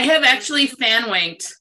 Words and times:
I 0.00 0.04
have 0.04 0.24
actually 0.24 0.66
fan 0.66 1.10
winked. 1.10 1.56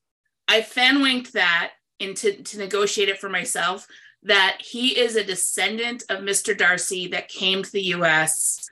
I 0.48 0.62
fan 0.62 1.02
winked 1.02 1.34
that 1.34 1.72
into 2.00 2.42
to 2.42 2.58
negotiate 2.58 3.10
it 3.10 3.20
for 3.20 3.28
myself 3.28 3.86
that 4.24 4.60
he 4.62 4.98
is 4.98 5.18
a 5.18 5.26
descendant 5.26 6.04
of 6.08 6.20
Mr. 6.20 6.58
Darcy 6.58 7.10
that 7.10 7.28
came 7.28 7.62
to 7.62 7.72
the 7.74 7.88
US 7.96 8.66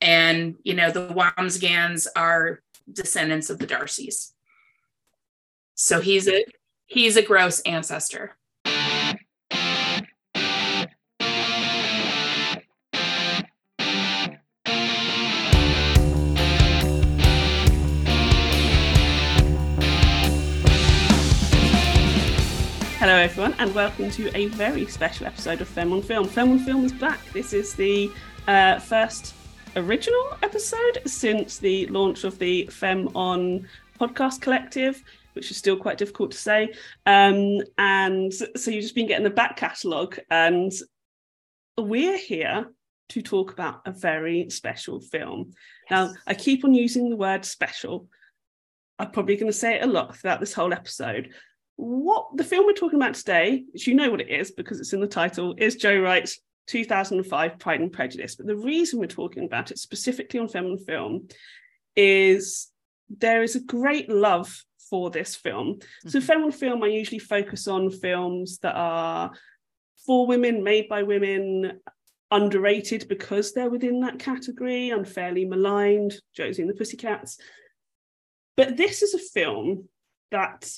and 0.00 0.54
you 0.62 0.74
know 0.74 0.92
the 0.92 1.08
Wambsgans 1.08 2.06
are 2.14 2.62
descendants 2.92 3.50
of 3.50 3.58
the 3.58 3.66
Darcys. 3.66 4.30
So 5.74 6.00
he's 6.00 6.28
a 6.28 6.44
he's 6.86 7.16
a 7.16 7.22
gross 7.22 7.58
ancestor. 7.62 8.37
Hello, 22.98 23.14
everyone, 23.14 23.54
and 23.60 23.72
welcome 23.76 24.10
to 24.10 24.36
a 24.36 24.46
very 24.46 24.84
special 24.86 25.24
episode 25.24 25.60
of 25.60 25.68
Femme 25.68 25.92
on 25.92 26.02
Film. 26.02 26.26
Femme 26.26 26.50
on 26.50 26.58
Film 26.58 26.84
is 26.84 26.92
back. 26.92 27.20
This 27.32 27.52
is 27.52 27.74
the 27.74 28.10
uh, 28.48 28.80
first 28.80 29.36
original 29.76 30.36
episode 30.42 31.02
since 31.06 31.58
the 31.58 31.86
launch 31.86 32.24
of 32.24 32.40
the 32.40 32.66
Femme 32.66 33.08
on 33.14 33.68
podcast 34.00 34.40
collective, 34.40 35.00
which 35.34 35.52
is 35.52 35.56
still 35.56 35.76
quite 35.76 35.96
difficult 35.96 36.32
to 36.32 36.36
say. 36.36 36.74
Um, 37.06 37.60
and 37.78 38.34
so 38.34 38.72
you've 38.72 38.82
just 38.82 38.96
been 38.96 39.06
getting 39.06 39.22
the 39.22 39.30
back 39.30 39.56
catalogue, 39.56 40.18
and 40.28 40.72
we're 41.78 42.18
here 42.18 42.66
to 43.10 43.22
talk 43.22 43.52
about 43.52 43.82
a 43.86 43.92
very 43.92 44.50
special 44.50 44.98
film. 44.98 45.52
Yes. 45.88 45.90
Now, 45.92 46.12
I 46.26 46.34
keep 46.34 46.64
on 46.64 46.74
using 46.74 47.10
the 47.10 47.16
word 47.16 47.44
special. 47.44 48.08
I'm 48.98 49.12
probably 49.12 49.36
going 49.36 49.52
to 49.52 49.56
say 49.56 49.76
it 49.76 49.84
a 49.84 49.86
lot 49.86 50.16
throughout 50.16 50.40
this 50.40 50.52
whole 50.52 50.72
episode, 50.72 51.32
what 51.78 52.36
the 52.36 52.42
film 52.42 52.66
we're 52.66 52.72
talking 52.72 52.98
about 52.98 53.14
today, 53.14 53.64
which 53.72 53.86
you 53.86 53.94
know 53.94 54.10
what 54.10 54.20
it 54.20 54.28
is 54.28 54.50
because 54.50 54.80
it's 54.80 54.92
in 54.92 55.00
the 55.00 55.06
title, 55.06 55.54
is 55.58 55.76
Joe 55.76 56.00
Wright's 56.00 56.40
2005 56.66 57.58
Pride 57.60 57.80
and 57.80 57.92
Prejudice. 57.92 58.34
But 58.34 58.46
the 58.46 58.56
reason 58.56 58.98
we're 58.98 59.06
talking 59.06 59.44
about 59.44 59.70
it 59.70 59.78
specifically 59.78 60.40
on 60.40 60.48
and 60.52 60.84
film 60.84 61.28
is 61.94 62.68
there 63.08 63.44
is 63.44 63.54
a 63.54 63.60
great 63.60 64.10
love 64.10 64.64
for 64.90 65.10
this 65.10 65.36
film. 65.36 65.74
Mm-hmm. 66.04 66.08
So, 66.08 66.34
and 66.34 66.54
film, 66.54 66.82
I 66.82 66.88
usually 66.88 67.20
focus 67.20 67.68
on 67.68 67.90
films 67.90 68.58
that 68.58 68.74
are 68.74 69.30
for 70.04 70.26
women, 70.26 70.64
made 70.64 70.88
by 70.88 71.04
women, 71.04 71.78
underrated 72.32 73.06
because 73.08 73.52
they're 73.52 73.70
within 73.70 74.00
that 74.00 74.18
category, 74.18 74.90
unfairly 74.90 75.44
maligned, 75.44 76.16
Josie 76.34 76.62
and 76.62 76.70
the 76.70 76.74
Pussycats. 76.74 77.38
But 78.56 78.76
this 78.76 79.02
is 79.02 79.14
a 79.14 79.18
film 79.18 79.88
that 80.32 80.68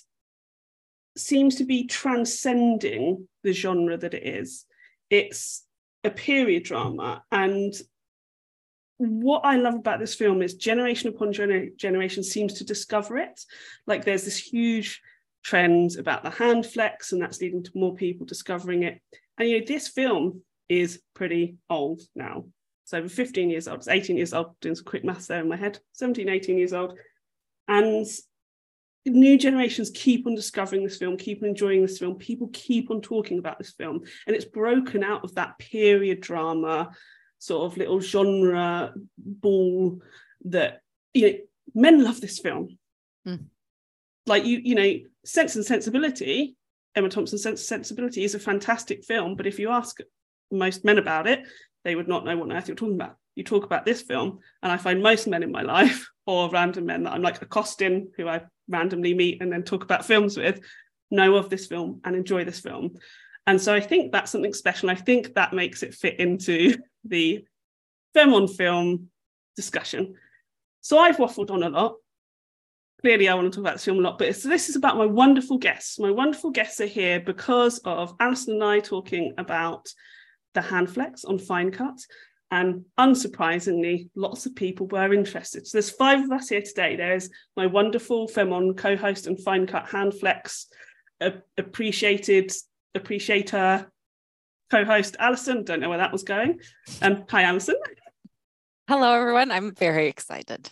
seems 1.17 1.57
to 1.57 1.65
be 1.65 1.87
transcending 1.87 3.29
the 3.43 3.53
genre 3.53 3.97
that 3.97 4.15
it 4.15 4.27
is. 4.27 4.67
It's 5.09 5.65
a 6.05 6.11
period 6.11 6.65
drama. 6.65 7.23
And 7.31 7.75
what 8.99 9.45
I 9.45 9.57
love 9.57 9.75
about 9.75 9.99
this 9.99 10.15
film 10.15 10.43
is 10.43 10.55
generation 10.55 11.09
upon 11.09 11.33
gener- 11.33 11.75
generation 11.77 12.23
seems 12.23 12.55
to 12.55 12.65
discover 12.65 13.19
it. 13.19 13.41
Like 13.87 14.05
there's 14.05 14.25
this 14.25 14.39
huge 14.39 15.01
trend 15.43 15.97
about 15.99 16.23
the 16.23 16.31
hand 16.31 16.67
flex, 16.67 17.13
and 17.13 17.23
that's 17.23 17.41
leading 17.41 17.63
to 17.63 17.71
more 17.75 17.95
people 17.95 18.27
discovering 18.27 18.83
it. 18.83 19.01
And 19.39 19.49
you 19.49 19.61
know, 19.61 19.67
this 19.67 19.89
film 19.89 20.43
is 20.69 21.01
pretty 21.15 21.57
old 21.71 22.03
now. 22.15 22.45
It's 22.85 22.93
over 22.93 23.09
15 23.09 23.51
years 23.51 23.69
old, 23.69 23.79
it's 23.79 23.89
18 23.89 24.17
years 24.17 24.35
old, 24.35 24.59
doing 24.61 24.75
some 24.75 24.85
quick 24.85 25.05
maths 25.05 25.27
there 25.29 25.41
in 25.41 25.49
my 25.49 25.57
head, 25.57 25.79
17, 25.93 26.29
18 26.29 26.59
years 26.59 26.73
old. 26.73 26.99
And 27.69 28.07
new 29.07 29.39
generations 29.39 29.91
keep 29.95 30.27
on 30.27 30.35
discovering 30.35 30.85
this 30.85 30.99
film, 30.99 31.17
keep 31.17 31.43
on 31.43 31.49
enjoying 31.49 31.83
this 31.83 31.99
film. 31.99 32.17
People 32.17 32.51
keep 32.53 32.91
on 32.91 33.01
talking 33.01 33.39
about 33.39 33.59
this 33.59 33.73
film, 33.73 34.03
and 34.27 34.37
it's 34.37 34.45
broken 34.45 35.03
out 35.03 35.25
of 35.25 35.35
that 35.35 35.59
period 35.59 36.21
drama 36.21 36.91
sort 37.39 37.73
of 37.73 37.79
little 37.79 38.01
genre 38.01 38.93
ball 39.17 40.01
that 40.45 40.83
you 41.15 41.27
know 41.27 41.39
men 41.75 42.05
love 42.05 42.21
this 42.21 42.39
film. 42.39 42.77
Mm. 43.27 43.47
Like 44.27 44.45
you, 44.45 44.61
you 44.63 44.75
know, 44.75 44.95
Sense 45.25 45.57
and 45.57 45.65
Sensibility, 45.65 46.57
Emma 46.95 47.09
Thompson's 47.09 47.43
Sense 47.43 47.61
and 47.61 47.67
Sensibility 47.67 48.25
is 48.25 48.35
a 48.35 48.39
fantastic 48.39 49.05
film, 49.05 49.35
but 49.35 49.47
if 49.47 49.59
you 49.59 49.71
ask 49.71 49.99
most 50.51 50.85
men 50.85 50.99
about 50.99 51.27
it, 51.27 51.47
they 51.85 51.95
would 51.95 52.09
not 52.09 52.25
know 52.25 52.37
what 52.37 52.51
on 52.51 52.57
earth 52.57 52.69
you're 52.69 52.77
talking 52.77 52.95
about. 52.95 53.17
You 53.35 53.45
talk 53.45 53.65
about 53.65 53.85
this 53.85 54.03
film, 54.03 54.41
and 54.63 54.71
I 54.73 54.77
find 54.77 55.03
most 55.03 55.27
men 55.27 55.43
in 55.43 55.53
my 55.53 55.63
life, 55.63 56.09
or 56.27 56.51
random 56.51 56.87
men 56.87 57.05
that 57.05 57.13
I'm 57.13 57.23
like 57.23 57.41
accosting, 57.43 58.11
who 58.17 58.29
I 58.29 58.43
randomly 58.69 59.15
meet 59.15 59.43
and 59.43 59.53
then 59.53 59.63
talk 59.63 59.83
about 59.83 60.05
films 60.05 60.37
with 60.37 60.61
know 61.11 61.35
of 61.35 61.51
this 61.51 61.67
film 61.67 62.01
and 62.05 62.15
enjoy 62.15 62.45
this 62.45 62.61
film. 62.61 62.97
And 63.47 63.61
so 63.61 63.75
I 63.75 63.81
think 63.81 64.13
that's 64.13 64.31
something 64.31 64.55
special. 64.55 64.91
I 64.91 64.95
think 64.95 65.35
that 65.35 65.53
makes 65.53 65.83
it 65.83 65.95
fit 65.95 66.21
into 66.21 66.77
the 67.05 67.45
Femme 68.15 68.35
on 68.35 68.49
Film 68.49 69.09
discussion. 69.57 70.15
So 70.81 70.99
I've 70.99 71.17
waffled 71.17 71.51
on 71.51 71.63
a 71.63 71.69
lot. 71.69 71.97
Clearly, 73.01 73.29
I 73.29 73.35
want 73.35 73.51
to 73.51 73.57
talk 73.57 73.65
about 73.65 73.75
this 73.77 73.85
film 73.87 73.99
a 73.99 74.03
lot, 74.03 74.19
but 74.19 74.29
this 74.43 74.69
is 74.69 74.77
about 74.77 74.99
my 74.99 75.07
wonderful 75.07 75.57
guests. 75.57 75.99
My 75.99 76.11
wonderful 76.11 76.51
guests 76.51 76.81
are 76.81 76.87
here 76.87 77.19
because 77.19 77.79
of 77.79 78.17
Alyson 78.19 78.55
and 78.55 78.65
I 78.65 78.81
talking 78.81 79.33
about 79.39 79.89
the 80.53 80.61
hand 80.61 80.91
flex 80.91 81.25
on 81.25 81.39
Fine 81.39 81.73
Cut 81.73 81.99
and 82.51 82.85
unsurprisingly, 82.99 84.11
lots 84.15 84.47
of 84.47 84.57
people 84.57 84.87
were 84.89 85.15
interested. 85.15 85.67
So 85.67 85.77
there's 85.77 85.91
five 85.91 86.25
of 86.25 86.33
us 86.33 86.49
here 86.49 86.63
today. 86.63 86.97
There's 86.97 87.31
my 87.57 87.67
wonderful 87.67 88.27
Femme 88.27 88.53
on 88.53 88.75
co-host 88.75 89.27
and 89.27 89.41
fine 89.41 89.67
cut 89.67 89.89
hand 89.89 90.15
flex 90.15 90.67
uh, 91.21 91.31
appreciated 91.59 92.53
appreciator 92.95 93.91
co-host 94.71 95.17
Alyson. 95.21 95.65
Don't 95.65 95.81
know 95.81 95.89
where 95.89 95.99
that 95.99 96.13
was 96.13 96.23
going. 96.23 96.61
Um, 97.03 97.25
hi, 97.29 97.45
Alyson. 97.45 97.77
Hello, 98.89 99.13
everyone. 99.13 99.53
I'm 99.53 99.75
very 99.75 100.09
excited. 100.09 100.71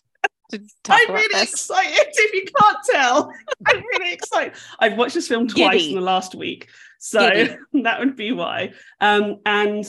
I'm 0.53 1.13
really 1.13 1.29
this. 1.33 1.53
excited. 1.53 2.07
If 2.11 2.33
you 2.33 2.45
can't 2.59 2.79
tell, 2.91 3.33
I'm 3.67 3.83
really 3.93 4.13
excited. 4.13 4.55
I've 4.79 4.97
watched 4.97 5.15
this 5.15 5.29
film 5.29 5.47
twice 5.47 5.75
Giddy. 5.75 5.91
in 5.91 5.95
the 5.95 6.01
last 6.01 6.35
week, 6.35 6.69
so 6.99 7.21
that 7.75 8.01
would 8.01 8.17
be 8.17 8.33
why. 8.33 8.73
Um, 9.01 9.41
and 9.45 9.85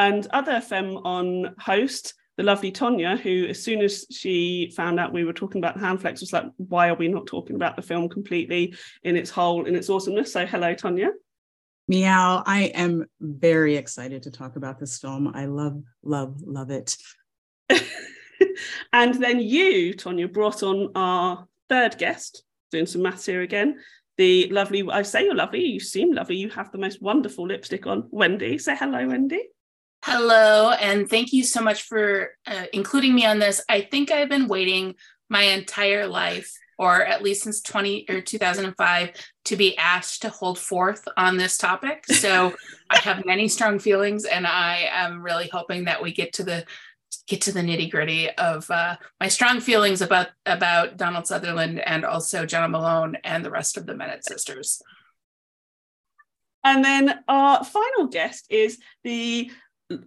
and 0.00 0.26
other 0.30 0.62
Femme 0.62 0.96
on 1.04 1.54
host, 1.58 2.14
the 2.38 2.42
lovely 2.42 2.72
Tonya, 2.72 3.18
who, 3.18 3.44
as 3.44 3.62
soon 3.62 3.82
as 3.82 4.06
she 4.10 4.72
found 4.74 4.98
out 4.98 5.12
we 5.12 5.24
were 5.24 5.34
talking 5.34 5.60
about 5.60 5.74
the 5.74 5.82
handflex, 5.82 6.20
was 6.20 6.32
like, 6.32 6.46
why 6.56 6.88
are 6.88 6.94
we 6.94 7.06
not 7.06 7.26
talking 7.26 7.54
about 7.54 7.76
the 7.76 7.82
film 7.82 8.08
completely 8.08 8.74
in 9.02 9.14
its 9.14 9.28
whole, 9.28 9.66
in 9.66 9.74
its 9.74 9.90
awesomeness? 9.90 10.32
So, 10.32 10.46
hello, 10.46 10.74
Tonya. 10.74 11.10
Meow. 11.86 12.42
I 12.46 12.72
am 12.74 13.04
very 13.20 13.76
excited 13.76 14.22
to 14.22 14.30
talk 14.30 14.56
about 14.56 14.78
this 14.78 14.98
film. 14.98 15.32
I 15.34 15.44
love, 15.44 15.82
love, 16.02 16.40
love 16.46 16.70
it. 16.70 16.96
and 18.94 19.14
then 19.22 19.38
you, 19.40 19.92
Tonya, 19.92 20.32
brought 20.32 20.62
on 20.62 20.92
our 20.94 21.46
third 21.68 21.98
guest, 21.98 22.44
doing 22.70 22.86
some 22.86 23.02
maths 23.02 23.26
here 23.26 23.42
again. 23.42 23.76
The 24.16 24.48
lovely, 24.48 24.82
I 24.90 25.02
say 25.02 25.24
you're 25.24 25.34
lovely, 25.34 25.62
you 25.62 25.78
seem 25.78 26.14
lovely. 26.14 26.36
You 26.36 26.48
have 26.48 26.72
the 26.72 26.78
most 26.78 27.02
wonderful 27.02 27.46
lipstick 27.46 27.86
on. 27.86 28.08
Wendy, 28.10 28.56
say 28.56 28.74
hello, 28.74 29.06
Wendy. 29.06 29.50
Hello, 30.02 30.70
and 30.70 31.10
thank 31.10 31.32
you 31.34 31.44
so 31.44 31.60
much 31.60 31.82
for 31.82 32.30
uh, 32.46 32.64
including 32.72 33.14
me 33.14 33.26
on 33.26 33.38
this. 33.38 33.60
I 33.68 33.82
think 33.82 34.10
I've 34.10 34.30
been 34.30 34.48
waiting 34.48 34.94
my 35.28 35.42
entire 35.42 36.06
life, 36.06 36.50
or 36.78 37.04
at 37.04 37.22
least 37.22 37.42
since 37.42 37.60
20 37.60 38.06
or 38.08 38.22
2005, 38.22 39.10
to 39.44 39.56
be 39.56 39.76
asked 39.76 40.22
to 40.22 40.30
hold 40.30 40.58
forth 40.58 41.06
on 41.18 41.36
this 41.36 41.58
topic. 41.58 42.04
So 42.12 42.54
I 42.88 42.98
have 42.98 43.26
many 43.26 43.46
strong 43.46 43.78
feelings, 43.78 44.24
and 44.24 44.46
I 44.46 44.88
am 44.90 45.22
really 45.22 45.50
hoping 45.52 45.84
that 45.84 46.02
we 46.02 46.12
get 46.12 46.32
to 46.34 46.44
the 46.44 46.64
get 47.26 47.42
to 47.42 47.52
the 47.52 47.60
nitty 47.60 47.90
gritty 47.90 48.30
of 48.30 48.70
uh, 48.70 48.96
my 49.20 49.28
strong 49.28 49.60
feelings 49.60 50.00
about 50.00 50.28
about 50.46 50.96
Donald 50.96 51.26
Sutherland 51.26 51.78
and 51.78 52.06
also 52.06 52.46
Jena 52.46 52.68
Malone 52.68 53.18
and 53.22 53.44
the 53.44 53.50
rest 53.50 53.76
of 53.76 53.84
the 53.84 53.94
Bennet 53.94 54.24
sisters. 54.24 54.80
And 56.64 56.84
then 56.84 57.20
our 57.28 57.64
final 57.64 58.06
guest 58.08 58.46
is 58.50 58.78
the 59.04 59.50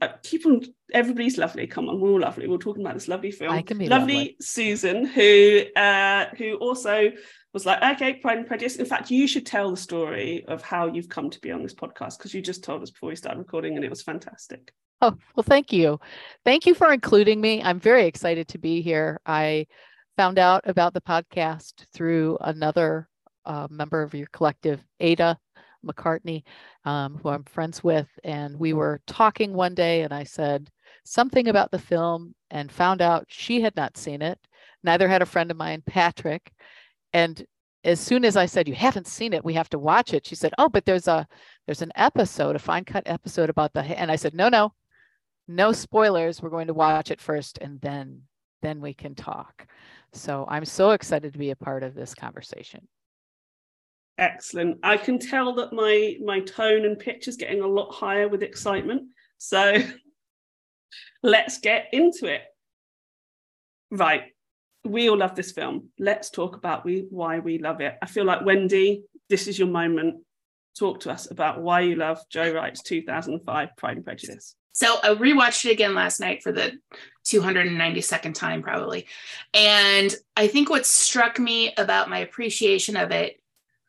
uh, 0.01 0.07
keep 0.23 0.45
on 0.45 0.61
everybody's 0.93 1.37
lovely. 1.37 1.67
Come 1.67 1.89
on 1.89 1.99
we're 1.99 2.11
all 2.11 2.19
lovely. 2.19 2.47
We're 2.47 2.57
talking 2.57 2.83
about 2.83 2.95
this 2.95 3.07
lovely 3.07 3.31
film. 3.31 3.51
I 3.51 3.61
can 3.61 3.77
be 3.77 3.87
lovely, 3.87 4.13
lovely. 4.13 4.37
Suzan 4.41 5.07
who 5.07 5.63
uh 5.79 6.27
who 6.37 6.55
also 6.55 7.11
was 7.53 7.65
like 7.65 7.81
okay 7.95 8.15
pride 8.15 8.37
and 8.39 8.47
prejudice. 8.47 8.77
In 8.77 8.85
fact 8.85 9.11
you 9.11 9.27
should 9.27 9.45
tell 9.45 9.71
the 9.71 9.77
story 9.77 10.45
of 10.47 10.61
how 10.61 10.87
you've 10.87 11.09
come 11.09 11.29
to 11.29 11.39
be 11.39 11.51
on 11.51 11.63
this 11.63 11.73
podcast 11.73 12.17
because 12.17 12.33
you 12.33 12.41
just 12.41 12.63
told 12.63 12.81
us 12.81 12.91
before 12.91 13.09
we 13.09 13.15
started 13.15 13.39
recording 13.39 13.75
and 13.75 13.85
it 13.85 13.89
was 13.89 14.01
fantastic. 14.01 14.71
Oh 15.01 15.15
well 15.35 15.43
thank 15.43 15.73
you. 15.73 15.99
Thank 16.45 16.65
you 16.65 16.73
for 16.73 16.91
including 16.91 17.41
me. 17.41 17.61
I'm 17.61 17.79
very 17.79 18.05
excited 18.05 18.47
to 18.49 18.57
be 18.57 18.81
here. 18.81 19.19
I 19.25 19.67
found 20.17 20.39
out 20.39 20.61
about 20.65 20.93
the 20.93 21.01
podcast 21.01 21.85
through 21.93 22.37
another 22.39 23.09
uh, 23.45 23.67
member 23.69 24.01
of 24.01 24.13
your 24.13 24.27
collective 24.31 24.81
ada 24.99 25.37
McCartney, 25.85 26.43
um, 26.85 27.19
who 27.21 27.29
I'm 27.29 27.43
friends 27.43 27.83
with. 27.83 28.07
And 28.23 28.57
we 28.57 28.73
were 28.73 29.01
talking 29.07 29.53
one 29.53 29.75
day, 29.75 30.01
and 30.01 30.13
I 30.13 30.23
said 30.23 30.69
something 31.03 31.47
about 31.47 31.71
the 31.71 31.79
film 31.79 32.35
and 32.49 32.71
found 32.71 33.01
out 33.01 33.25
she 33.27 33.61
had 33.61 33.75
not 33.75 33.97
seen 33.97 34.21
it. 34.21 34.39
Neither 34.83 35.07
had 35.07 35.21
a 35.21 35.25
friend 35.25 35.51
of 35.51 35.57
mine, 35.57 35.83
Patrick. 35.85 36.51
and 37.13 37.45
as 37.83 37.99
soon 37.99 38.23
as 38.23 38.37
I 38.37 38.45
said, 38.45 38.67
you 38.67 38.75
haven't 38.75 39.07
seen 39.07 39.33
it, 39.33 39.43
we 39.43 39.53
have 39.55 39.69
to 39.71 39.79
watch 39.79 40.13
it. 40.13 40.25
She 40.25 40.35
said, 40.35 40.53
oh, 40.57 40.69
but 40.69 40.85
there's 40.85 41.07
a, 41.07 41.27
there's 41.65 41.81
an 41.81 41.91
episode, 41.95 42.55
a 42.55 42.59
fine 42.59 42.85
cut 42.85 43.03
episode 43.05 43.49
about 43.49 43.73
the, 43.73 43.81
and 43.81 44.09
I 44.09 44.15
said, 44.15 44.33
no, 44.33 44.49
no, 44.49 44.73
no 45.47 45.71
spoilers. 45.73 46.41
We're 46.41 46.49
going 46.49 46.67
to 46.67 46.73
watch 46.73 47.11
it 47.11 47.19
first 47.19 47.57
and 47.59 47.81
then, 47.81 48.21
then 48.61 48.79
we 48.79 48.93
can 48.93 49.15
talk. 49.15 49.67
So 50.13 50.45
I'm 50.47 50.65
so 50.65 50.91
excited 50.91 51.33
to 51.33 51.39
be 51.39 51.51
a 51.51 51.55
part 51.55 51.83
of 51.83 51.93
this 51.93 52.15
conversation. 52.15 52.87
Excellent. 54.17 54.79
I 54.83 54.97
can 54.97 55.17
tell 55.17 55.55
that 55.55 55.73
my 55.73 56.17
my 56.23 56.39
tone 56.41 56.85
and 56.85 56.99
pitch 56.99 57.27
is 57.27 57.35
getting 57.35 57.61
a 57.61 57.67
lot 57.67 57.91
higher 57.91 58.27
with 58.27 58.43
excitement. 58.43 59.09
So 59.39 59.77
let's 61.23 61.59
get 61.59 61.87
into 61.91 62.27
it. 62.27 62.41
Right. 63.89 64.23
We 64.85 65.09
all 65.09 65.17
love 65.17 65.35
this 65.35 65.51
film. 65.51 65.89
Let's 65.97 66.29
talk 66.29 66.55
about 66.55 66.85
we 66.85 67.05
why 67.09 67.39
we 67.39 67.57
love 67.57 67.81
it. 67.81 67.95
I 68.01 68.05
feel 68.05 68.25
like 68.25 68.45
Wendy, 68.45 69.03
this 69.29 69.47
is 69.47 69.57
your 69.57 69.69
moment. 69.69 70.23
Talk 70.77 71.01
to 71.01 71.11
us 71.11 71.29
about 71.31 71.61
why 71.61 71.81
you 71.81 71.95
love 71.95 72.19
Joe 72.29 72.51
Wright's 72.51 72.83
2005 72.83 73.69
Pride 73.77 73.97
and 73.97 74.05
Prejudice. 74.05 74.55
So 74.73 74.95
I 75.03 75.09
rewatched 75.09 75.65
it 75.65 75.71
again 75.71 75.93
last 75.93 76.19
night 76.19 76.41
for 76.41 76.51
the 76.51 76.73
292nd 77.25 78.33
time, 78.33 78.63
probably. 78.63 79.05
And 79.53 80.13
I 80.35 80.47
think 80.47 80.69
what 80.69 80.87
struck 80.87 81.39
me 81.39 81.73
about 81.77 82.09
my 82.09 82.19
appreciation 82.19 82.97
of 82.97 83.11
it 83.11 83.39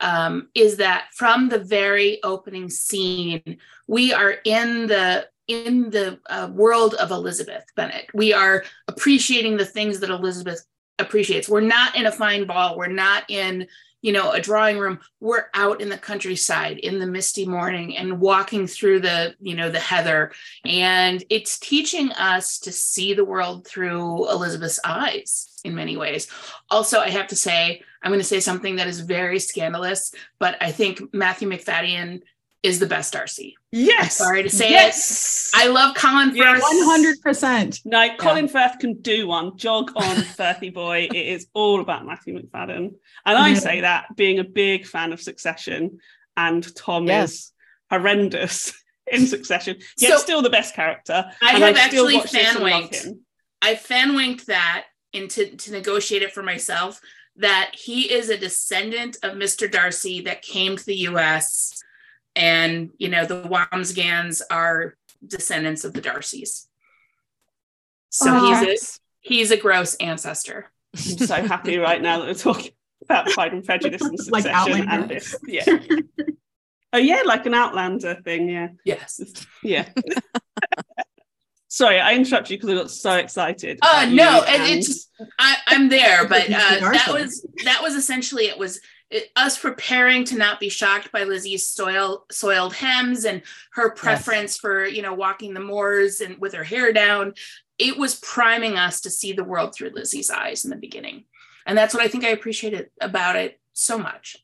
um, 0.01 0.49
is 0.55 0.77
that 0.77 1.07
from 1.13 1.49
the 1.49 1.59
very 1.59 2.23
opening 2.23 2.69
scene, 2.69 3.59
we 3.87 4.13
are 4.13 4.37
in 4.45 4.87
the 4.87 5.29
in 5.47 5.91
the 5.91 6.19
uh, 6.31 6.49
world 6.53 6.95
of 6.95 7.11
Elizabeth 7.11 7.65
Bennet. 7.77 8.07
We 8.15 8.33
are 8.33 8.65
appreciating 8.89 9.59
the 9.59 9.67
things 9.67 10.01
that 10.01 10.11
Elizabeth 10.11 10.65
appreciates. 10.99 11.49
We're 11.49 11.61
not 11.61 11.97
in 11.97 12.07
a 12.07 12.13
fine 12.13 12.47
ball. 12.47 12.79
We're 12.79 12.87
not 12.87 13.25
in 13.29 13.67
you 14.05 14.13
know 14.13 14.33
a 14.33 14.41
drawing 14.41 14.79
room 14.79 15.01
we're 15.21 15.47
out 15.55 15.81
in 15.81 15.89
the 15.89 15.97
countryside 15.97 16.77
in 16.77 16.99
the 16.99 17.07
misty 17.07 17.47
morning 17.47 17.97
and 17.97 18.21
walking 18.21 18.67
through 18.67 19.01
the 19.01 19.35
you 19.41 19.57
know 19.57 19.71
the 19.71 19.81
heather. 19.81 20.31
And 20.67 21.25
it's 21.31 21.59
teaching 21.59 22.13
us 22.13 22.59
to 22.61 22.71
see 22.71 23.15
the 23.15 23.25
world 23.25 23.67
through 23.67 24.31
elizabeth's 24.31 24.79
eyes 24.85 25.49
in 25.65 25.75
many 25.75 25.97
ways. 25.97 26.29
Also 26.71 27.01
i 27.01 27.09
have 27.09 27.29
to 27.29 27.37
say 27.37 27.83
i'm 28.03 28.11
going 28.11 28.21
to 28.21 28.25
say 28.25 28.41
something 28.41 28.77
that 28.77 28.87
is 28.87 29.01
very 29.01 29.39
scandalous 29.39 30.15
but 30.39 30.57
i 30.61 30.71
think 30.71 31.15
matthew 31.15 31.49
macfadyen 31.49 32.21
is 32.65 32.79
the 32.79 32.87
best 32.87 33.13
Darcy. 33.13 33.57
Yes. 33.71 34.21
I'm 34.21 34.27
sorry 34.27 34.43
to 34.43 34.51
say 34.51 34.71
yes. 34.71 35.51
it. 35.55 35.61
I 35.61 35.67
love 35.69 35.95
Colin 35.95 36.31
Firth. 36.31 36.39
Yes. 36.39 36.63
One 36.63 36.83
hundred 36.85 37.21
percent. 37.21 37.81
No, 37.85 38.09
Colin 38.17 38.49
Firth 38.49 38.79
can 38.79 39.01
do 39.03 39.27
one. 39.27 39.57
Jog 39.57 39.93
on, 39.95 40.17
Firthy 40.39 40.71
boy. 40.71 41.09
It 41.13 41.27
is 41.27 41.47
all 41.53 41.81
about 41.81 42.07
Matthew 42.07 42.41
Macfadyen. 42.41 42.95
And 43.27 43.39
I 43.39 43.55
say 43.55 43.83
that 43.83 44.17
being 44.17 44.39
a 44.39 44.45
big 44.45 44.87
fan 44.87 45.13
of 45.13 45.21
Succession, 45.21 45.99
and 46.37 46.75
Tom 46.75 47.07
Yes. 47.07 47.31
is 47.33 47.53
horrendous 47.91 48.73
in 49.07 49.27
Succession, 49.27 49.77
yet 49.99 50.13
So- 50.13 50.19
still 50.19 50.43
the 50.43 50.51
best 50.51 50.75
character. 50.75 51.27
I 51.43 51.51
have 51.59 51.77
still 51.77 51.85
actually 51.85 52.17
watch 52.17 52.31
fan 52.33 52.63
winked. 52.63 53.07
I 53.61 53.75
fan 53.77 54.15
winked 54.15 54.47
that 54.47 54.87
and 55.13 55.31
to, 55.31 55.55
to 55.57 55.71
negotiate 55.73 56.23
it 56.23 56.33
for 56.33 56.43
myself 56.43 57.01
that 57.37 57.73
he 57.75 58.13
is 58.13 58.31
a 58.31 58.39
descendant 58.39 59.17
of 59.23 59.33
Mr. 59.35 59.71
Darcy 59.71 60.21
that 60.23 60.43
came 60.43 60.77
to 60.77 60.85
the 60.87 60.97
US 61.09 61.83
and 62.37 62.91
you 62.99 63.09
know 63.09 63.25
the 63.25 63.43
Wambsgans 63.45 64.41
are 64.51 64.95
descendants 65.27 65.85
of 65.85 65.93
the 65.93 66.01
Darcys. 66.03 66.67
So 68.11 68.27
Oh. 68.31 68.65
he's 68.65 68.99
a 68.99 69.01
he's 69.21 69.51
a 69.51 69.57
gross 69.57 69.95
ancestor. 69.97 70.71
I'm 70.97 71.01
so 71.27 71.35
happy 71.43 71.79
right 71.79 72.01
now 72.01 72.19
that 72.21 72.27
we're 72.29 72.35
talking 72.35 72.73
about 73.03 73.27
Pride 73.29 73.53
and 73.53 73.65
Prejudice 73.65 74.03
and 74.03 74.19
Like 74.31 74.45
Succession 74.45 74.89
Outlander. 74.89 74.93
and 75.03 75.11
this. 75.11 75.37
Yeah. 75.47 75.65
oh 76.93 76.99
yeah, 76.99 77.23
like 77.25 77.47
an 77.47 77.55
Outlander 77.55 78.15
thing. 78.25 78.49
Yeah. 78.49 78.69
Yes. 78.85 79.21
Yeah. 79.63 79.89
Sorry, 81.69 81.99
I 81.99 82.15
interrupted 82.15 82.51
you 82.53 82.57
because 82.59 82.71
I 82.71 82.75
got 82.75 82.91
so 82.91 83.15
excited. 83.17 83.81
Uh, 83.83 84.07
no, 84.09 84.45
and 84.47 84.63
and- 84.63 84.79
it's 84.79 85.11
I, 85.41 85.57
I'm 85.67 85.89
there, 85.89 86.29
but 86.29 86.45
uh, 86.45 86.49
that 86.93 87.09
was 87.11 87.45
that 87.65 87.83
was 87.83 87.95
essentially 87.97 88.45
it 88.45 88.57
was 88.59 88.81
it, 89.15 89.31
us 89.37 89.57
preparing 89.57 90.25
to 90.25 90.37
not 90.37 90.59
be 90.59 90.69
shocked 90.69 91.13
by 91.13 91.23
Lizzie's 91.23 91.69
soil 91.69 92.27
soiled 92.33 92.75
hems 92.75 93.25
and 93.25 93.43
her 93.73 93.91
preference 93.93 94.57
for 94.57 94.85
you 94.85 95.03
know 95.03 95.15
walking 95.15 95.55
the 95.55 95.61
moors 95.61 96.21
and 96.21 96.37
with 96.39 96.53
her 96.53 96.65
hair 96.65 96.93
down. 96.93 97.35
It 97.79 97.97
was 97.97 98.17
priming 98.17 98.77
us 98.77 99.01
to 99.03 99.11
see 99.11 99.33
the 99.33 99.45
world 99.45 99.75
through 99.75 99.91
Lizzie's 99.91 100.31
eyes 100.31 100.65
in 100.65 100.71
the 100.71 100.77
beginning, 100.77 101.25
and 101.65 101.79
that's 101.79 101.95
what 101.95 102.03
I 102.03 102.09
think 102.09 102.25
I 102.25 102.31
appreciated 102.31 102.91
about 103.01 103.37
it 103.37 103.61
so 103.73 103.99
much. 103.99 104.37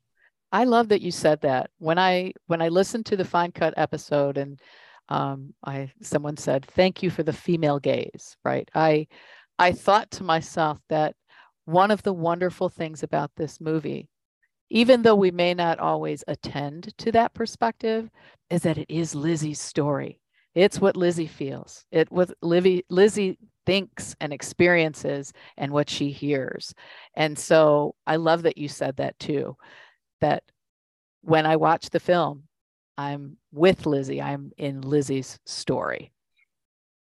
I 0.52 0.64
love 0.64 0.88
that 0.88 1.02
you 1.02 1.11
said 1.11 1.40
that. 1.43 1.70
When 1.78 1.99
I 1.99 2.32
when 2.46 2.62
I 2.62 2.69
listened 2.69 3.06
to 3.06 3.16
the 3.16 3.25
fine 3.25 3.50
cut 3.50 3.75
episode 3.76 4.38
and 4.38 4.61
um, 5.08 5.52
I 5.64 5.90
someone 6.00 6.37
said 6.37 6.64
thank 6.64 7.02
you 7.02 7.11
for 7.11 7.25
the 7.25 7.32
female 7.32 7.81
gaze, 7.81 8.37
right? 8.44 8.69
I 8.73 9.08
I 9.58 9.73
thought 9.73 10.12
to 10.12 10.23
myself 10.23 10.78
that 10.90 11.16
one 11.64 11.90
of 11.90 12.05
the 12.05 12.12
wonderful 12.12 12.69
things 12.69 13.02
about 13.02 13.32
this 13.37 13.61
movie, 13.61 14.08
even 14.70 15.02
though 15.02 15.17
we 15.17 15.31
may 15.31 15.52
not 15.52 15.78
always 15.78 16.25
attend 16.28 16.96
to 16.99 17.12
that 17.12 17.34
perspective, 17.34 18.08
is 18.49 18.62
that 18.62 18.78
it 18.78 18.87
is 18.88 19.14
Lizzie's 19.14 19.61
story. 19.61 20.20
It's 20.55 20.81
what 20.81 20.96
Lizzie 20.96 21.26
feels. 21.26 21.84
It 21.93 22.11
what 22.11 22.31
Livy, 22.43 22.84
Lizzie 22.88 23.38
thinks 23.67 24.17
and 24.20 24.32
experiences 24.32 25.32
and 25.56 25.72
what 25.72 25.90
she 25.90 26.11
hears. 26.11 26.75
And 27.14 27.38
so 27.38 27.94
I 28.06 28.17
love 28.17 28.43
that 28.43 28.58
you 28.58 28.69
said 28.69 28.96
that 28.96 29.19
too 29.19 29.56
that 30.20 30.43
when 31.23 31.46
I 31.46 31.56
watch 31.56 31.90
the 31.90 32.00
film, 32.00 32.44
I'm 32.96 33.37
with 33.52 33.87
Lizzie. 33.87 34.20
I'm 34.20 34.52
in 34.56 34.82
Lizzie's 34.82 35.38
story. 35.46 36.12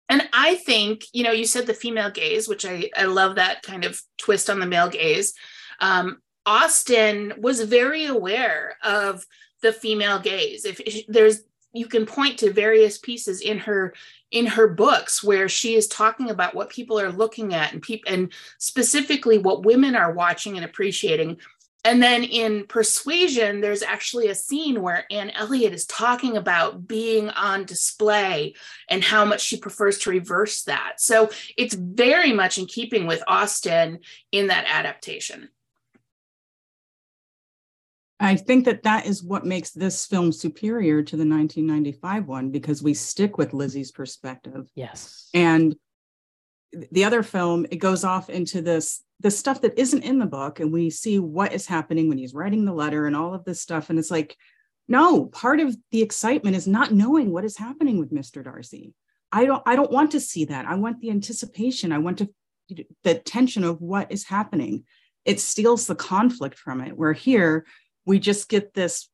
And 0.10 0.28
I 0.34 0.56
think, 0.56 1.04
you 1.14 1.24
know, 1.24 1.32
you 1.32 1.46
said 1.46 1.68
the 1.68 1.74
female 1.74 2.10
gaze, 2.10 2.48
which 2.48 2.66
I, 2.66 2.90
I 2.96 3.06
love 3.06 3.36
that 3.36 3.62
kind 3.62 3.86
of 3.86 4.02
twist 4.18 4.50
on 4.50 4.60
the 4.60 4.66
male 4.66 4.90
gaze. 4.90 5.34
Um, 5.80 6.18
Austen 6.48 7.34
was 7.38 7.62
very 7.62 8.06
aware 8.06 8.78
of 8.82 9.26
the 9.62 9.74
female 9.74 10.18
gaze. 10.18 10.64
If, 10.64 11.06
there's, 11.08 11.44
you 11.74 11.88
can 11.88 12.06
point 12.06 12.40
to 12.40 12.54
various 12.54 12.98
pieces 12.98 13.42
in 13.42 13.60
her 13.60 13.94
in 14.32 14.46
her 14.46 14.68
books 14.68 15.24
where 15.24 15.48
she 15.48 15.76
is 15.76 15.88
talking 15.88 16.30
about 16.30 16.56
what 16.56 16.70
people 16.70 17.00
are 17.00 17.12
looking 17.12 17.54
at 17.54 17.74
and 17.74 17.82
people 17.82 18.12
and 18.12 18.34
specifically 18.58 19.38
what 19.38 19.66
women 19.66 19.96
are 19.96 20.14
watching 20.14 20.56
and 20.56 20.66
appreciating. 20.66 21.38
And 21.86 22.04
then 22.04 22.24
in 22.24 22.66
Persuasion, 22.68 23.62
there's 23.62 23.84
actually 23.84 24.28
a 24.28 24.36
scene 24.36 24.82
where 24.82 25.06
Anne 25.10 25.30
Elliot 25.30 25.74
is 25.74 25.86
talking 25.86 26.36
about 26.36 26.88
being 26.88 27.30
on 27.30 27.64
display 27.64 28.56
and 28.90 29.04
how 29.04 29.24
much 29.24 29.42
she 29.42 29.58
prefers 29.58 29.98
to 30.00 30.10
reverse 30.10 30.64
that. 30.64 30.96
So 31.00 31.30
it's 31.58 31.76
very 31.76 32.34
much 32.34 32.58
in 32.58 32.66
keeping 32.66 33.08
with 33.08 33.24
Austen 33.28 34.00
in 34.34 34.48
that 34.48 34.66
adaptation. 34.68 35.50
I 38.20 38.36
think 38.36 38.66
that 38.66 38.84
that 38.84 39.06
is 39.06 39.24
what 39.24 39.46
makes 39.46 39.72
this 39.72 40.06
film 40.06 40.32
superior 40.32 41.04
to 41.04 41.16
the 41.16 41.28
1995 41.28 42.28
one 42.28 42.50
because 42.50 42.82
we 42.82 42.94
stick 42.94 43.38
with 43.38 43.54
Lizzie's 43.54 43.92
perspective. 43.92 44.70
Yes. 44.74 45.30
And 45.34 45.76
the 46.92 47.06
other 47.06 47.24
film, 47.24 47.66
it 47.70 47.78
goes 47.78 48.04
off 48.04 48.30
into 48.30 48.62
this 48.62 49.04
the 49.20 49.32
stuff 49.32 49.62
that 49.62 49.80
isn't 49.80 50.04
in 50.04 50.20
the 50.20 50.26
book, 50.28 50.60
and 50.60 50.72
we 50.72 50.90
see 50.90 51.18
what 51.18 51.54
is 51.54 51.66
happening 51.66 52.08
when 52.08 52.20
he's 52.20 52.36
writing 52.36 52.66
the 52.66 52.74
letter 52.74 53.08
and 53.08 53.16
all 53.16 53.34
of 53.34 53.46
this 53.46 53.62
stuff. 53.62 53.90
And 53.90 53.98
it's 53.98 54.12
like, 54.12 54.36
no, 54.88 55.26
part 55.26 55.60
of 55.60 55.76
the 55.92 56.04
excitement 56.04 56.56
is 56.56 56.68
not 56.68 56.94
knowing 56.94 57.32
what 57.32 57.44
is 57.44 57.58
happening 57.58 57.98
with 57.98 58.12
Mr. 58.12 58.44
Darcy. 58.44 58.94
I 59.32 59.46
don't 59.46 59.64
I 59.66 59.76
don't 59.76 59.92
want 59.92 60.12
to 60.12 60.20
see 60.20 60.46
that. 60.46 60.66
I 60.66 60.76
want 60.76 61.02
the 61.02 61.12
anticipation. 61.12 61.92
I 61.92 61.98
want 61.98 62.20
to 62.20 62.30
the 63.04 63.16
tension 63.16 63.64
of 63.64 63.82
what 63.82 64.12
is 64.12 64.26
happening. 64.26 64.86
It 65.26 65.40
steals 65.40 65.88
the 65.88 65.96
conflict 65.96 66.58
from 66.58 66.82
it. 66.82 66.98
Where 66.98 67.14
here 67.14 67.66
we 68.08 68.18
just 68.18 68.50
get 68.50 68.74
this 68.74 69.10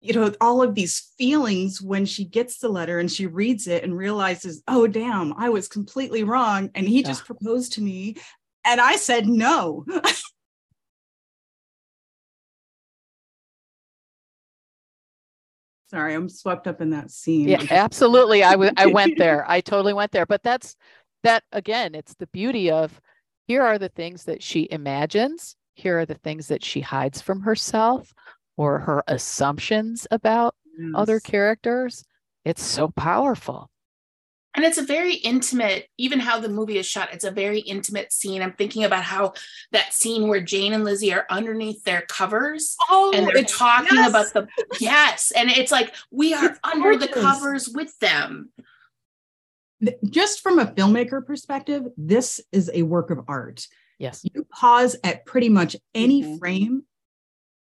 you 0.00 0.12
know 0.12 0.30
all 0.40 0.60
of 0.62 0.74
these 0.74 1.12
feelings 1.16 1.80
when 1.80 2.04
she 2.04 2.24
gets 2.26 2.58
the 2.58 2.68
letter 2.68 2.98
and 2.98 3.10
she 3.10 3.26
reads 3.26 3.66
it 3.66 3.82
and 3.84 3.96
realizes 3.96 4.62
oh 4.68 4.86
damn 4.86 5.32
i 5.38 5.48
was 5.48 5.66
completely 5.66 6.24
wrong 6.24 6.68
and 6.74 6.86
he 6.86 7.02
just 7.02 7.24
proposed 7.24 7.72
to 7.72 7.80
me 7.80 8.14
and 8.66 8.82
i 8.82 8.96
said 8.96 9.26
no 9.26 9.86
sorry 15.86 16.12
i'm 16.12 16.28
swept 16.28 16.66
up 16.66 16.82
in 16.82 16.90
that 16.90 17.10
scene 17.10 17.48
Yeah, 17.48 17.62
absolutely. 17.70 18.42
I 18.42 18.52
w- 18.52 18.72
I 18.76 18.86
went 18.86 19.16
there. 19.16 19.44
I 19.48 19.60
totally 19.60 19.92
went 19.92 20.12
there. 20.12 20.26
But 20.26 20.42
that's 20.42 20.76
that 21.22 21.44
again, 21.52 21.94
it's 21.94 22.14
the 22.14 22.26
beauty 22.26 22.70
of 22.70 23.00
here 23.46 23.62
are 23.62 23.78
the 23.78 23.88
things 23.90 24.24
that 24.24 24.42
she 24.42 24.66
imagines, 24.70 25.56
here 25.74 25.98
are 25.98 26.06
the 26.06 26.14
things 26.14 26.48
that 26.48 26.64
she 26.64 26.80
hides 26.80 27.20
from 27.20 27.42
herself 27.42 28.14
or 28.56 28.78
her 28.80 29.02
assumptions 29.06 30.06
about 30.10 30.54
other 30.94 31.20
characters. 31.20 32.04
It's 32.44 32.62
so 32.62 32.88
powerful. 32.88 33.70
and 34.54 34.64
it's 34.64 34.78
a 34.78 34.82
very 34.84 35.14
intimate 35.16 35.88
even 35.98 36.20
how 36.20 36.38
the 36.38 36.48
movie 36.48 36.78
is 36.78 36.86
shot 36.86 37.12
it's 37.12 37.24
a 37.24 37.30
very 37.30 37.60
intimate 37.60 38.12
scene 38.12 38.40
i'm 38.42 38.52
thinking 38.52 38.84
about 38.84 39.02
how 39.02 39.32
that 39.72 39.92
scene 39.92 40.28
where 40.28 40.40
jane 40.40 40.72
and 40.72 40.84
lizzie 40.84 41.12
are 41.12 41.26
underneath 41.28 41.82
their 41.84 42.02
covers 42.02 42.76
oh, 42.88 43.12
and 43.14 43.26
they're 43.26 43.42
talking 43.44 43.96
yes. 43.96 44.08
about 44.08 44.32
the 44.32 44.46
yes 44.80 45.32
and 45.36 45.50
it's 45.50 45.72
like 45.72 45.94
we 46.10 46.32
are 46.34 46.50
It's 46.50 46.60
under 46.62 46.96
the 46.96 47.08
covers 47.08 47.68
with 47.68 47.98
them 47.98 48.50
Just 50.08 50.40
from 50.40 50.58
a 50.58 50.66
filmmaker 50.66 51.24
perspective, 51.26 51.82
this 51.96 52.40
is 52.52 52.70
a 52.72 52.82
work 52.82 53.10
of 53.10 53.20
art. 53.28 53.66
Yes. 53.98 54.24
You 54.34 54.44
pause 54.44 54.96
at 55.04 55.24
pretty 55.26 55.48
much 55.48 55.76
any 55.94 56.22
Mhm. 56.22 56.38
frame, 56.38 56.82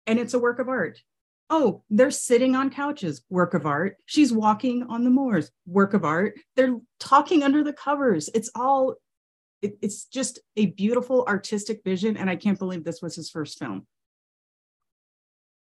and 0.07 0.19
it's 0.19 0.35
a 0.35 0.39
work 0.39 0.59
of 0.59 0.69
art. 0.69 1.03
Oh, 1.51 1.83
they're 1.89 2.11
sitting 2.11 2.55
on 2.55 2.69
couches, 2.71 3.23
work 3.31 3.55
of 3.55 3.65
art. 3.65 3.97
She's 4.05 4.33
walking 4.33 4.83
on 4.85 5.05
the 5.05 5.11
moors, 5.11 5.51
work 5.67 5.95
of 5.95 6.05
art. 6.05 6.39
They're 6.57 6.77
talking 7.01 7.43
under 7.43 7.65
the 7.65 7.73
covers. 7.73 8.29
It's 8.35 8.51
all, 8.55 8.97
it- 9.63 9.79
it's 9.81 10.05
just 10.05 10.41
a 10.57 10.67
beautiful 10.67 11.25
artistic 11.27 11.83
vision. 11.85 12.17
And 12.19 12.29
I 12.29 12.37
can't 12.37 12.59
believe 12.59 12.85
this 12.85 13.01
was 13.01 13.17
his 13.17 13.31
first 13.31 13.59
film. 13.59 13.87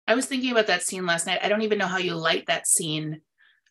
i 0.08 0.14
was 0.14 0.26
thinking 0.26 0.50
about 0.50 0.66
that 0.66 0.82
scene 0.82 1.06
last 1.06 1.24
night 1.26 1.38
i 1.42 1.48
don't 1.48 1.62
even 1.62 1.78
know 1.78 1.86
how 1.86 1.98
you 1.98 2.16
light 2.16 2.46
that 2.46 2.66
scene 2.66 3.20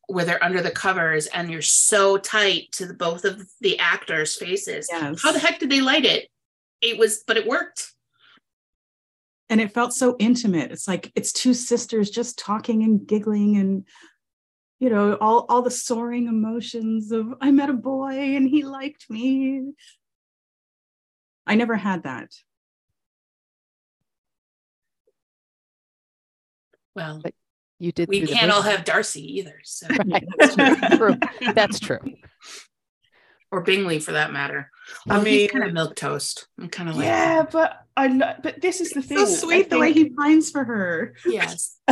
where 0.07 0.23
they're 0.23 0.41
under 0.43 0.61
the 0.61 0.71
covers 0.71 1.27
and 1.27 1.51
you're 1.51 1.61
so 1.61 2.17
tight 2.17 2.71
to 2.71 2.85
the, 2.85 2.93
both 2.93 3.25
of 3.25 3.45
the 3.59 3.77
actors 3.77 4.37
faces 4.37 4.87
Yes. 4.89 5.21
how 5.21 5.33
the 5.33 5.39
heck 5.39 5.59
did 5.59 5.69
they 5.69 5.81
light 5.81 6.05
it 6.05 6.29
it 6.81 6.97
was 6.97 7.23
but 7.25 7.37
it 7.37 7.47
worked 7.47 7.91
and 9.49 9.59
it 9.59 9.73
felt 9.73 9.93
so 9.93 10.15
intimate 10.19 10.71
it's 10.71 10.87
like 10.87 11.11
it's 11.15 11.33
two 11.33 11.53
sisters 11.53 12.09
just 12.09 12.37
talking 12.37 12.83
and 12.83 13.07
giggling 13.07 13.57
and 13.57 13.85
you 14.79 14.89
know 14.89 15.15
all 15.15 15.45
all 15.49 15.61
the 15.61 15.71
soaring 15.71 16.27
emotions 16.27 17.11
of 17.11 17.33
i 17.41 17.51
met 17.51 17.69
a 17.69 17.73
boy 17.73 18.11
and 18.13 18.47
he 18.47 18.63
liked 18.63 19.09
me 19.09 19.71
i 21.45 21.55
never 21.55 21.75
had 21.75 22.03
that 22.03 22.31
well 26.95 27.19
But 27.21 27.33
You 27.79 27.91
did. 27.91 28.07
we 28.09 28.25
can't 28.27 28.51
all 28.51 28.61
have 28.61 28.83
darcy 28.85 29.39
either 29.39 29.59
so 29.63 29.87
Right. 30.05 30.25
That's 30.37 30.55
true. 30.55 30.75
True. 30.97 31.17
That's 31.55 31.79
true. 31.79 31.99
Or 33.51 33.61
bingley 33.61 33.99
for 33.99 34.11
that 34.11 34.31
matter 34.31 34.69
I 35.09 35.17
um, 35.17 35.25
he's 35.25 35.39
mean- 35.41 35.49
kind 35.49 35.63
of 35.65 35.71
milquetoast 35.71 36.45
i'm 36.59 36.69
kind 36.69 36.89
of 36.89 36.95
like 36.95 37.05
yeah, 37.05 37.45
but 37.51 37.79
I 37.97 38.07
lo- 38.07 38.35
but 38.43 38.61
this 38.61 38.79
is 38.79 38.91
the 38.91 39.01
thing. 39.01 39.17
so 39.17 39.25
sweet 39.25 39.69
the 39.69 39.79
way 39.79 39.91
he 39.91 40.09
pines 40.11 40.51
for 40.51 40.63
her 40.63 41.15
yes 41.25 41.77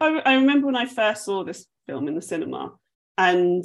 I, 0.00 0.20
I 0.24 0.34
remember 0.34 0.66
when 0.66 0.76
I 0.76 0.86
first 0.86 1.24
saw 1.24 1.44
this 1.44 1.66
film 1.86 2.08
in 2.08 2.14
the 2.14 2.22
cinema, 2.22 2.72
and 3.16 3.64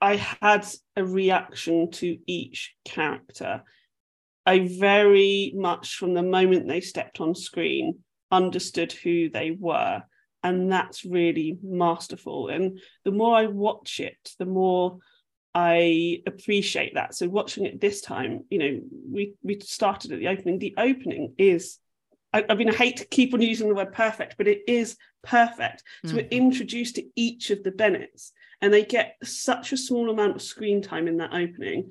I 0.00 0.16
had 0.16 0.66
a 0.96 1.04
reaction 1.04 1.90
to 1.92 2.18
each 2.26 2.74
character. 2.84 3.62
I 4.46 4.68
very 4.78 5.52
much, 5.54 5.96
from 5.96 6.14
the 6.14 6.22
moment 6.22 6.66
they 6.68 6.80
stepped 6.80 7.20
on 7.20 7.34
screen, 7.34 7.98
understood 8.30 8.92
who 8.92 9.28
they 9.28 9.50
were. 9.50 10.02
And 10.42 10.70
that's 10.70 11.04
really 11.04 11.58
masterful. 11.62 12.48
And 12.48 12.78
the 13.04 13.10
more 13.10 13.36
I 13.36 13.46
watch 13.46 14.00
it, 14.00 14.30
the 14.38 14.46
more 14.46 14.98
I 15.54 16.22
appreciate 16.26 16.94
that. 16.94 17.14
So 17.14 17.28
watching 17.28 17.64
it 17.64 17.80
this 17.80 18.00
time, 18.00 18.44
you 18.50 18.58
know, 18.58 18.80
we 19.10 19.34
we 19.42 19.58
started 19.60 20.12
at 20.12 20.18
the 20.18 20.28
opening. 20.28 20.58
The 20.58 20.74
opening 20.76 21.34
is 21.38 21.78
I, 22.32 22.44
I 22.48 22.54
mean, 22.54 22.68
I 22.68 22.74
hate 22.74 22.98
to 22.98 23.06
keep 23.06 23.32
on 23.32 23.40
using 23.40 23.68
the 23.68 23.74
word 23.74 23.92
perfect, 23.92 24.36
but 24.36 24.48
it 24.48 24.60
is 24.68 24.96
perfect. 25.22 25.82
So 26.04 26.14
we're 26.14 26.24
mm-hmm. 26.24 26.32
introduced 26.32 26.96
to 26.96 27.04
each 27.16 27.50
of 27.50 27.62
the 27.62 27.70
Bennets, 27.70 28.32
and 28.60 28.72
they 28.72 28.84
get 28.84 29.16
such 29.22 29.72
a 29.72 29.78
small 29.78 30.10
amount 30.10 30.36
of 30.36 30.42
screen 30.42 30.82
time 30.82 31.08
in 31.08 31.16
that 31.18 31.32
opening 31.32 31.90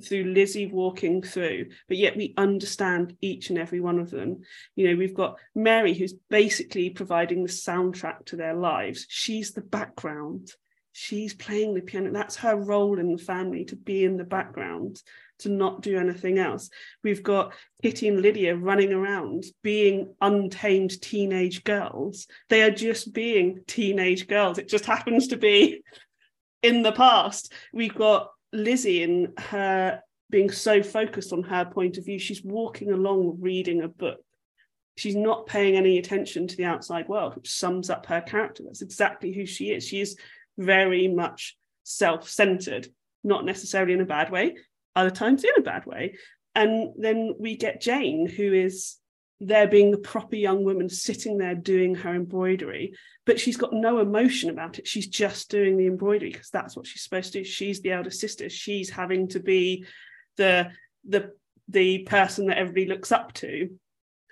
through 0.00 0.24
Lizzie 0.24 0.66
walking 0.66 1.22
through, 1.22 1.66
but 1.88 1.96
yet 1.96 2.16
we 2.16 2.34
understand 2.36 3.16
each 3.20 3.50
and 3.50 3.58
every 3.58 3.80
one 3.80 3.98
of 3.98 4.10
them. 4.10 4.42
You 4.76 4.88
know, 4.88 4.96
we've 4.96 5.14
got 5.14 5.38
Mary, 5.54 5.94
who's 5.94 6.14
basically 6.30 6.90
providing 6.90 7.42
the 7.42 7.48
soundtrack 7.48 8.26
to 8.26 8.36
their 8.36 8.54
lives. 8.54 9.06
She's 9.08 9.52
the 9.52 9.60
background. 9.60 10.52
She's 10.92 11.34
playing 11.34 11.74
the 11.74 11.80
piano. 11.80 12.10
That's 12.12 12.36
her 12.36 12.56
role 12.56 12.98
in 12.98 13.12
the 13.12 13.22
family 13.22 13.64
to 13.66 13.76
be 13.76 14.04
in 14.04 14.16
the 14.16 14.24
background, 14.24 15.00
to 15.40 15.48
not 15.48 15.82
do 15.82 15.96
anything 15.96 16.38
else. 16.38 16.70
We've 17.04 17.22
got 17.22 17.52
Kitty 17.82 18.08
and 18.08 18.20
Lydia 18.20 18.56
running 18.56 18.92
around 18.92 19.44
being 19.62 20.14
untamed 20.20 21.00
teenage 21.00 21.62
girls. 21.64 22.26
They 22.48 22.62
are 22.62 22.70
just 22.70 23.12
being 23.12 23.60
teenage 23.66 24.26
girls. 24.26 24.58
It 24.58 24.68
just 24.68 24.86
happens 24.86 25.28
to 25.28 25.36
be 25.36 25.82
in 26.62 26.82
the 26.82 26.92
past. 26.92 27.52
We've 27.72 27.94
got 27.94 28.30
Lizzie 28.52 29.02
and 29.02 29.38
her 29.38 30.00
being 30.30 30.50
so 30.50 30.82
focused 30.82 31.32
on 31.32 31.42
her 31.44 31.64
point 31.64 31.98
of 31.98 32.04
view. 32.04 32.18
She's 32.18 32.42
walking 32.42 32.90
along 32.90 33.38
reading 33.40 33.82
a 33.82 33.88
book. 33.88 34.18
She's 34.96 35.14
not 35.14 35.46
paying 35.46 35.76
any 35.76 35.98
attention 35.98 36.48
to 36.48 36.56
the 36.56 36.64
outside 36.64 37.08
world, 37.08 37.36
which 37.36 37.48
sums 37.48 37.88
up 37.88 38.06
her 38.06 38.20
character. 38.20 38.64
That's 38.64 38.82
exactly 38.82 39.32
who 39.32 39.46
she 39.46 39.70
is. 39.70 39.86
She 39.86 40.00
is 40.00 40.16
very 40.58 41.08
much 41.08 41.56
self 41.84 42.28
centered, 42.28 42.88
not 43.24 43.44
necessarily 43.44 43.94
in 43.94 44.00
a 44.00 44.06
bad 44.06 44.30
way, 44.30 44.56
other 44.94 45.10
times 45.10 45.44
in 45.44 45.50
a 45.56 45.62
bad 45.62 45.86
way. 45.86 46.16
And 46.54 46.92
then 46.98 47.34
we 47.38 47.56
get 47.56 47.80
Jane, 47.80 48.28
who 48.28 48.52
is 48.52 48.96
there 49.40 49.68
being 49.68 49.90
the 49.90 49.98
proper 49.98 50.34
young 50.34 50.64
woman 50.64 50.88
sitting 50.88 51.38
there 51.38 51.54
doing 51.54 51.94
her 51.94 52.14
embroidery, 52.14 52.94
but 53.24 53.38
she's 53.38 53.56
got 53.56 53.72
no 53.72 54.00
emotion 54.00 54.50
about 54.50 54.78
it. 54.78 54.88
She's 54.88 55.06
just 55.06 55.50
doing 55.50 55.76
the 55.76 55.86
embroidery 55.86 56.32
because 56.32 56.50
that's 56.50 56.76
what 56.76 56.86
she's 56.86 57.02
supposed 57.02 57.32
to 57.32 57.40
do. 57.40 57.44
She's 57.44 57.80
the 57.80 57.92
elder 57.92 58.10
sister. 58.10 58.48
She's 58.48 58.90
having 58.90 59.28
to 59.28 59.40
be 59.40 59.86
the 60.36 60.70
the 61.08 61.32
the 61.68 62.00
person 62.00 62.46
that 62.46 62.58
everybody 62.58 62.86
looks 62.86 63.12
up 63.12 63.32
to. 63.34 63.70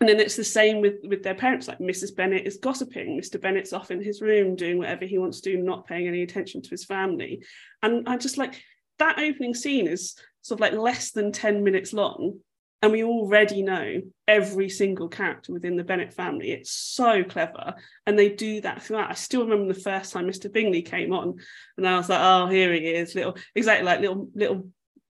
And 0.01 0.09
then 0.09 0.21
it's 0.21 0.37
the 0.37 0.45
same 0.45 0.81
with 0.81 0.97
with 1.05 1.23
their 1.23 1.35
parents. 1.35 1.69
Like 1.69 1.79
Mrs. 1.79 2.15
Bennet 2.15 2.47
is 2.47 2.59
gossiping. 2.59 3.19
Mr. 3.19 3.41
Bennet's 3.41 3.73
off 3.73 3.91
in 3.91 4.03
his 4.03 4.21
room 4.21 4.55
doing 4.55 4.79
whatever 4.79 5.07
he 5.07 5.19
wants 5.19 5.41
to 5.41 5.53
do, 5.53 5.63
not 5.63 5.87
paying 5.87 6.07
any 6.07 6.23
attention 6.23 6.63
to 6.63 6.71
his 6.71 6.85
family. 6.85 7.43
And 7.83 8.09
I 8.09 8.17
just 8.19 8.37
like 8.37 8.63
that 8.99 9.19
opening 9.19 9.55
scene 9.55 9.87
is 9.87 10.15
sort 10.43 10.61
of 10.61 10.61
like 10.61 10.75
less 10.75 11.13
than 11.13 11.33
10 11.33 11.65
minutes 11.65 11.93
long. 11.93 12.41
And 12.83 12.93
we 12.93 13.05
already 13.05 13.63
know 13.63 14.03
every 14.29 14.69
single 14.69 15.09
character 15.09 15.53
within 15.53 15.77
the 15.77 15.83
Bennett 15.83 16.13
family. 16.13 16.53
It's 16.53 16.71
so 16.71 17.25
clever. 17.25 17.75
And 18.07 18.19
they 18.19 18.29
do 18.29 18.61
that 18.61 18.83
throughout. 18.83 19.11
I 19.11 19.15
still 19.15 19.45
remember 19.45 19.73
the 19.73 19.81
first 19.81 20.13
time 20.13 20.27
Mr. 20.27 20.53
Bingley 20.53 20.83
came 20.83 21.13
on, 21.13 21.37
and 21.79 21.89
I 21.89 21.97
was 21.97 22.11
like, 22.11 22.21
oh, 22.21 22.47
here 22.47 22.73
he 22.75 22.81
is, 22.81 23.15
little, 23.15 23.37
exactly 23.55 23.87
like 23.87 24.01
little, 24.01 24.29
little 24.35 24.69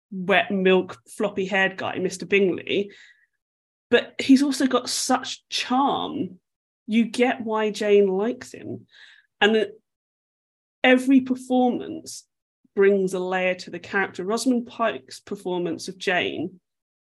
wet 0.10 0.52
milk, 0.52 0.98
floppy 1.18 1.46
haired 1.46 1.78
guy, 1.78 1.98
Mr. 1.98 2.28
Bingley. 2.28 2.92
But 3.90 4.14
he's 4.20 4.44
also 4.44 4.68
got 4.68 4.90
such 4.90 5.48
charm. 5.50 6.40
You 6.88 7.06
get 7.06 7.42
why 7.42 7.72
Jane 7.72 8.08
likes 8.08 8.54
him. 8.54 8.86
And 9.42 9.68
every 10.84 11.22
performance 11.22 12.26
brings 12.76 13.14
a 13.14 13.20
layer 13.20 13.56
to 13.56 13.72
the 13.72 13.80
character. 13.80 14.24
Rosamund 14.24 14.68
Pike's 14.68 15.20
performance 15.20 15.88
of 15.88 15.98
Jane 15.98 16.60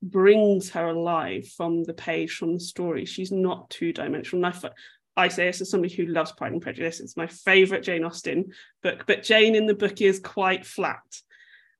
brings 0.01 0.69
her 0.71 0.87
alive 0.87 1.47
from 1.47 1.83
the 1.83 1.93
page, 1.93 2.31
from 2.35 2.53
the 2.53 2.59
story. 2.59 3.05
She's 3.05 3.31
not 3.31 3.69
two 3.69 3.91
dimensional. 3.91 4.51
I 5.17 5.27
say 5.27 5.45
this 5.45 5.59
as 5.59 5.69
somebody 5.69 5.93
who 5.93 6.05
loves 6.05 6.31
Pride 6.31 6.53
and 6.53 6.61
Prejudice. 6.61 7.01
It's 7.01 7.17
my 7.17 7.27
favorite 7.27 7.83
Jane 7.83 8.05
Austen 8.05 8.53
book, 8.81 9.03
but 9.05 9.23
Jane 9.23 9.55
in 9.55 9.65
the 9.65 9.73
book 9.73 10.01
is 10.01 10.19
quite 10.19 10.65
flat. 10.65 11.03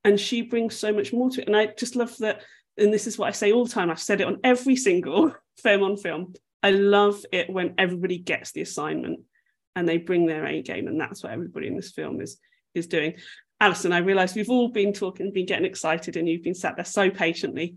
And 0.03 0.19
she 0.19 0.41
brings 0.41 0.75
so 0.75 0.93
much 0.93 1.13
more 1.13 1.29
to 1.29 1.41
it. 1.41 1.47
And 1.47 1.55
I 1.55 1.67
just 1.67 1.95
love 1.95 2.17
that. 2.17 2.41
And 2.79 2.93
this 2.93 3.07
is 3.07 3.17
what 3.17 3.27
I 3.27 3.31
say 3.31 3.51
all 3.51 3.65
the 3.65 3.71
time. 3.71 3.89
I've 3.89 3.99
said 3.99 4.21
it 4.21 4.27
on 4.27 4.39
every 4.43 4.75
single 4.75 5.35
Femme 5.61 5.83
on 5.83 5.97
Film. 5.97 6.33
I 6.63 6.71
love 6.71 7.25
it 7.31 7.49
when 7.49 7.75
everybody 7.77 8.17
gets 8.17 8.51
the 8.51 8.61
assignment 8.61 9.21
and 9.75 9.87
they 9.87 9.97
bring 9.97 10.25
their 10.25 10.45
A 10.45 10.61
game. 10.61 10.87
And 10.87 10.99
that's 10.99 11.23
what 11.23 11.31
everybody 11.31 11.67
in 11.67 11.75
this 11.75 11.91
film 11.91 12.21
is 12.21 12.37
is 12.73 12.87
doing. 12.87 13.15
Alyson, 13.61 13.91
I 13.91 13.99
realise 13.99 14.35
we've 14.35 14.49
all 14.49 14.69
been 14.69 14.93
talking, 14.93 15.33
been 15.33 15.45
getting 15.45 15.65
excited, 15.65 16.15
and 16.15 16.27
you've 16.27 16.43
been 16.43 16.55
sat 16.55 16.75
there 16.75 16.85
so 16.85 17.09
patiently. 17.09 17.75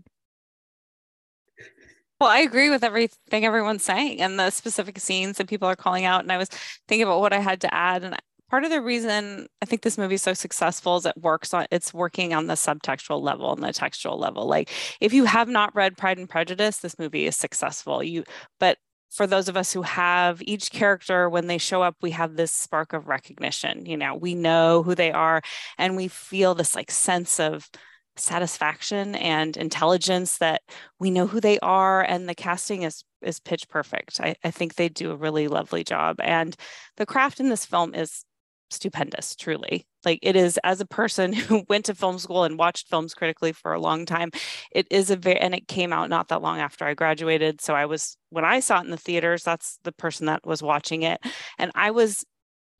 Well, 2.21 2.29
I 2.29 2.39
agree 2.39 2.69
with 2.69 2.85
everything 2.85 3.43
everyone's 3.43 3.83
saying 3.83 4.21
and 4.21 4.39
the 4.39 4.49
specific 4.49 4.97
scenes 4.99 5.37
that 5.37 5.49
people 5.49 5.67
are 5.67 5.75
calling 5.75 6.05
out. 6.05 6.21
And 6.21 6.31
I 6.31 6.37
was 6.37 6.47
thinking 6.87 7.03
about 7.03 7.19
what 7.19 7.33
I 7.33 7.39
had 7.39 7.59
to 7.61 7.73
add. 7.73 8.05
And 8.05 8.17
part 8.53 8.63
of 8.63 8.69
the 8.69 8.81
reason 8.83 9.47
I 9.63 9.65
think 9.65 9.81
this 9.81 9.97
movie 9.97 10.13
is 10.13 10.21
so 10.21 10.35
successful 10.35 10.97
is 10.97 11.07
it 11.07 11.17
works 11.17 11.55
on 11.55 11.65
it's 11.71 11.91
working 11.91 12.35
on 12.35 12.45
the 12.45 12.53
subtextual 12.53 13.19
level 13.19 13.51
and 13.51 13.63
the 13.63 13.73
textual 13.73 14.19
level. 14.19 14.45
Like 14.45 14.69
if 15.01 15.11
you 15.11 15.25
have 15.25 15.47
not 15.47 15.73
read 15.73 15.97
Pride 15.97 16.19
and 16.19 16.29
Prejudice, 16.29 16.77
this 16.77 16.99
movie 16.99 17.25
is 17.25 17.35
successful. 17.35 18.03
You 18.03 18.23
but 18.59 18.77
for 19.09 19.25
those 19.25 19.49
of 19.49 19.57
us 19.57 19.73
who 19.73 19.81
have 19.81 20.39
each 20.43 20.69
character 20.71 21.31
when 21.31 21.47
they 21.47 21.57
show 21.57 21.81
up 21.81 21.95
we 22.03 22.11
have 22.11 22.35
this 22.35 22.51
spark 22.51 22.93
of 22.93 23.07
recognition 23.07 23.87
you 23.87 23.97
know 23.97 24.13
we 24.13 24.35
know 24.35 24.83
who 24.83 24.93
they 24.93 25.11
are 25.11 25.41
and 25.79 25.95
we 25.95 26.07
feel 26.07 26.53
this 26.53 26.75
like 26.75 26.91
sense 26.91 27.39
of 27.39 27.71
satisfaction 28.17 29.15
and 29.15 29.57
intelligence 29.57 30.37
that 30.37 30.61
we 30.99 31.09
know 31.09 31.25
who 31.25 31.39
they 31.39 31.57
are 31.61 32.03
and 32.03 32.29
the 32.29 32.35
casting 32.35 32.83
is 32.83 33.03
is 33.23 33.39
pitch 33.39 33.67
perfect 33.67 34.19
I, 34.21 34.35
I 34.43 34.51
think 34.51 34.75
they 34.75 34.89
do 34.89 35.09
a 35.09 35.15
really 35.15 35.47
lovely 35.47 35.83
job 35.83 36.17
and 36.19 36.55
the 36.97 37.07
craft 37.07 37.39
in 37.39 37.49
this 37.49 37.65
film 37.65 37.95
is 37.95 38.23
stupendous, 38.69 39.35
truly. 39.35 39.85
Like 40.05 40.19
it 40.21 40.35
is, 40.35 40.59
as 40.63 40.81
a 40.81 40.85
person 40.85 41.33
who 41.33 41.63
went 41.69 41.85
to 41.85 41.95
film 41.95 42.19
school 42.19 42.43
and 42.43 42.57
watched 42.57 42.89
films 42.89 43.13
critically 43.13 43.51
for 43.51 43.73
a 43.73 43.79
long 43.79 44.05
time, 44.05 44.31
it 44.71 44.87
is 44.89 45.09
a 45.09 45.15
very, 45.15 45.39
and 45.39 45.53
it 45.53 45.67
came 45.67 45.93
out 45.93 46.09
not 46.09 46.29
that 46.29 46.41
long 46.41 46.59
after 46.59 46.85
I 46.85 46.93
graduated. 46.93 47.61
So 47.61 47.73
I 47.73 47.85
was, 47.85 48.17
when 48.29 48.45
I 48.45 48.59
saw 48.59 48.79
it 48.79 48.85
in 48.85 48.91
the 48.91 48.97
theaters, 48.97 49.43
that's 49.43 49.79
the 49.83 49.91
person 49.91 50.25
that 50.27 50.45
was 50.45 50.63
watching 50.63 51.03
it. 51.03 51.21
And 51.57 51.71
I 51.75 51.91
was 51.91 52.25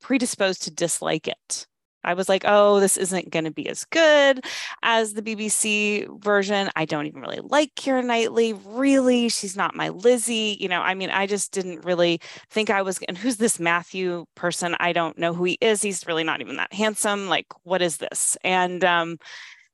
predisposed 0.00 0.62
to 0.64 0.70
dislike 0.70 1.28
it. 1.28 1.66
I 2.04 2.14
was 2.14 2.28
like, 2.28 2.44
oh, 2.46 2.80
this 2.80 2.96
isn't 2.96 3.30
going 3.30 3.44
to 3.44 3.50
be 3.50 3.68
as 3.68 3.84
good 3.84 4.44
as 4.82 5.14
the 5.14 5.22
BBC 5.22 6.06
version. 6.22 6.70
I 6.76 6.84
don't 6.84 7.06
even 7.06 7.20
really 7.20 7.40
like 7.42 7.74
Keira 7.74 8.04
Knightley. 8.04 8.52
Really, 8.52 9.28
she's 9.28 9.56
not 9.56 9.74
my 9.74 9.88
Lizzie. 9.88 10.56
You 10.60 10.68
know, 10.68 10.80
I 10.80 10.94
mean, 10.94 11.10
I 11.10 11.26
just 11.26 11.52
didn't 11.52 11.84
really 11.84 12.20
think 12.50 12.70
I 12.70 12.82
was. 12.82 12.98
And 13.08 13.16
who's 13.18 13.36
this 13.36 13.58
Matthew 13.58 14.26
person? 14.34 14.76
I 14.80 14.92
don't 14.92 15.18
know 15.18 15.34
who 15.34 15.44
he 15.44 15.58
is. 15.60 15.82
He's 15.82 16.06
really 16.06 16.24
not 16.24 16.40
even 16.40 16.56
that 16.56 16.72
handsome. 16.72 17.28
Like, 17.28 17.46
what 17.62 17.82
is 17.82 17.96
this? 17.98 18.36
And 18.42 18.84
um, 18.84 19.18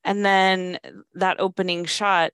and 0.05 0.25
then 0.25 0.79
that 1.15 1.41
opening 1.41 1.85
shot 1.85 2.33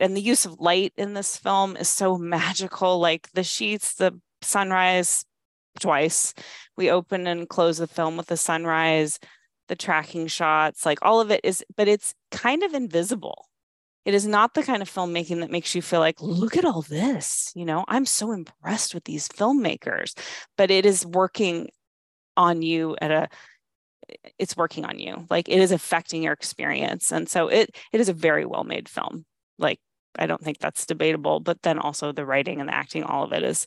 and 0.00 0.16
the 0.16 0.20
use 0.20 0.44
of 0.44 0.60
light 0.60 0.92
in 0.96 1.14
this 1.14 1.36
film 1.36 1.76
is 1.76 1.88
so 1.88 2.18
magical. 2.18 2.98
Like 2.98 3.30
the 3.32 3.44
sheets, 3.44 3.94
the 3.94 4.18
sunrise 4.42 5.24
twice. 5.80 6.34
We 6.76 6.90
open 6.90 7.26
and 7.26 7.48
close 7.48 7.78
the 7.78 7.86
film 7.86 8.16
with 8.16 8.26
the 8.26 8.36
sunrise, 8.36 9.18
the 9.68 9.76
tracking 9.76 10.26
shots, 10.26 10.84
like 10.86 10.98
all 11.02 11.20
of 11.20 11.30
it 11.30 11.40
is, 11.44 11.64
but 11.76 11.88
it's 11.88 12.14
kind 12.30 12.62
of 12.62 12.74
invisible. 12.74 13.48
It 14.04 14.14
is 14.14 14.26
not 14.26 14.54
the 14.54 14.64
kind 14.64 14.82
of 14.82 14.90
filmmaking 14.90 15.40
that 15.40 15.50
makes 15.50 15.74
you 15.74 15.82
feel 15.82 16.00
like, 16.00 16.20
look 16.20 16.56
at 16.56 16.64
all 16.64 16.82
this. 16.82 17.52
You 17.54 17.64
know, 17.64 17.84
I'm 17.86 18.04
so 18.04 18.32
impressed 18.32 18.94
with 18.94 19.04
these 19.04 19.28
filmmakers, 19.28 20.18
but 20.58 20.72
it 20.72 20.84
is 20.84 21.06
working 21.06 21.68
on 22.36 22.62
you 22.62 22.96
at 23.00 23.10
a 23.10 23.28
it's 24.38 24.56
working 24.56 24.84
on 24.84 24.98
you 24.98 25.26
like 25.30 25.48
it 25.48 25.58
is 25.58 25.72
affecting 25.72 26.22
your 26.22 26.32
experience 26.32 27.12
and 27.12 27.28
so 27.28 27.48
it 27.48 27.76
it 27.92 28.00
is 28.00 28.08
a 28.08 28.14
very 28.14 28.44
well 28.44 28.64
made 28.64 28.88
film 28.88 29.24
like 29.58 29.78
i 30.18 30.26
don't 30.26 30.42
think 30.42 30.58
that's 30.58 30.86
debatable 30.86 31.40
but 31.40 31.62
then 31.62 31.78
also 31.78 32.12
the 32.12 32.26
writing 32.26 32.60
and 32.60 32.68
the 32.68 32.74
acting 32.74 33.02
all 33.04 33.24
of 33.24 33.32
it 33.32 33.42
is 33.42 33.66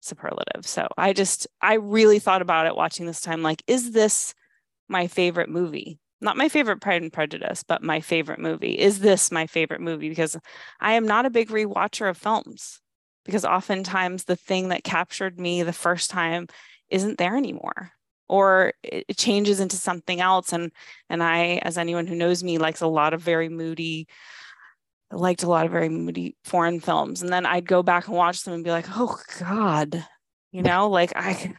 superlative. 0.00 0.66
So 0.66 0.88
I 0.96 1.12
just, 1.12 1.46
I 1.60 1.74
really 1.74 2.18
thought 2.18 2.42
about 2.42 2.66
it 2.66 2.76
watching 2.76 3.06
this 3.06 3.20
time 3.20 3.42
like, 3.42 3.62
is 3.66 3.92
this 3.92 4.34
my 4.88 5.06
favorite 5.06 5.48
movie? 5.48 5.98
Not 6.20 6.36
my 6.36 6.48
favorite 6.48 6.80
Pride 6.80 7.02
and 7.02 7.12
Prejudice, 7.12 7.62
but 7.62 7.82
my 7.82 8.00
favorite 8.00 8.38
movie. 8.38 8.78
Is 8.78 9.00
this 9.00 9.30
my 9.30 9.46
favorite 9.46 9.80
movie? 9.80 10.08
Because 10.08 10.36
I 10.80 10.92
am 10.92 11.06
not 11.06 11.24
a 11.24 11.30
big 11.30 11.48
rewatcher 11.48 12.10
of 12.10 12.18
films 12.18 12.80
because 13.24 13.44
oftentimes 13.44 14.24
the 14.24 14.36
thing 14.36 14.68
that 14.68 14.84
captured 14.84 15.38
me 15.38 15.62
the 15.62 15.72
first 15.72 16.10
time 16.10 16.46
isn't 16.88 17.18
there 17.18 17.36
anymore 17.36 17.92
or 18.28 18.72
it 18.82 19.16
changes 19.16 19.60
into 19.60 19.76
something 19.76 20.20
else 20.20 20.52
and 20.52 20.72
and 21.08 21.22
i 21.22 21.60
as 21.62 21.76
anyone 21.76 22.06
who 22.06 22.14
knows 22.14 22.42
me 22.42 22.58
likes 22.58 22.80
a 22.80 22.86
lot 22.86 23.12
of 23.12 23.20
very 23.20 23.48
moody 23.48 24.06
I 25.10 25.16
liked 25.16 25.42
a 25.42 25.48
lot 25.48 25.66
of 25.66 25.72
very 25.72 25.88
moody 25.88 26.36
foreign 26.44 26.80
films. 26.80 27.22
And 27.22 27.32
then 27.32 27.44
I'd 27.46 27.66
go 27.66 27.82
back 27.82 28.06
and 28.06 28.16
watch 28.16 28.42
them 28.42 28.54
and 28.54 28.64
be 28.64 28.70
like, 28.70 28.86
oh 28.96 29.18
God, 29.40 30.04
you 30.52 30.62
know, 30.62 30.88
like 30.88 31.12
I, 31.16 31.54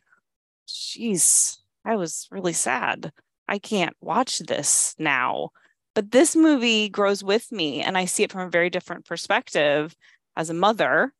jeez, 0.68 1.58
I 1.84 1.96
was 1.96 2.28
really 2.32 2.54
sad. 2.54 3.12
I 3.48 3.60
can't 3.60 3.96
watch 4.00 4.40
this 4.40 4.96
now. 4.98 5.50
But 5.94 6.12
this 6.12 6.36
movie 6.36 6.88
grows 6.88 7.24
with 7.24 7.52
me 7.52 7.82
and 7.82 7.98
I 7.98 8.06
see 8.06 8.24
it 8.24 8.32
from 8.32 8.48
a 8.48 8.50
very 8.50 8.70
different 8.70 9.06
perspective 9.06 9.96
as 10.38 10.50
a 10.50 10.54
mother 10.54 11.14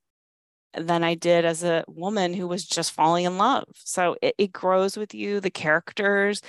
than 0.74 1.04
I 1.04 1.16
did 1.16 1.44
as 1.44 1.64
a 1.64 1.84
woman 1.88 2.34
who 2.34 2.48
was 2.48 2.66
just 2.66 2.94
falling 2.94 3.26
in 3.26 3.38
love. 3.38 3.66
So 3.76 4.16
it, 4.22 4.36
it 4.38 4.52
grows 4.54 4.96
with 4.96 5.14
you. 5.14 5.42
The 5.42 5.50
characters 5.50 6.42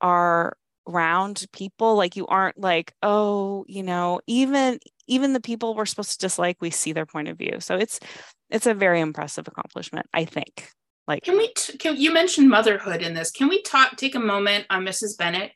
are 0.00 0.56
around 0.88 1.46
people 1.52 1.96
like 1.96 2.16
you 2.16 2.26
aren't 2.26 2.58
like 2.58 2.92
oh 3.02 3.64
you 3.68 3.82
know 3.82 4.20
even 4.26 4.78
even 5.06 5.32
the 5.32 5.40
people 5.40 5.74
we're 5.74 5.86
supposed 5.86 6.12
to 6.12 6.18
dislike 6.18 6.56
we 6.60 6.70
see 6.70 6.92
their 6.92 7.06
point 7.06 7.28
of 7.28 7.36
view 7.36 7.56
so 7.58 7.76
it's 7.76 7.98
it's 8.50 8.66
a 8.66 8.74
very 8.74 9.00
impressive 9.00 9.48
accomplishment 9.48 10.06
i 10.14 10.24
think 10.24 10.70
like 11.08 11.22
can 11.24 11.36
we 11.36 11.48
t- 11.54 11.76
can 11.78 11.96
you 11.96 12.12
mentioned 12.12 12.48
motherhood 12.48 13.02
in 13.02 13.14
this 13.14 13.30
can 13.30 13.48
we 13.48 13.62
talk 13.62 13.96
take 13.96 14.14
a 14.14 14.20
moment 14.20 14.64
on 14.70 14.84
mrs 14.84 15.16
bennett 15.18 15.52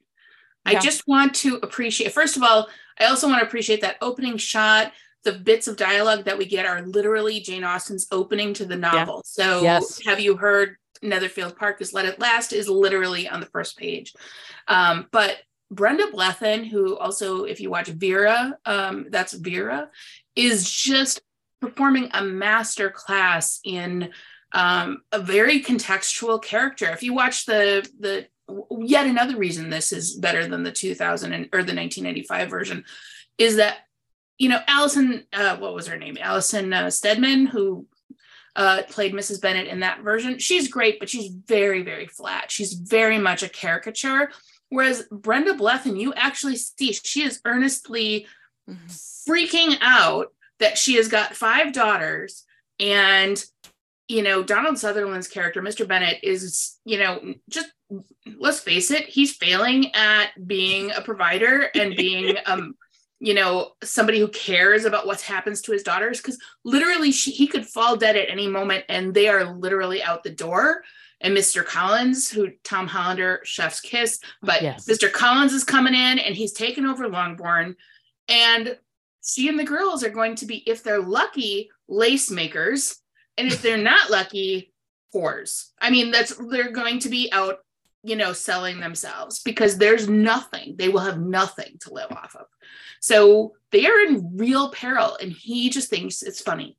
yeah. 0.69 0.79
i 0.79 0.81
just 0.81 1.07
want 1.07 1.35
to 1.35 1.57
appreciate 1.63 2.13
first 2.13 2.37
of 2.37 2.43
all 2.43 2.69
i 2.99 3.05
also 3.05 3.29
want 3.29 3.41
to 3.41 3.47
appreciate 3.47 3.81
that 3.81 3.97
opening 4.01 4.37
shot 4.37 4.93
the 5.23 5.33
bits 5.33 5.69
of 5.69 5.77
dialogue 5.77 6.25
that 6.25 6.39
we 6.39 6.47
get 6.47 6.67
are 6.67 6.83
literally 6.83 7.41
jane 7.41 7.65
austen's 7.65 8.07
opening 8.11 8.53
to 8.53 8.65
the 8.65 8.77
novel 8.77 9.17
yeah. 9.17 9.45
so 9.45 9.63
yes. 9.63 10.01
have 10.05 10.19
you 10.19 10.37
heard 10.37 10.77
Netherfield 11.03 11.57
Park 11.57 11.81
is 11.81 11.93
Let 11.93 12.07
It 12.07 12.21
Last 12.21 12.53
is 12.53 12.69
literally 12.69 13.29
on 13.29 13.41
the 13.41 13.47
first 13.47 13.77
page. 13.79 14.15
Um, 14.69 15.07
but 15.11 15.39
Brenda 15.71 16.07
Blethyn, 16.13 16.67
who 16.67 16.97
also, 16.97 17.45
if 17.45 17.61
you 17.61 17.71
watch 17.71 17.89
Vera, 17.89 18.59
um, 18.67 19.07
that's 19.11 19.33
Vera, 19.33 19.89
is 20.35 20.71
just 20.71 21.23
performing 21.61 22.09
a 22.13 22.25
master 22.25 22.91
class 22.91 23.61
in 23.65 24.11
um, 24.53 25.03
a 25.13 25.21
very 25.21 25.61
contextual 25.61 26.43
character. 26.43 26.87
If 26.91 27.03
you 27.03 27.15
watch 27.15 27.47
the 27.47 27.89
the 28.01 28.27
yet 28.81 29.07
another 29.07 29.37
reason 29.37 29.71
this 29.71 29.93
is 29.93 30.17
better 30.17 30.45
than 30.47 30.65
the 30.65 30.73
2000 30.73 31.33
and, 31.33 31.45
or 31.53 31.63
the 31.63 31.73
1995 31.73 32.51
version 32.51 32.85
is 33.39 33.57
that 33.57 33.79
you 34.39 34.49
know 34.49 34.61
Alison, 34.67 35.25
uh, 35.33 35.57
what 35.59 35.75
was 35.75 35.87
her 35.87 35.99
name? 35.99 36.17
Alison 36.21 36.73
uh, 36.73 36.91
Steadman, 36.91 37.47
who 37.47 37.87
uh, 38.57 38.83
played 38.89 39.13
Mrs. 39.13 39.41
Bennet 39.41 39.69
in 39.69 39.81
that 39.81 40.03
version. 40.03 40.39
She's 40.39 40.69
great, 40.69 40.99
but 40.99 41.09
she's 41.09 41.29
very, 41.29 41.83
very 41.83 42.07
flat. 42.07 42.51
She's 42.51 42.75
very 42.75 43.19
much 43.19 43.43
a 43.43 43.49
caricature. 43.49 44.31
Whereas 44.69 45.07
Brenda 45.11 45.55
Blethyn, 45.55 45.99
you 45.99 46.15
actually 46.15 46.57
see 46.57 46.93
she 46.93 47.23
is 47.23 47.41
earnestly 47.45 48.27
mm-hmm. 48.69 48.87
freaking 49.31 49.77
out 49.81 50.33
that 50.61 50.79
she 50.79 50.95
has 50.97 51.09
got 51.09 51.35
five 51.35 51.73
daughters 51.73 52.45
and 52.79 53.45
you 54.09 54.23
know 54.23 54.43
donald 54.43 54.79
sutherland's 54.79 55.29
character 55.29 55.63
mr 55.63 55.87
bennet 55.87 56.19
is 56.23 56.79
you 56.85 56.99
know 56.99 57.35
just 57.49 57.71
let's 58.39 58.61
face 58.61 58.91
it 58.91 59.05
he's 59.07 59.37
failing 59.37 59.95
at 59.95 60.31
being 60.47 60.91
a 60.93 61.01
provider 61.01 61.71
and 61.75 61.97
being 61.97 62.37
um 62.47 62.75
you 63.21 63.35
know 63.35 63.73
somebody 63.85 64.19
who 64.19 64.29
cares 64.29 64.85
about 64.85 65.07
what 65.07 65.21
happens 65.21 65.61
to 65.61 65.73
his 65.73 65.83
daughters 65.83 66.19
because 66.19 66.39
literally 66.65 67.13
she, 67.13 67.31
he 67.31 67.47
could 67.47 67.67
fall 67.67 67.97
dead 67.97 68.17
at 68.17 68.31
any 68.31 68.49
moment 68.49 68.85
and 68.89 69.15
they 69.15 69.29
are 69.29 69.55
literally 69.55 70.03
out 70.03 70.25
the 70.25 70.31
door. 70.31 70.83
And 71.21 71.37
mr 71.37 71.65
collins 71.65 72.31
who 72.31 72.49
tom 72.65 72.87
hollander 72.87 73.41
chef's 73.45 73.81
kiss 73.81 74.21
but 74.41 74.63
yes. 74.63 74.87
mr 74.87 75.13
collins 75.13 75.53
is 75.53 75.65
coming 75.65 75.95
in 75.95 76.19
and 76.19 76.35
he's 76.35 76.53
taken 76.53 76.87
over 76.87 77.09
longbourn. 77.09 77.77
And 78.29 78.79
she 79.23 79.49
and 79.49 79.59
the 79.59 79.65
girls 79.65 80.03
are 80.03 80.11
going 80.11 80.35
to 80.37 80.47
be 80.47 80.57
if 80.67 80.83
they're 80.83 81.03
lucky 81.03 81.71
lace 81.89 82.31
makers. 82.31 82.97
And 83.37 83.49
if 83.49 83.63
they're 83.63 83.79
not 83.79 84.11
lucky 84.11 84.73
whores. 85.15 85.71
I 85.79 85.91
mean 85.91 86.11
that's 86.11 86.35
they're 86.37 86.73
going 86.73 87.01
to 87.01 87.11
be 87.11 87.31
out 87.33 87.59
you 88.03 88.17
know 88.17 88.33
selling 88.33 88.81
themselves 88.81 89.43
because 89.43 89.77
there's 89.77 90.09
nothing 90.09 90.75
they 90.79 90.89
will 90.89 91.01
have 91.01 91.21
nothing 91.21 91.77
to 91.81 91.93
live 91.93 92.11
off 92.11 92.35
of 92.35 92.47
so 93.01 93.55
they 93.73 93.87
are 93.87 94.01
in 94.01 94.37
real 94.37 94.71
peril, 94.71 95.17
and 95.21 95.33
he 95.33 95.71
just 95.71 95.89
thinks 95.89 96.23
it's 96.23 96.41
funny. 96.41 96.77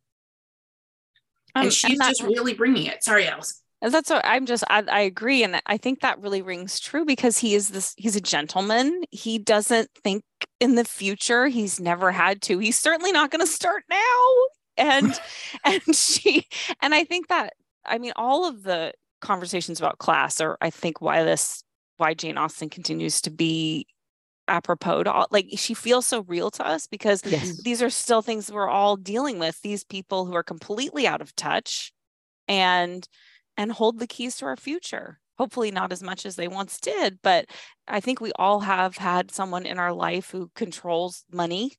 Um, 1.55 1.63
and 1.63 1.73
she's 1.73 1.91
and 1.91 1.99
that, 1.99 2.09
just 2.09 2.23
really 2.23 2.53
bringing 2.53 2.85
it. 2.85 3.03
Sorry, 3.03 3.27
Alice. 3.27 3.61
That's 3.81 4.11
what 4.11 4.23
I'm 4.23 4.45
just, 4.45 4.63
I, 4.69 4.83
I 4.89 4.99
agree. 5.01 5.43
And 5.43 5.59
I 5.65 5.77
think 5.77 6.01
that 6.01 6.21
really 6.21 6.43
rings 6.43 6.79
true 6.79 7.03
because 7.03 7.39
he 7.39 7.55
is 7.55 7.69
this, 7.69 7.95
he's 7.97 8.15
a 8.15 8.21
gentleman. 8.21 9.03
He 9.09 9.39
doesn't 9.39 9.89
think 10.03 10.23
in 10.59 10.75
the 10.75 10.85
future. 10.85 11.47
He's 11.47 11.79
never 11.79 12.11
had 12.11 12.43
to. 12.43 12.59
He's 12.59 12.77
certainly 12.79 13.11
not 13.11 13.31
going 13.31 13.43
to 13.43 13.51
start 13.51 13.83
now. 13.89 13.97
And, 14.77 15.19
and 15.65 15.95
she, 15.95 16.47
and 16.81 16.93
I 16.93 17.03
think 17.03 17.29
that, 17.29 17.53
I 17.83 17.97
mean, 17.97 18.13
all 18.15 18.47
of 18.47 18.61
the 18.61 18.93
conversations 19.21 19.79
about 19.79 19.99
class 19.99 20.41
are, 20.41 20.57
I 20.61 20.69
think, 20.69 21.01
why 21.01 21.23
this, 21.23 21.63
why 21.97 22.13
Jane 22.13 22.37
Austen 22.37 22.69
continues 22.69 23.21
to 23.21 23.31
be 23.31 23.87
apropos 24.47 25.03
to 25.03 25.11
all 25.11 25.27
like 25.31 25.47
she 25.55 25.73
feels 25.73 26.05
so 26.05 26.21
real 26.23 26.51
to 26.51 26.65
us 26.65 26.85
because 26.87 27.21
yes. 27.25 27.43
Mm-hmm. 27.43 27.61
these 27.63 27.81
are 27.81 27.89
still 27.89 28.21
things 28.21 28.51
we're 28.51 28.67
all 28.67 28.97
dealing 28.97 29.39
with 29.39 29.61
these 29.61 29.83
people 29.83 30.25
who 30.25 30.35
are 30.35 30.43
completely 30.43 31.07
out 31.07 31.21
of 31.21 31.35
touch 31.35 31.93
and 32.47 33.07
and 33.57 33.71
hold 33.71 33.99
the 33.99 34.07
keys 34.07 34.37
to 34.37 34.45
our 34.45 34.57
future. 34.57 35.19
Hopefully 35.37 35.71
not 35.71 35.91
as 35.91 36.03
much 36.03 36.25
as 36.25 36.35
they 36.35 36.47
once 36.47 36.79
did 36.79 37.19
but 37.23 37.45
i 37.87 37.99
think 37.99 38.19
we 38.19 38.31
all 38.33 38.59
have 38.59 38.97
had 38.97 39.31
someone 39.31 39.65
in 39.65 39.79
our 39.79 39.93
life 39.93 40.29
who 40.31 40.51
controls 40.53 41.23
money 41.31 41.71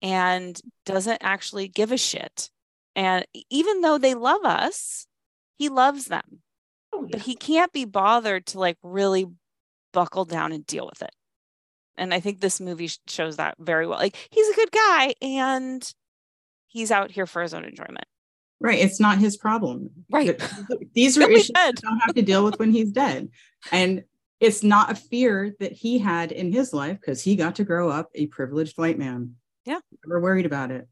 and 0.00 0.60
doesn't 0.86 1.18
actually 1.22 1.68
give 1.68 1.90
a 1.92 1.98
shit. 1.98 2.50
And 2.96 3.26
even 3.50 3.82
though 3.82 3.98
they 3.98 4.14
love 4.14 4.44
us 4.44 5.06
he 5.58 5.68
loves 5.68 6.06
them 6.06 6.40
oh, 6.98 7.02
yeah. 7.02 7.08
but 7.12 7.20
he 7.22 7.34
can't 7.34 7.72
be 7.72 7.84
bothered 7.84 8.46
to 8.46 8.58
like 8.58 8.76
really 8.82 9.26
buckle 9.92 10.24
down 10.24 10.52
and 10.52 10.66
deal 10.66 10.86
with 10.86 11.02
it 11.02 11.14
and 11.98 12.14
I 12.14 12.20
think 12.20 12.40
this 12.40 12.60
movie 12.60 12.90
shows 13.06 13.36
that 13.36 13.56
very 13.58 13.86
well. 13.86 13.98
Like 13.98 14.16
he's 14.30 14.48
a 14.48 14.54
good 14.54 14.70
guy 14.70 15.14
and 15.20 15.92
he's 16.68 16.90
out 16.90 17.10
here 17.10 17.26
for 17.26 17.42
his 17.42 17.52
own 17.52 17.64
enjoyment. 17.64 18.06
Right. 18.60 18.78
It's 18.78 19.00
not 19.00 19.18
his 19.18 19.36
problem. 19.36 19.90
Right. 20.10 20.40
These 20.94 21.18
are 21.18 21.30
issues 21.30 21.50
dead. 21.50 21.76
don't 21.76 21.98
have 21.98 22.14
to 22.14 22.22
deal 22.22 22.44
with 22.44 22.58
when 22.58 22.72
he's 22.72 22.90
dead. 22.90 23.28
And 23.70 24.04
it's 24.40 24.62
not 24.62 24.90
a 24.90 24.94
fear 24.94 25.54
that 25.60 25.72
he 25.72 25.98
had 25.98 26.32
in 26.32 26.52
his 26.52 26.72
life 26.72 26.98
because 27.00 27.22
he 27.22 27.36
got 27.36 27.56
to 27.56 27.64
grow 27.64 27.90
up 27.90 28.10
a 28.14 28.26
privileged 28.26 28.78
white 28.78 28.98
man. 28.98 29.34
Yeah. 29.64 29.80
Never 30.06 30.20
worried 30.20 30.46
about 30.46 30.70
it. 30.70 30.88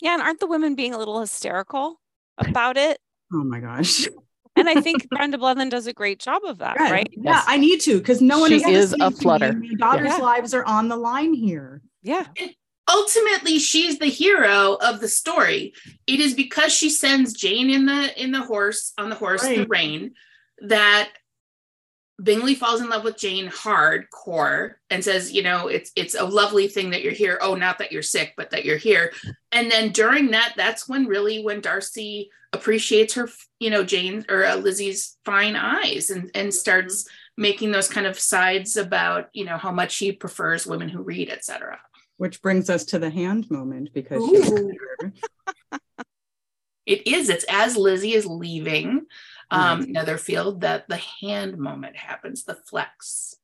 Yeah, 0.00 0.12
and 0.12 0.22
aren't 0.22 0.38
the 0.38 0.46
women 0.46 0.76
being 0.76 0.94
a 0.94 0.98
little 0.98 1.20
hysterical 1.20 2.00
about 2.38 2.76
it? 2.76 2.98
Oh 3.32 3.42
my 3.42 3.58
gosh. 3.60 4.06
And 4.58 4.68
I 4.68 4.80
think 4.80 5.08
Brenda 5.10 5.38
Blethyn 5.38 5.70
does 5.70 5.86
a 5.86 5.92
great 5.92 6.18
job 6.18 6.42
of 6.44 6.58
that, 6.58 6.76
Yeah, 6.78 6.90
right? 6.90 7.08
Yeah, 7.12 7.22
Yes. 7.32 7.44
I 7.46 7.56
need 7.58 7.80
to 7.82 7.98
because 7.98 8.20
no 8.20 8.38
one 8.40 8.50
She 8.50 8.56
is 8.56 8.66
is 8.66 8.92
a 8.94 8.96
listening 8.96 9.20
flutter. 9.20 9.52
My 9.52 9.74
daughter's 9.78 10.08
Yeah. 10.08 10.16
lives 10.18 10.54
are 10.54 10.64
on 10.64 10.88
the 10.88 10.96
line 10.96 11.34
here. 11.34 11.82
Yeah. 12.02 12.26
ultimately 12.90 13.58
she's 13.58 13.98
the 13.98 14.06
hero 14.06 14.78
of 14.80 15.00
the 15.00 15.08
story 15.08 15.74
it 16.06 16.20
is 16.20 16.32
because 16.32 16.72
she 16.72 16.88
sends 16.88 17.34
jane 17.34 17.68
in 17.68 17.84
the 17.84 18.22
in 18.22 18.32
the 18.32 18.40
horse 18.40 18.94
on 18.96 19.10
the 19.10 19.14
horse 19.14 19.42
the 19.42 19.58
Right. 19.58 19.68
rain 19.68 20.14
that 20.62 21.10
bingley 22.22 22.54
falls 22.54 22.80
in 22.80 22.88
love 22.88 23.04
with 23.04 23.16
jane 23.16 23.48
hardcore 23.48 24.74
and 24.90 25.04
says 25.04 25.32
you 25.32 25.42
know 25.42 25.68
it's 25.68 25.92
it's 25.94 26.14
a 26.14 26.24
lovely 26.24 26.66
thing 26.68 26.90
that 26.90 27.02
you're 27.02 27.12
here. 27.12 27.38
Oh 27.40 27.54
not 27.54 27.78
that 27.78 27.92
you're 27.92 28.02
sick 28.02 28.34
but 28.36 28.50
that 28.50 28.64
you're 28.64 28.76
here. 28.76 29.12
And 29.52 29.70
then 29.70 29.92
during 29.92 30.32
that 30.32 30.54
that's 30.56 30.88
when 30.88 31.06
really 31.06 31.42
when 31.42 31.60
darcy 31.60 32.30
appreciates 32.52 33.14
her 33.14 33.28
you 33.60 33.70
know 33.70 33.84
jane 33.84 34.24
or 34.28 34.44
uh, 34.44 34.56
lizzie's 34.56 35.18
fine 35.24 35.54
eyes 35.54 36.10
and 36.10 36.30
and 36.34 36.52
starts 36.52 37.08
making 37.36 37.70
those 37.70 37.88
kind 37.88 38.06
of 38.06 38.18
sides 38.18 38.76
about 38.76 39.28
you 39.32 39.44
know 39.44 39.58
how 39.58 39.70
much 39.70 39.96
he 39.96 40.12
prefers 40.12 40.66
women 40.66 40.88
who 40.88 41.02
read 41.02 41.28
etc 41.28 41.78
Which 42.16 42.42
brings 42.42 42.70
us 42.70 42.84
to 42.86 42.98
the 42.98 43.10
hand 43.10 43.50
moment 43.50 43.90
because 43.92 44.22
It 46.88 47.06
is. 47.06 47.28
It's 47.28 47.44
as 47.50 47.76
Lizzie 47.76 48.14
is 48.14 48.24
leaving 48.24 49.04
um, 49.50 49.92
Netherfield 49.92 50.60
that 50.62 50.88
the 50.88 51.00
hand 51.20 51.58
moment 51.58 51.96
happens, 51.96 52.44
the 52.44 52.54
flex. 52.54 53.34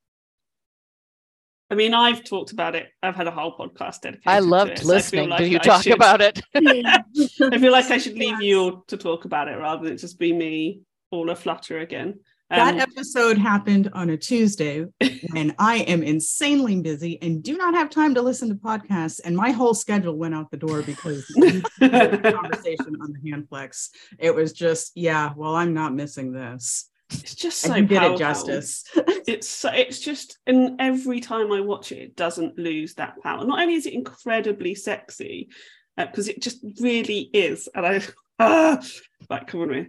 I 1.70 1.76
mean, 1.76 1.94
I've 1.94 2.22
talked 2.24 2.52
about 2.52 2.74
it. 2.74 2.88
I've 3.02 3.16
had 3.16 3.26
a 3.26 3.30
whole 3.30 3.56
podcast 3.56 4.02
dedicated. 4.02 4.22
I 4.26 4.38
to 4.40 4.44
loved 4.44 4.70
it, 4.72 4.78
so 4.80 4.84
I 4.84 4.94
listening 4.94 5.28
like 5.30 5.38
to 5.38 5.48
you 5.48 5.56
I 5.56 5.60
talk 5.60 5.82
should- 5.82 5.94
about 5.94 6.20
it. 6.20 6.40
I 6.54 7.58
feel 7.58 7.72
like 7.72 7.90
I 7.90 7.98
should 7.98 8.18
leave 8.18 8.40
you 8.42 8.60
all 8.60 8.84
to 8.88 8.96
talk 8.96 9.24
about 9.24 9.48
it 9.48 9.56
rather 9.56 9.84
than 9.84 9.94
it 9.94 9.98
just 9.98 10.18
be 10.18 10.32
me 10.32 10.82
all 11.10 11.30
a 11.30 11.36
flutter 11.36 11.78
again. 11.78 12.20
That 12.56 12.74
Um, 12.74 12.80
episode 12.80 13.38
happened 13.38 13.90
on 13.92 14.10
a 14.10 14.16
Tuesday 14.16 14.84
when 15.30 15.54
I 15.58 15.78
am 15.78 16.02
insanely 16.02 16.80
busy 16.80 17.18
and 17.22 17.42
do 17.42 17.56
not 17.56 17.74
have 17.74 17.90
time 17.90 18.14
to 18.14 18.22
listen 18.22 18.48
to 18.48 18.54
podcasts. 18.54 19.20
And 19.24 19.36
my 19.36 19.50
whole 19.50 19.74
schedule 19.74 20.16
went 20.16 20.34
out 20.34 20.50
the 20.50 20.56
door 20.56 20.82
because 20.82 21.26
the 21.28 21.62
conversation 22.40 22.96
on 23.00 23.12
the 23.12 23.30
hand 23.30 23.48
flex. 23.48 23.90
It 24.18 24.34
was 24.34 24.52
just, 24.52 24.92
yeah, 24.94 25.32
well, 25.36 25.54
I'm 25.54 25.74
not 25.74 25.94
missing 25.94 26.32
this. 26.32 26.90
it's 27.10 27.34
just 27.34 27.60
so 27.60 27.74
did 27.74 28.02
it 28.02 28.18
justice. 28.18 28.84
It's 29.26 29.48
so, 29.48 29.70
it's 29.72 30.00
just, 30.00 30.38
and 30.46 30.80
every 30.80 31.20
time 31.20 31.52
I 31.52 31.60
watch 31.60 31.92
it, 31.92 31.98
it 31.98 32.16
doesn't 32.16 32.58
lose 32.58 32.94
that 32.94 33.22
power. 33.22 33.44
Not 33.44 33.60
only 33.60 33.74
is 33.74 33.86
it 33.86 33.94
incredibly 33.94 34.74
sexy, 34.74 35.48
because 35.96 36.28
it 36.28 36.42
just 36.42 36.58
really 36.80 37.30
is, 37.32 37.68
and 37.74 37.86
I 37.86 38.02
ah, 38.38 38.82
right, 39.30 39.46
come 39.46 39.60
on, 39.60 39.70
me, 39.70 39.86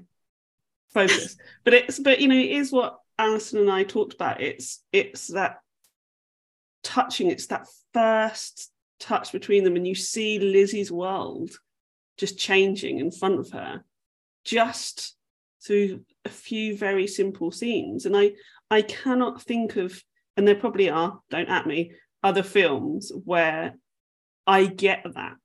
focus. 0.95 1.37
but 1.63 1.75
it's, 1.75 1.99
but 1.99 2.19
you 2.19 2.27
know, 2.27 2.35
it 2.35 2.51
is 2.51 2.71
what 2.71 2.97
Alyson 3.19 3.59
and 3.59 3.71
I 3.71 3.83
talked 3.83 4.15
about. 4.15 4.41
It's 4.41 4.83
it's 4.91 5.27
that 5.27 5.57
touching. 6.83 7.29
It's 7.29 7.47
that 7.47 7.67
first 7.93 8.71
touch 8.99 9.31
between 9.31 9.63
them, 9.63 9.75
and 9.75 9.87
you 9.87 9.93
see 9.93 10.39
Lizzie's 10.39 10.91
world 10.91 11.51
just 12.17 12.39
changing 12.39 12.99
in 12.99 13.11
front 13.11 13.39
of 13.39 13.51
her, 13.51 13.83
just 14.43 15.15
through 15.65 16.01
a 16.23 16.29
few 16.29 16.77
very 16.77 17.07
simple 17.07 17.51
scenes. 17.51 18.05
And 18.05 18.17
I 18.17 18.31
I 18.71 18.81
cannot 18.81 19.41
think 19.43 19.75
of, 19.75 20.01
and 20.37 20.47
there 20.47 20.55
probably 20.55 20.89
are, 20.89 21.19
don't 21.29 21.49
at 21.49 21.67
me, 21.67 21.91
other 22.23 22.43
films 22.43 23.11
where 23.23 23.75
I 24.47 24.65
get 24.65 25.05
that 25.13 25.35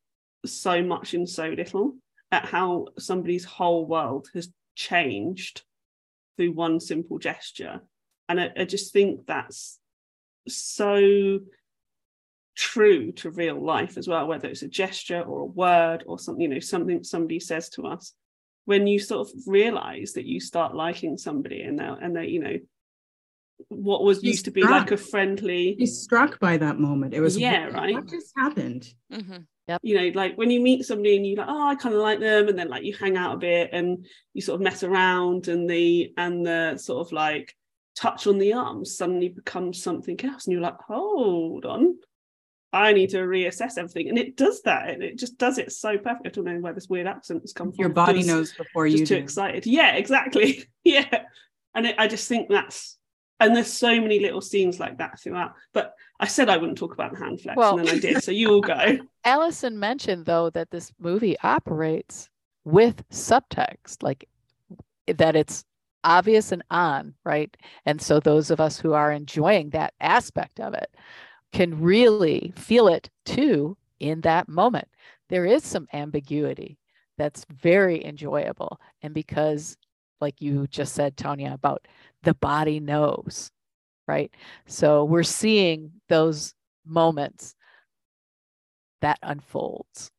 so 0.46 0.82
much 0.82 1.14
in 1.14 1.26
so 1.26 1.48
little 1.48 1.96
at 2.32 2.46
how 2.46 2.86
somebody's 2.98 3.44
whole 3.44 3.86
world 3.86 4.28
has 4.34 4.48
changed 4.74 5.62
through 6.36 6.52
one 6.52 6.80
simple 6.80 7.18
gesture. 7.18 7.80
And 8.28 8.40
I, 8.40 8.50
I 8.56 8.64
just 8.64 8.92
think 8.92 9.26
that's 9.26 9.78
so 10.48 11.40
true 12.56 13.12
to 13.12 13.30
real 13.30 13.64
life 13.64 13.96
as 13.96 14.08
well, 14.08 14.26
whether 14.26 14.48
it's 14.48 14.62
a 14.62 14.68
gesture 14.68 15.22
or 15.22 15.40
a 15.40 15.44
word 15.44 16.04
or 16.06 16.18
something, 16.18 16.42
you 16.42 16.48
know, 16.48 16.60
something 16.60 17.02
somebody 17.02 17.40
says 17.40 17.68
to 17.70 17.86
us. 17.86 18.14
When 18.66 18.86
you 18.86 18.98
sort 18.98 19.28
of 19.28 19.34
realize 19.46 20.12
that 20.12 20.26
you 20.26 20.38
start 20.38 20.74
liking 20.74 21.16
somebody 21.16 21.62
and 21.62 21.78
they 21.78 21.84
and 21.84 22.14
they, 22.14 22.26
you 22.26 22.40
know, 22.40 22.58
what 23.68 24.02
was 24.04 24.22
You 24.22 24.30
used 24.30 24.44
to 24.46 24.50
be 24.50 24.62
struck. 24.62 24.80
like 24.82 24.90
a 24.92 24.96
friendly 24.96 25.74
He's 25.78 26.00
struck 26.00 26.38
by 26.40 26.56
that 26.56 26.78
moment. 26.78 27.14
It 27.14 27.20
was, 27.20 27.36
Yeah, 27.38 27.66
what- 27.66 27.74
right. 27.74 27.94
What 27.94 28.08
just 28.08 28.32
happened? 28.36 28.92
Mhm. 29.12 29.46
you 29.82 29.94
know, 29.96 30.10
like 30.20 30.36
when 30.36 30.50
you 30.50 30.60
meet 30.60 30.84
somebody 30.84 31.14
and 31.16 31.24
you're 31.24 31.36
like, 31.36 31.46
oh, 31.48 31.68
I 31.68 31.76
kind 31.76 31.94
of 31.94 32.00
like 32.00 32.18
them, 32.18 32.48
and 32.48 32.58
then 32.58 32.68
like 32.68 32.82
you 32.82 32.92
hang 32.94 33.16
out 33.16 33.34
a 33.36 33.38
bit 33.38 33.70
and 33.72 34.04
you 34.34 34.42
sort 34.42 34.56
of 34.56 34.62
mess 34.64 34.82
around, 34.82 35.46
and 35.48 35.70
the 35.70 36.12
and 36.16 36.44
the 36.44 36.76
sort 36.76 37.06
of 37.06 37.12
like 37.12 37.54
touch 37.94 38.26
on 38.26 38.38
the 38.38 38.52
arm 38.52 38.84
suddenly 38.84 39.28
becomes 39.28 39.80
something 39.82 40.18
else, 40.24 40.46
and 40.46 40.52
you're 40.52 40.60
like, 40.62 40.78
hold 40.88 41.64
on, 41.66 41.96
I 42.72 42.92
need 42.92 43.10
to 43.10 43.18
reassess 43.18 43.78
everything, 43.78 44.08
and 44.08 44.18
it 44.18 44.36
does 44.36 44.62
that, 44.62 44.90
and 44.90 45.04
it 45.04 45.16
just 45.18 45.38
does 45.38 45.58
it 45.58 45.70
so 45.70 45.96
perfect. 45.98 46.26
I 46.26 46.30
don't 46.30 46.44
know 46.46 46.58
where 46.58 46.72
this 46.72 46.88
weird 46.88 47.06
accent 47.06 47.42
has 47.42 47.52
come 47.52 47.70
from. 47.70 47.78
Your 47.80 47.88
body 47.90 48.18
Just- 48.20 48.28
knows 48.28 48.52
before 48.52 48.88
just 48.88 48.98
you 48.98 49.06
too 49.06 49.16
excited. 49.22 49.66
Yeah, 49.66 49.94
exactly. 49.94 50.64
yeah, 50.84 51.24
and 51.76 51.86
it, 51.86 51.94
I 51.96 52.08
just 52.08 52.26
think 52.28 52.48
that's. 52.48 52.96
And 53.40 53.56
there's 53.56 53.72
so 53.72 54.00
many 54.00 54.20
little 54.20 54.40
scenes 54.40 54.78
like 54.78 54.98
that 54.98 55.18
throughout. 55.20 55.54
But 55.72 55.94
I 56.18 56.26
said 56.26 56.48
I 56.48 56.58
wouldn't 56.58 56.78
talk 56.78 56.92
about 56.92 57.12
the 57.12 57.18
hand 57.18 57.40
flex, 57.40 57.56
Well- 57.56 57.78
and 57.78 57.88
then 57.88 57.96
I 57.96 57.98
did. 57.98 58.22
So 58.22 58.30
you 58.30 58.50
all 58.52 58.60
go. 58.60 58.98
Alyson 59.24 59.74
mentioned 59.74 60.26
though 60.26 60.50
that 60.50 60.70
this 60.70 60.92
movie 60.98 61.36
operates 61.42 62.28
with 62.64 63.08
subtext, 63.08 64.02
like 64.02 64.28
that 65.06 65.34
it's 65.34 65.64
obvious 66.04 66.52
and 66.52 66.62
on, 66.70 67.14
right? 67.24 67.54
And 67.86 68.00
so 68.00 68.20
those 68.20 68.50
of 68.50 68.60
us 68.60 68.78
who 68.78 68.92
are 68.92 69.12
enjoying 69.12 69.70
that 69.70 69.94
aspect 70.00 70.60
of 70.60 70.74
it 70.74 70.94
can 71.52 71.80
really 71.80 72.52
feel 72.56 72.88
it 72.88 73.10
too 73.24 73.76
in 73.98 74.20
that 74.22 74.48
moment. 74.48 74.88
There 75.28 75.44
is 75.44 75.64
some 75.64 75.86
ambiguity 75.92 76.78
that's 77.18 77.44
very 77.50 78.04
enjoyable. 78.04 78.80
And 79.02 79.12
because, 79.12 79.76
like 80.20 80.40
you 80.40 80.66
just 80.68 80.94
said, 80.94 81.16
Tonya, 81.16 81.52
about 81.52 81.86
the 82.22 82.34
body 82.34 82.80
knows, 82.80 83.50
right? 84.06 84.30
So 84.66 85.04
we're 85.04 85.22
seeing 85.22 85.92
those 86.08 86.54
moments 86.84 87.54
that 89.00 89.18
unfolds. 89.22 90.10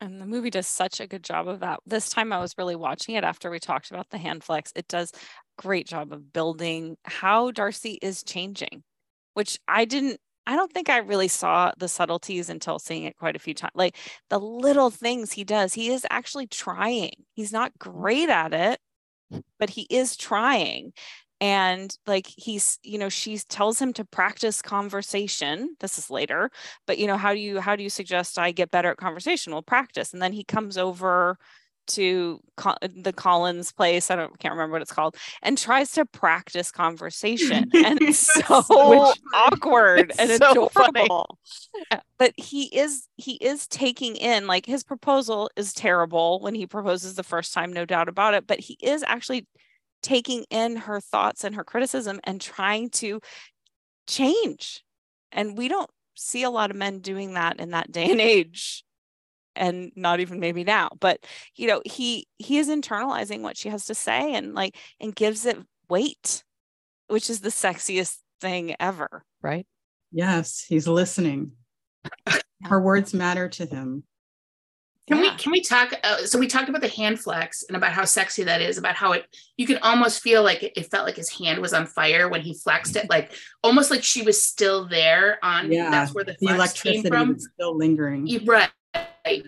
And 0.00 0.20
the 0.20 0.26
movie 0.26 0.50
does 0.50 0.68
such 0.68 1.00
a 1.00 1.06
good 1.06 1.24
job 1.24 1.48
of 1.48 1.60
that. 1.60 1.80
This 1.84 2.08
time 2.08 2.32
I 2.32 2.38
was 2.38 2.54
really 2.56 2.76
watching 2.76 3.16
it 3.16 3.24
after 3.24 3.50
we 3.50 3.58
talked 3.58 3.90
about 3.90 4.10
the 4.10 4.18
hand 4.18 4.44
flex. 4.44 4.72
It 4.76 4.86
does 4.86 5.12
a 5.12 5.62
great 5.62 5.88
job 5.88 6.12
of 6.12 6.32
building 6.32 6.96
how 7.04 7.50
Darcy 7.50 7.98
is 8.00 8.22
changing, 8.22 8.84
which 9.34 9.58
I 9.66 9.84
didn't 9.84 10.20
I 10.48 10.56
don't 10.56 10.72
think 10.72 10.88
I 10.88 10.96
really 10.98 11.28
saw 11.28 11.72
the 11.76 11.88
subtleties 11.88 12.48
until 12.48 12.78
seeing 12.78 13.04
it 13.04 13.18
quite 13.18 13.36
a 13.36 13.38
few 13.38 13.52
times. 13.52 13.72
Like 13.74 13.98
the 14.30 14.40
little 14.40 14.88
things 14.88 15.32
he 15.32 15.44
does, 15.44 15.74
he 15.74 15.90
is 15.90 16.06
actually 16.08 16.46
trying. 16.46 17.10
He's 17.34 17.52
not 17.52 17.78
great 17.78 18.30
at 18.30 18.54
it, 18.54 18.80
but 19.58 19.70
he 19.70 19.86
is 19.90 20.16
trying. 20.16 20.92
And 21.40 21.96
like 22.06 22.26
he's, 22.26 22.78
you 22.82 22.98
know, 22.98 23.08
she 23.08 23.38
tells 23.48 23.80
him 23.80 23.92
to 23.94 24.04
practice 24.04 24.60
conversation. 24.60 25.76
This 25.80 25.96
is 25.98 26.10
later, 26.10 26.50
but 26.86 26.98
you 26.98 27.06
know, 27.06 27.16
how 27.16 27.32
do 27.32 27.38
you 27.38 27.60
how 27.60 27.76
do 27.76 27.82
you 27.84 27.90
suggest 27.90 28.38
I 28.38 28.50
get 28.50 28.72
better 28.72 28.90
at 28.90 28.96
conversation? 28.96 29.52
Well, 29.52 29.62
practice. 29.62 30.12
And 30.12 30.20
then 30.20 30.32
he 30.32 30.42
comes 30.44 30.76
over 30.76 31.38
to 31.88 32.40
Co- 32.56 32.76
the 32.80 33.12
Collins 33.12 33.72
place. 33.72 34.10
I 34.10 34.16
don't 34.16 34.38
can't 34.38 34.52
remember 34.52 34.72
what 34.74 34.82
it's 34.82 34.92
called, 34.92 35.16
and 35.42 35.56
tries 35.58 35.92
to 35.92 36.04
practice 36.04 36.70
conversation. 36.70 37.70
And 37.74 38.00
it's 38.02 38.18
so 38.18 38.62
Which- 39.08 39.18
awkward 39.34 40.10
it's 40.10 40.18
and 40.18 40.30
so 40.38 40.68
funny. 40.68 41.08
But 42.18 42.32
he 42.36 42.64
is 42.76 43.08
he 43.16 43.34
is 43.34 43.66
taking 43.66 44.16
in 44.16 44.46
like 44.46 44.66
his 44.66 44.84
proposal 44.84 45.50
is 45.56 45.72
terrible 45.72 46.40
when 46.40 46.54
he 46.54 46.66
proposes 46.66 47.14
the 47.14 47.22
first 47.22 47.52
time, 47.54 47.72
no 47.72 47.84
doubt 47.84 48.08
about 48.08 48.34
it. 48.34 48.46
But 48.46 48.60
he 48.60 48.76
is 48.82 49.02
actually 49.06 49.46
taking 50.02 50.44
in 50.50 50.76
her 50.76 51.00
thoughts 51.00 51.44
and 51.44 51.54
her 51.54 51.64
criticism 51.64 52.20
and 52.24 52.40
trying 52.40 52.90
to 52.90 53.20
change. 54.06 54.82
And 55.32 55.56
we 55.58 55.68
don't 55.68 55.90
see 56.16 56.42
a 56.42 56.50
lot 56.50 56.70
of 56.70 56.76
men 56.76 57.00
doing 57.00 57.34
that 57.34 57.60
in 57.60 57.70
that 57.70 57.92
day 57.92 58.10
and 58.10 58.20
age 58.20 58.84
and 59.58 59.92
not 59.96 60.20
even 60.20 60.40
maybe 60.40 60.64
now 60.64 60.88
but 61.00 61.20
you 61.56 61.66
know 61.66 61.82
he 61.84 62.26
he 62.38 62.58
is 62.58 62.68
internalizing 62.68 63.40
what 63.42 63.56
she 63.56 63.68
has 63.68 63.84
to 63.84 63.94
say 63.94 64.34
and 64.34 64.54
like 64.54 64.76
and 65.00 65.14
gives 65.14 65.44
it 65.44 65.58
weight 65.90 66.44
which 67.08 67.28
is 67.28 67.40
the 67.40 67.50
sexiest 67.50 68.16
thing 68.40 68.74
ever 68.80 69.24
right? 69.42 69.66
Yes, 70.12 70.64
he's 70.66 70.88
listening. 70.88 71.52
Her 72.64 72.80
words 72.80 73.14
matter 73.14 73.48
to 73.48 73.66
him. 73.66 74.04
Can 75.06 75.20
we 75.20 75.30
can 75.36 75.52
we 75.52 75.62
talk? 75.62 75.94
Uh, 76.04 76.18
so 76.26 76.38
we 76.38 76.46
talked 76.46 76.68
about 76.68 76.82
the 76.82 76.88
hand 76.88 77.18
flex 77.18 77.64
and 77.66 77.76
about 77.76 77.92
how 77.92 78.04
sexy 78.04 78.42
that 78.44 78.60
is. 78.60 78.76
About 78.76 78.94
how 78.94 79.12
it 79.12 79.24
you 79.56 79.66
can 79.66 79.78
almost 79.78 80.22
feel 80.22 80.42
like 80.42 80.62
it, 80.62 80.72
it 80.76 80.90
felt 80.90 81.06
like 81.06 81.16
his 81.16 81.30
hand 81.30 81.60
was 81.62 81.72
on 81.72 81.86
fire 81.86 82.28
when 82.28 82.42
he 82.42 82.52
flexed 82.52 82.94
it, 82.96 83.08
like 83.08 83.32
almost 83.62 83.90
like 83.90 84.02
she 84.02 84.20
was 84.22 84.42
still 84.42 84.86
there 84.86 85.38
on. 85.42 85.72
Yeah, 85.72 85.90
that's 85.90 86.14
where 86.14 86.24
the, 86.24 86.36
the 86.40 86.48
flex 86.54 86.82
came 86.82 86.92
electricity 86.96 87.08
from. 87.08 87.34
was 87.34 87.48
still 87.54 87.76
lingering. 87.76 88.26
You- 88.26 88.40
Right. 89.28 89.44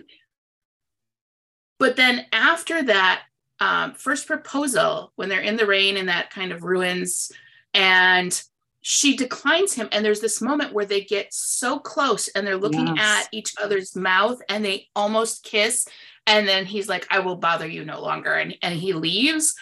But 1.79 1.95
then 1.95 2.25
after 2.31 2.83
that 2.83 3.23
um, 3.59 3.93
first 3.93 4.27
proposal, 4.27 5.11
when 5.15 5.29
they're 5.29 5.41
in 5.41 5.57
the 5.57 5.65
rain 5.65 5.97
and 5.97 6.09
that 6.09 6.29
kind 6.29 6.51
of 6.51 6.63
ruins, 6.63 7.31
and 7.73 8.41
she 8.81 9.15
declines 9.15 9.73
him, 9.73 9.87
and 9.91 10.03
there's 10.03 10.19
this 10.21 10.41
moment 10.41 10.73
where 10.73 10.85
they 10.85 11.01
get 11.01 11.33
so 11.33 11.79
close 11.79 12.27
and 12.29 12.45
they're 12.45 12.57
looking 12.57 12.87
Yes. 12.87 12.97
at 13.25 13.29
each 13.31 13.53
other's 13.61 13.95
mouth 13.95 14.39
and 14.49 14.65
they 14.65 14.87
almost 14.95 15.43
kiss. 15.43 15.87
And 16.27 16.47
then 16.47 16.65
he's 16.65 16.89
like, 16.89 17.07
I 17.11 17.19
will 17.19 17.35
bother 17.35 17.67
you 17.67 17.85
no 17.85 18.01
longer. 18.01 18.33
And, 18.33 18.55
and 18.61 18.75
he 18.79 18.93
leaves. 18.93 19.55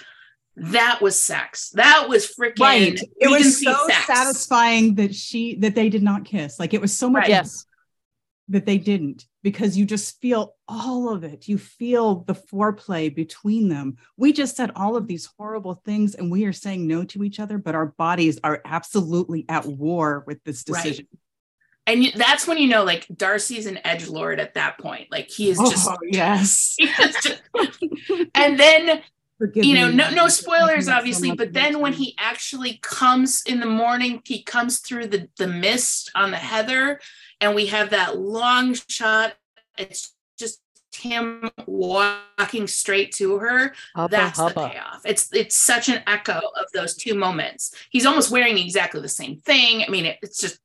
That 0.55 1.01
was 1.01 1.17
sex. 1.19 1.69
That 1.71 2.09
was 2.09 2.33
freaking 2.33 2.59
right. 2.59 2.99
It 3.19 3.29
was 3.29 3.61
so 3.63 3.73
sex. 3.87 4.07
satisfying 4.07 4.95
that 4.95 5.15
she 5.15 5.55
that 5.55 5.73
they 5.73 5.87
did 5.89 6.03
not 6.03 6.25
kiss. 6.25 6.59
Like 6.59 6.73
it 6.73 6.81
was 6.81 6.95
so 6.95 7.09
much 7.09 7.21
Right. 7.21 7.29
Yes. 7.29 7.65
That 8.49 8.65
they 8.65 8.77
didn't 8.77 9.25
because 9.43 9.77
you 9.77 9.85
just 9.85 10.19
feel 10.19 10.55
all 10.67 11.09
of 11.09 11.23
it. 11.23 11.47
You 11.47 11.57
feel 11.57 12.21
the 12.21 12.33
foreplay 12.33 13.13
between 13.13 13.69
them. 13.69 13.97
We 14.17 14.33
just 14.33 14.57
said 14.57 14.71
all 14.75 14.95
of 14.95 15.07
these 15.07 15.29
horrible 15.37 15.81
things 15.85 16.15
and 16.15 16.31
we 16.31 16.45
are 16.45 16.53
saying 16.53 16.87
no 16.87 17.03
to 17.05 17.23
each 17.23 17.39
other, 17.39 17.57
but 17.57 17.75
our 17.75 17.87
bodies 17.87 18.39
are 18.43 18.61
absolutely 18.65 19.45
at 19.47 19.65
war 19.65 20.23
with 20.27 20.43
this 20.43 20.63
Right. 20.67 20.83
decision. 20.83 21.07
And 21.87 22.11
that's 22.15 22.45
when 22.45 22.57
you 22.59 22.67
know, 22.67 22.83
like, 22.83 23.07
Darcy's 23.15 23.65
an 23.65 23.79
edge 23.83 24.07
lord 24.07 24.39
at 24.39 24.53
that 24.55 24.77
point. 24.77 25.07
Like, 25.11 25.29
he 25.29 25.49
is 25.49 25.57
just, 25.57 25.87
oh, 25.89 25.95
yes. 26.03 26.75
just 26.79 27.41
and 28.35 28.59
then 28.59 29.01
Forgive 29.39 29.63
you 29.63 29.73
know 29.75 29.87
me, 29.87 29.95
no 29.95 30.09
no 30.09 30.27
spoilers 30.27 30.85
think 30.85 30.93
so 30.93 30.93
obviously 30.97 31.31
but 31.33 31.53
then 31.53 31.79
when 31.79 31.93
he 31.93 32.13
actually 32.19 32.77
comes 32.81 33.41
in 33.45 33.61
the 33.61 33.65
morning 33.65 34.21
he 34.25 34.43
comes 34.43 34.79
through 34.79 35.07
the 35.07 35.29
the 35.37 35.47
mist 35.47 36.11
on 36.13 36.31
the 36.31 36.37
heather 36.37 36.99
and 37.41 37.55
we 37.55 37.67
have 37.67 37.91
that 37.91 38.17
long 38.17 38.75
shot. 38.87 39.33
It's 39.77 40.13
just 40.37 40.61
him 40.95 41.49
walking 41.65 42.67
straight 42.67 43.11
to 43.13 43.37
her. 43.39 43.73
Hubba 43.95 44.11
that's 44.11 44.37
the 44.37 44.49
payoff. 44.49 45.01
It's 45.05 45.33
it's 45.33 45.55
such 45.55 45.89
an 45.89 46.03
echo 46.07 46.37
of 46.37 46.65
those 46.73 46.95
two 46.95 47.15
moments. 47.15 47.73
He's 47.89 48.05
almost 48.05 48.31
wearing 48.31 48.57
exactly 48.57 49.01
the 49.01 49.09
same 49.09 49.37
thing. 49.37 49.83
I 49.87 49.89
mean 49.89 50.05
it, 50.05 50.17
it's 50.21 50.39
just 50.39 50.59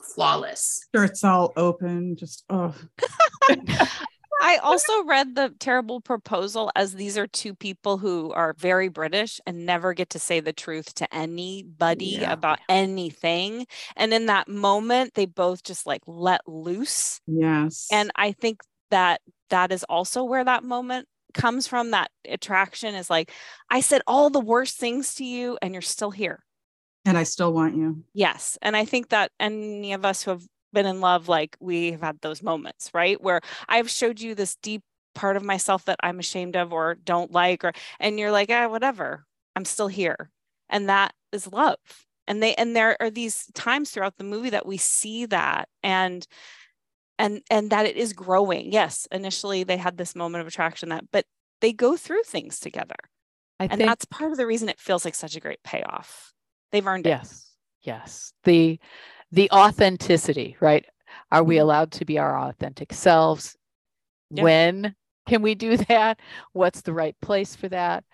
flawless. 0.00 0.86
Shirts 0.94 1.24
all 1.24 1.52
open, 1.56 2.16
just 2.16 2.44
oh 2.50 2.74
I 4.40 4.58
also 4.58 5.04
read 5.04 5.34
the 5.34 5.52
terrible 5.58 6.00
proposal 6.00 6.70
as 6.76 6.94
these 6.94 7.18
are 7.18 7.26
two 7.26 7.54
people 7.54 7.98
who 7.98 8.32
are 8.32 8.54
very 8.58 8.88
British 8.88 9.40
and 9.46 9.66
never 9.66 9.94
get 9.94 10.10
to 10.10 10.18
say 10.18 10.40
the 10.40 10.52
truth 10.52 10.94
to 10.94 11.14
anybody 11.14 12.18
Yeah. 12.20 12.32
about 12.32 12.60
anything. 12.68 13.66
And 13.96 14.12
in 14.14 14.26
that 14.26 14.48
moment, 14.48 15.14
they 15.14 15.26
both 15.26 15.62
just 15.62 15.86
like 15.86 16.02
let 16.06 16.40
loose. 16.46 17.20
yes. 17.26 17.88
And 17.90 18.10
I 18.16 18.32
think 18.32 18.60
that 18.90 19.20
that 19.50 19.72
is 19.72 19.84
also 19.84 20.24
where 20.24 20.44
that 20.44 20.62
moment 20.64 21.08
comes 21.34 21.66
from. 21.66 21.90
That 21.90 22.10
attraction 22.26 22.94
is 22.94 23.10
like, 23.10 23.32
I 23.70 23.80
said 23.80 24.02
all 24.06 24.30
the 24.30 24.40
worst 24.40 24.78
things 24.78 25.14
to 25.16 25.24
you, 25.24 25.58
and 25.60 25.72
you're 25.74 25.82
still 25.82 26.10
here. 26.10 26.44
and 27.04 27.16
I 27.16 27.22
still 27.22 27.52
want 27.54 27.74
you. 27.76 28.04
Yes. 28.12 28.58
And 28.60 28.76
I 28.76 28.84
think 28.84 29.08
that 29.10 29.30
any 29.40 29.94
of 29.94 30.04
us 30.04 30.22
who 30.22 30.30
have 30.32 30.42
been 30.72 30.86
in 30.86 31.00
love, 31.00 31.28
like 31.28 31.56
we 31.60 31.92
have 31.92 32.00
had 32.02 32.20
those 32.20 32.42
moments, 32.42 32.90
right? 32.94 33.20
Where 33.20 33.40
I've 33.68 33.90
showed 33.90 34.20
you 34.20 34.34
this 34.34 34.56
deep 34.56 34.82
part 35.14 35.36
of 35.36 35.42
myself 35.42 35.84
that 35.86 35.98
I'm 36.02 36.18
ashamed 36.18 36.56
of 36.56 36.72
or 36.72 36.94
don't 36.96 37.32
like, 37.32 37.64
or 37.64 37.72
and 38.00 38.18
you're 38.18 38.32
like, 38.32 38.50
ah, 38.50 38.68
whatever, 38.68 39.24
I'm 39.56 39.64
still 39.64 39.88
here. 39.88 40.30
And 40.68 40.88
that 40.88 41.12
is 41.32 41.46
love. 41.50 41.78
And 42.26 42.42
they 42.42 42.54
and 42.54 42.76
there 42.76 42.96
are 43.00 43.10
these 43.10 43.46
times 43.54 43.90
throughout 43.90 44.18
the 44.18 44.24
movie 44.24 44.50
that 44.50 44.66
we 44.66 44.76
see 44.76 45.26
that 45.26 45.68
and 45.82 46.26
and 47.18 47.42
and 47.50 47.70
that 47.70 47.86
it 47.86 47.96
is 47.96 48.12
growing. 48.12 48.72
Yes, 48.72 49.06
initially 49.10 49.64
they 49.64 49.76
had 49.76 49.96
this 49.96 50.14
moment 50.14 50.42
of 50.42 50.46
attraction 50.48 50.90
that, 50.90 51.04
but 51.10 51.24
they 51.60 51.72
go 51.72 51.96
through 51.96 52.22
things 52.24 52.60
together. 52.60 52.94
I 53.58 53.66
And 53.68 53.78
think 53.78 53.88
that's 53.88 54.04
part 54.04 54.30
of 54.30 54.36
the 54.38 54.46
reason 54.46 54.68
it 54.68 54.78
feels 54.78 55.04
like 55.04 55.14
such 55.14 55.34
a 55.36 55.40
great 55.40 55.62
payoff. 55.64 56.32
They've 56.70 56.86
earned 56.86 57.06
it. 57.06 57.10
yes, 57.10 57.56
yes. 57.82 58.32
The 58.44 58.78
the 59.32 59.50
authenticity, 59.50 60.56
right? 60.60 60.86
Are 61.30 61.44
we 61.44 61.56
Mhm. 61.56 61.62
allowed 61.62 61.92
to 61.92 62.04
be 62.04 62.18
our 62.18 62.38
authentic 62.38 62.92
selves? 62.92 63.56
Yeah. 64.30 64.42
When 64.42 64.96
can 65.26 65.42
we 65.42 65.54
do 65.54 65.76
that? 65.88 66.20
What's 66.52 66.82
the 66.82 66.92
right 66.94 67.18
place 67.20 67.54
for 67.56 67.68
that? 67.70 68.04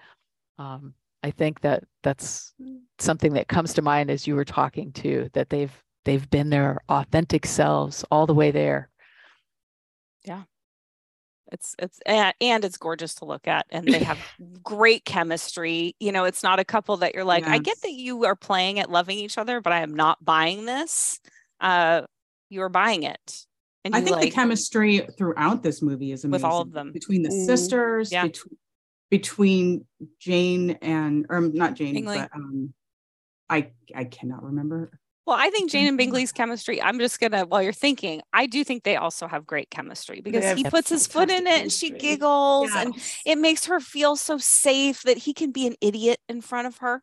Um, 0.59 0.95
I 1.23 1.31
think 1.31 1.61
that 1.61 1.85
that's 2.03 2.55
something 2.99 3.33
that 3.35 3.49
comes 3.49 3.75
to 3.75 3.83
mind 3.83 4.11
as 4.11 4.27
you 4.27 4.37
were 4.37 4.45
talking 4.45 4.93
to 4.93 5.29
that 5.33 5.51
they've 5.51 5.73
they've 6.05 6.29
been 6.31 6.51
their 6.51 6.81
authentic 6.89 7.47
selves 7.47 8.05
all 8.11 8.27
the 8.27 8.35
way 8.35 8.51
there. 8.51 8.91
It's 11.55 11.77
it's 11.79 12.01
and 12.07 12.65
it's 12.65 12.77
gorgeous 12.77 13.15
to 13.17 13.25
look 13.25 13.47
at, 13.47 13.65
and 13.71 13.87
they 13.87 14.01
have 14.01 14.19
great 14.63 15.05
chemistry. 15.05 15.95
You 16.01 16.11
know, 16.11 16.25
it's 16.25 16.43
not 16.43 16.59
a 16.59 16.65
couple 16.65 16.97
that 16.99 17.15
you're 17.15 17.25
like, 17.25 17.47
I 17.47 17.59
get 17.59 17.81
that 17.83 17.93
you 17.93 18.25
are 18.25 18.35
playing 18.35 18.81
at 18.81 18.91
loving 18.91 19.19
each 19.19 19.39
other, 19.39 19.61
but 19.61 19.73
I 19.73 19.81
am 19.83 19.95
not 19.95 20.23
buying 20.25 20.65
this. 20.67 21.21
Uh, 21.61 22.03
you 22.51 22.61
are 22.63 22.69
buying 22.69 23.05
it, 23.05 23.47
and 23.85 23.95
I 23.95 24.01
think 24.01 24.17
like 24.17 24.23
the 24.25 24.31
chemistry 24.33 25.07
throughout 25.17 25.63
this 25.63 25.81
movie 25.81 26.11
is 26.11 26.25
amazing. 26.25 26.33
With 26.33 26.53
all 26.53 26.61
of 26.63 26.73
them. 26.73 26.91
between 26.91 27.23
the 27.23 27.31
Mm. 27.31 27.47
sisters, 27.47 28.11
Yeah. 28.11 28.25
between, 28.27 28.59
between 29.11 29.87
Jane 30.19 30.71
and 30.83 31.27
or 31.31 31.41
not 31.41 31.75
Jane, 31.75 31.95
Bingley. 31.95 32.19
but 32.19 32.31
um, 32.35 32.75
I 33.49 33.71
I 33.95 34.05
cannot 34.05 34.43
remember. 34.43 34.91
Well, 35.27 35.37
I 35.41 35.49
think 35.51 35.71
Jane 35.71 35.87
and 35.87 35.95
Mhm. 35.95 35.99
Bingley's 35.99 36.33
chemistry. 36.33 36.83
I'm 36.83 36.99
just 36.99 37.19
gonna 37.19 37.47
while 37.47 37.63
you're 37.63 37.73
thinking, 37.73 38.21
I 38.33 38.47
do 38.47 38.63
think 38.63 38.83
they 38.85 38.97
also 38.97 39.27
have 39.27 39.47
great 39.47 39.71
chemistry 39.71 40.21
because 40.21 40.57
he 40.57 40.65
puts 40.65 40.91
his 40.91 41.07
foot 41.07 41.31
in 41.31 41.45
fantastic 41.47 41.59
it 41.59 41.63
and 41.63 41.73
she 41.73 41.89
chemistry. 41.89 42.09
giggles, 42.11 42.71
and 42.75 42.95
it 43.25 43.39
makes 43.39 43.65
her 43.67 43.81
feel 43.81 44.17
so 44.17 44.37
safe 44.39 45.03
that 45.05 45.19
he 45.19 45.33
can 45.33 45.51
be 45.51 45.67
an 45.67 45.77
idiot 45.81 46.21
in 46.29 46.41
front 46.43 46.67
of 46.67 46.79
her. 46.79 47.03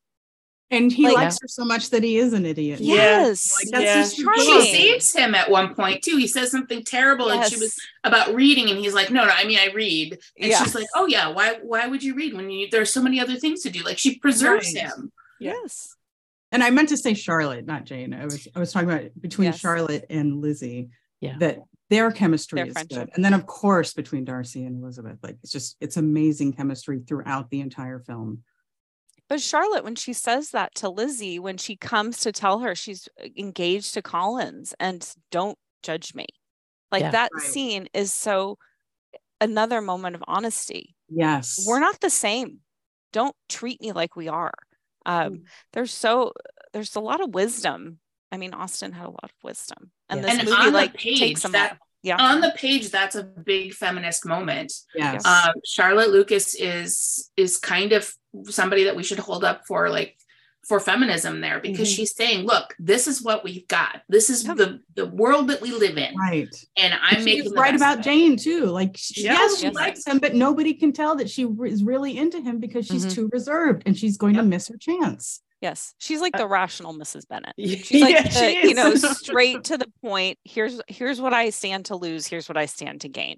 and 0.74 0.90
he 0.94 1.04
like- 1.04 1.16
likes 1.16 1.38
her 1.42 1.50
so 1.50 1.66
much 1.66 1.90
that 1.90 2.02
he 2.02 2.18
is 2.18 2.32
an 2.32 2.46
idiot. 2.46 2.80
Yeah. 2.80 2.96
Yes, 2.96 3.52
Like 3.58 3.72
that's 3.72 3.84
Yeah. 3.84 3.96
just 4.04 4.16
she 4.16 4.24
Charming. 4.24 4.62
saves 4.72 5.12
him 5.14 5.36
at 5.36 5.52
one 5.52 5.76
point 5.76 6.02
too 6.02 6.16
he 6.16 6.28
says 6.28 6.50
something 6.50 6.86
terrible 6.86 7.30
and 7.30 7.44
she 7.52 7.58
was 7.58 7.76
about 8.06 8.34
reading 8.34 8.70
and 8.70 8.80
he's 8.80 8.94
like 8.94 9.12
no 9.12 9.26
no 9.26 9.32
i 9.34 9.44
mean 9.44 9.60
i 9.60 9.66
read 9.74 10.18
and 10.40 10.50
Yeah. 10.50 10.64
she's 10.64 10.74
like 10.74 10.88
oh 10.96 11.08
yeah 11.08 11.28
why 11.28 11.56
why 11.62 11.88
would 11.88 12.02
you 12.02 12.14
read 12.16 12.34
when 12.36 12.50
you 12.50 12.70
there's 12.72 12.94
so 12.94 13.02
many 13.02 13.20
other 13.20 13.36
things 13.36 13.64
to 13.64 13.70
do 13.70 13.84
like 13.84 13.98
she 13.98 14.18
preserves 14.18 14.74
Right. 14.74 14.84
him 14.84 15.12
yes. 15.42 15.98
And 16.52 16.64
I 16.64 16.70
meant 16.70 16.90
to 16.90 16.98
say 16.98 17.14
Charlotte, 17.14 17.66
not 17.66 17.86
Jane. 17.86 18.14
I 18.14 18.26
was 18.26 18.48
I 18.56 18.60
was 18.60 18.72
talking 18.74 18.90
about 18.90 19.10
between 19.20 19.46
Yes. 19.48 19.60
Charlotte 19.60 20.06
and 20.10 20.42
Lizzie. 20.42 20.90
Yeah. 21.22 21.38
That 21.40 21.60
their 21.90 22.12
chemistry 22.12 22.58
Their 22.58 22.68
is 22.68 22.74
friendship. 22.74 22.98
good. 23.08 23.10
And 23.16 23.24
then 23.24 23.34
of 23.34 23.46
course 23.46 23.94
between 23.94 24.26
Darcy 24.26 24.66
and 24.66 24.82
Elizabeth. 24.84 25.18
Like 25.24 25.38
it's 25.44 25.52
just 25.52 25.78
it's 25.80 25.98
amazing 25.98 26.54
chemistry 26.54 27.02
throughout 27.08 27.50
the 27.50 27.62
entire 27.62 28.00
film. 28.00 28.44
But 29.30 29.40
Charlotte, 29.42 29.86
when 29.86 29.96
she 29.96 30.12
says 30.12 30.50
that 30.50 30.76
to 30.76 30.90
Lizzie, 30.90 31.40
when 31.40 31.58
she 31.58 31.78
comes 31.78 32.20
to 32.22 32.34
tell 32.34 32.60
her 32.60 32.76
she's 32.76 33.08
uh, 33.24 33.28
engaged 33.38 33.94
to 33.94 34.02
Collins 34.02 34.74
and 34.78 35.10
don't 35.32 35.58
judge 35.84 36.14
me, 36.14 36.26
like 36.92 37.02
Yeah. 37.02 37.12
that 37.12 37.30
Right. 37.34 37.44
scene 37.48 37.88
is 37.94 38.12
so 38.14 38.58
another 39.40 39.80
moment 39.82 40.16
of 40.18 40.24
honesty. 40.28 40.96
Yes. 41.08 41.64
We're 41.66 41.80
not 41.80 42.02
the 42.02 42.10
same. 42.10 42.60
Don't 43.14 43.36
treat 43.48 43.80
me 43.82 43.92
like 43.94 44.16
we 44.18 44.28
are. 44.28 44.54
Um, 45.06 45.34
Mm. 45.34 45.44
There's 45.74 45.94
so 45.94 46.34
there's 46.74 46.96
a 46.96 47.00
lot 47.02 47.22
of 47.22 47.34
wisdom. 47.34 48.00
I 48.32 48.38
mean, 48.38 48.54
Austen 48.54 48.94
had 48.94 49.06
a 49.08 49.10
lot 49.10 49.24
of 49.26 49.32
wisdom, 49.44 49.92
and 50.10 50.22
Yeah. 50.22 50.26
this 50.28 50.40
And 50.40 50.50
movie 50.50 50.58
on 50.62 50.66
the 50.68 50.72
like 50.72 50.94
page, 50.94 51.20
takes 51.20 51.42
them 51.42 51.52
that- 51.54 51.72
all. 51.74 51.78
Yeah, 52.04 52.18
on 52.18 52.42
the 52.42 52.52
page 52.58 52.90
that's 52.90 53.16
a 53.16 53.22
big 53.24 53.76
feminist 53.76 54.26
moment 54.26 54.74
Yes. 54.96 55.24
um, 55.24 55.54
charlotte 55.64 56.10
lucas 56.10 56.56
is 56.56 57.30
is 57.38 57.58
kind 57.58 57.92
of 57.92 58.12
somebody 58.50 58.86
that 58.86 58.96
we 58.96 59.04
should 59.04 59.20
hold 59.20 59.44
up 59.44 59.68
for 59.68 59.88
like 59.88 60.18
for 60.68 60.80
feminism 60.80 61.42
there 61.42 61.60
because 61.60 61.90
Mhm. 61.92 61.96
she's 61.96 62.16
saying 62.16 62.46
look 62.46 62.76
this 62.78 63.08
is 63.08 63.24
what 63.24 63.44
we've 63.44 63.68
got 63.68 64.02
this 64.10 64.30
is 64.30 64.44
Yep. 64.46 64.58
the 64.58 64.80
the 64.96 65.06
world 65.08 65.48
that 65.48 65.60
we 65.60 65.72
live 65.72 65.98
in 65.98 66.16
right. 66.16 66.48
and 66.78 66.94
And 66.94 67.02
i'm 67.02 67.20
she 67.20 67.26
making 67.38 67.54
right 67.54 67.74
about. 67.76 68.02
Jane 68.04 68.38
too. 68.38 68.66
Like 68.68 68.96
she, 68.98 69.24
Yeah. 69.24 69.34
yes, 69.34 69.58
she 69.60 69.66
Yes. 69.66 69.74
likes 69.76 70.06
him, 70.06 70.20
but 70.20 70.36
nobody 70.36 70.74
can 70.76 70.94
tell 70.94 71.16
that 71.16 71.30
she 71.30 71.44
is 71.66 71.84
really 71.84 72.16
into 72.18 72.40
him 72.42 72.60
because 72.60 72.86
she's 72.86 73.06
Mhm. 73.08 73.14
too 73.16 73.30
reserved 73.34 73.84
and 73.86 73.98
she's 73.98 74.18
going 74.18 74.36
Yep. 74.36 74.44
to 74.44 74.48
miss 74.50 74.68
her 74.68 74.78
chance. 74.78 75.42
yes, 75.62 75.94
she's 76.00 76.22
like 76.22 76.36
Uh, 76.36 76.40
the 76.40 76.48
rational 76.48 76.94
Mrs. 76.94 77.28
Bennet. 77.28 77.54
She's 77.58 78.02
like, 78.02 78.32
she 78.32 78.62
the, 78.62 78.68
you 78.70 78.74
know, 78.74 78.94
straight 79.24 79.64
to 79.66 79.78
the 79.78 79.88
point. 80.02 80.38
Here's 80.44 80.80
here's 80.88 81.20
what 81.22 81.34
I 81.34 81.50
stand 81.52 81.86
to 81.86 81.96
lose. 81.96 82.26
Here's 82.28 82.48
what 82.50 82.58
I 82.58 82.66
stand 82.68 83.02
to 83.02 83.10
gain. 83.10 83.38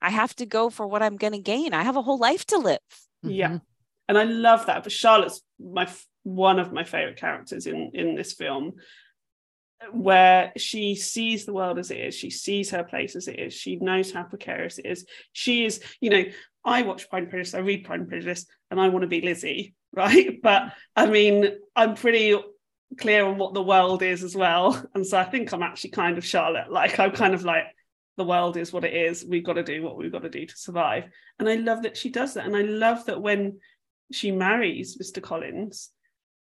I 0.00 0.10
have 0.10 0.34
to 0.36 0.46
go 0.46 0.70
for 0.70 0.86
what 0.86 1.02
I'm 1.02 1.16
going 1.16 1.32
to 1.34 1.40
gain. 1.40 1.74
I 1.74 1.82
have 1.82 1.96
a 1.96 2.02
whole 2.02 2.18
life 2.18 2.44
to 2.46 2.58
live. 2.58 2.78
Yeah. 3.22 3.48
Mhm. 3.48 3.62
and 4.10 4.16
I 4.16 4.24
love 4.24 4.64
that. 4.66 4.82
But 4.84 4.92
Charlotte's 4.92 5.42
my 5.58 5.82
f- 5.82 6.06
one 6.28 6.58
of 6.58 6.72
my 6.72 6.84
favorite 6.84 7.16
characters 7.16 7.66
in 7.66 7.90
in 7.94 8.14
this 8.14 8.34
film. 8.34 8.74
where 9.92 10.52
she 10.56 10.96
sees 10.96 11.44
the 11.44 11.52
world 11.52 11.78
as 11.78 11.92
it 11.92 11.98
is, 11.98 12.14
she 12.14 12.30
sees 12.30 12.70
her 12.70 12.82
place 12.82 13.14
as 13.14 13.28
it 13.28 13.38
is, 13.38 13.54
she 13.54 13.76
knows 13.76 14.10
how 14.10 14.24
precarious 14.24 14.78
it 14.78 14.86
is. 14.86 15.06
She 15.32 15.64
is, 15.64 15.80
you 16.00 16.10
know, 16.10 16.24
I 16.64 16.82
watch 16.82 17.08
Pride 17.08 17.22
and 17.22 17.30
Prejudice, 17.30 17.54
I 17.54 17.60
read 17.60 17.84
Pride 17.84 18.00
and 18.00 18.08
Prejudice, 18.08 18.44
and 18.72 18.80
I 18.80 18.88
want 18.88 19.02
to 19.02 19.08
be 19.08 19.20
Lizzie, 19.20 19.74
right? 19.92 20.40
But 20.42 20.72
I 20.96 21.06
mean, 21.06 21.48
I'm 21.76 21.94
pretty 21.94 22.36
clear 22.98 23.24
on 23.24 23.38
what 23.38 23.54
the 23.54 23.62
world 23.62 24.02
is 24.02 24.24
as 24.24 24.34
well. 24.34 24.82
And 24.94 25.06
so 25.06 25.16
I 25.16 25.24
think 25.24 25.52
I'm 25.52 25.62
actually 25.62 25.90
kind 25.90 26.18
of 26.18 26.24
Charlotte. 26.24 26.72
Like 26.72 26.98
I'm 26.98 27.12
kind 27.12 27.34
of 27.34 27.44
like, 27.44 27.64
the 28.16 28.24
world 28.24 28.56
is 28.56 28.72
what 28.72 28.84
it 28.84 28.94
is. 28.94 29.24
We've 29.24 29.44
got 29.44 29.52
to 29.52 29.62
do 29.62 29.80
what 29.80 29.96
we've 29.96 30.10
got 30.10 30.22
to 30.22 30.28
do 30.28 30.44
to 30.44 30.56
survive. 30.56 31.04
And 31.38 31.48
I 31.48 31.54
love 31.54 31.84
that 31.84 31.96
she 31.96 32.10
does 32.10 32.34
that. 32.34 32.46
And 32.46 32.56
I 32.56 32.62
love 32.62 33.06
that 33.06 33.22
when 33.22 33.60
she 34.10 34.32
marries 34.32 34.98
Mr. 34.98 35.22
Collins 35.22 35.90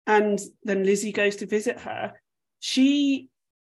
and 0.06 0.40
then 0.62 0.84
Lizzie 0.84 1.12
goes 1.12 1.36
to 1.36 1.46
visit 1.46 1.80
her, 1.80 2.12
she 2.60 3.28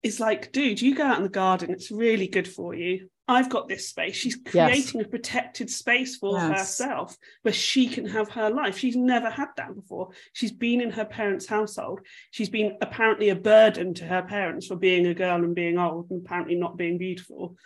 is 0.03 0.21
like, 0.21 0.53
dude, 0.53 0.81
you 0.81 0.95
go 0.95 1.05
out 1.05 1.17
in 1.17 1.23
the 1.23 1.29
garden. 1.29 1.71
It's 1.71 1.91
really 1.91 2.29
good 2.29 2.47
for 2.47 2.75
you. 2.75 3.09
I've 3.27 3.49
got 3.49 3.69
this 3.69 3.89
space. 3.89 4.17
She's 4.17 4.37
creating 4.37 5.01
yes. 5.01 5.07
a 5.07 5.09
protected 5.09 5.71
space 5.71 6.17
for 6.17 6.37
yes. 6.37 6.59
herself 6.59 7.17
where 7.41 7.55
she 7.55 7.89
can 7.89 8.07
have 8.07 8.29
her 8.31 8.51
life. 8.51 8.77
She's 8.77 8.97
never 8.97 9.31
had 9.31 9.49
that 9.57 9.75
before. 9.75 10.11
She's 10.35 10.53
been 10.53 10.83
in 10.83 10.91
her 10.91 11.07
parents' 11.07 11.47
household. 11.47 12.01
She's 12.33 12.51
been 12.51 12.77
apparently 12.83 13.31
a 13.31 13.35
burden 13.35 13.95
to 13.95 14.05
her 14.05 14.23
parents 14.23 14.67
for 14.67 14.77
being 14.77 15.07
a 15.07 15.15
girl 15.15 15.43
and 15.43 15.55
being 15.55 15.79
old 15.79 16.11
and 16.11 16.25
apparently 16.25 16.57
not 16.57 16.77
being 16.77 16.99
beautiful. 16.99 17.57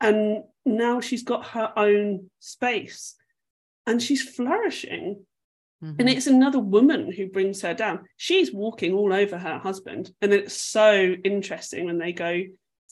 And 0.00 0.42
now 0.64 1.00
she's 1.00 1.22
got 1.22 1.46
her 1.48 1.72
own 1.76 2.28
space 2.40 3.14
and 3.86 4.02
she's 4.02 4.28
flourishing. 4.28 5.24
Mm-hmm. 5.82 5.96
And 5.98 6.08
it's 6.08 6.26
another 6.26 6.58
woman 6.58 7.12
who 7.12 7.28
brings 7.28 7.60
her 7.62 7.74
down. 7.74 8.00
She's 8.16 8.52
walking 8.52 8.94
all 8.94 9.12
over 9.12 9.38
her 9.38 9.58
husband. 9.58 10.10
And 10.22 10.32
it's 10.32 10.60
so 10.60 11.14
interesting 11.24 11.84
when 11.84 11.98
they 11.98 12.12
go 12.12 12.42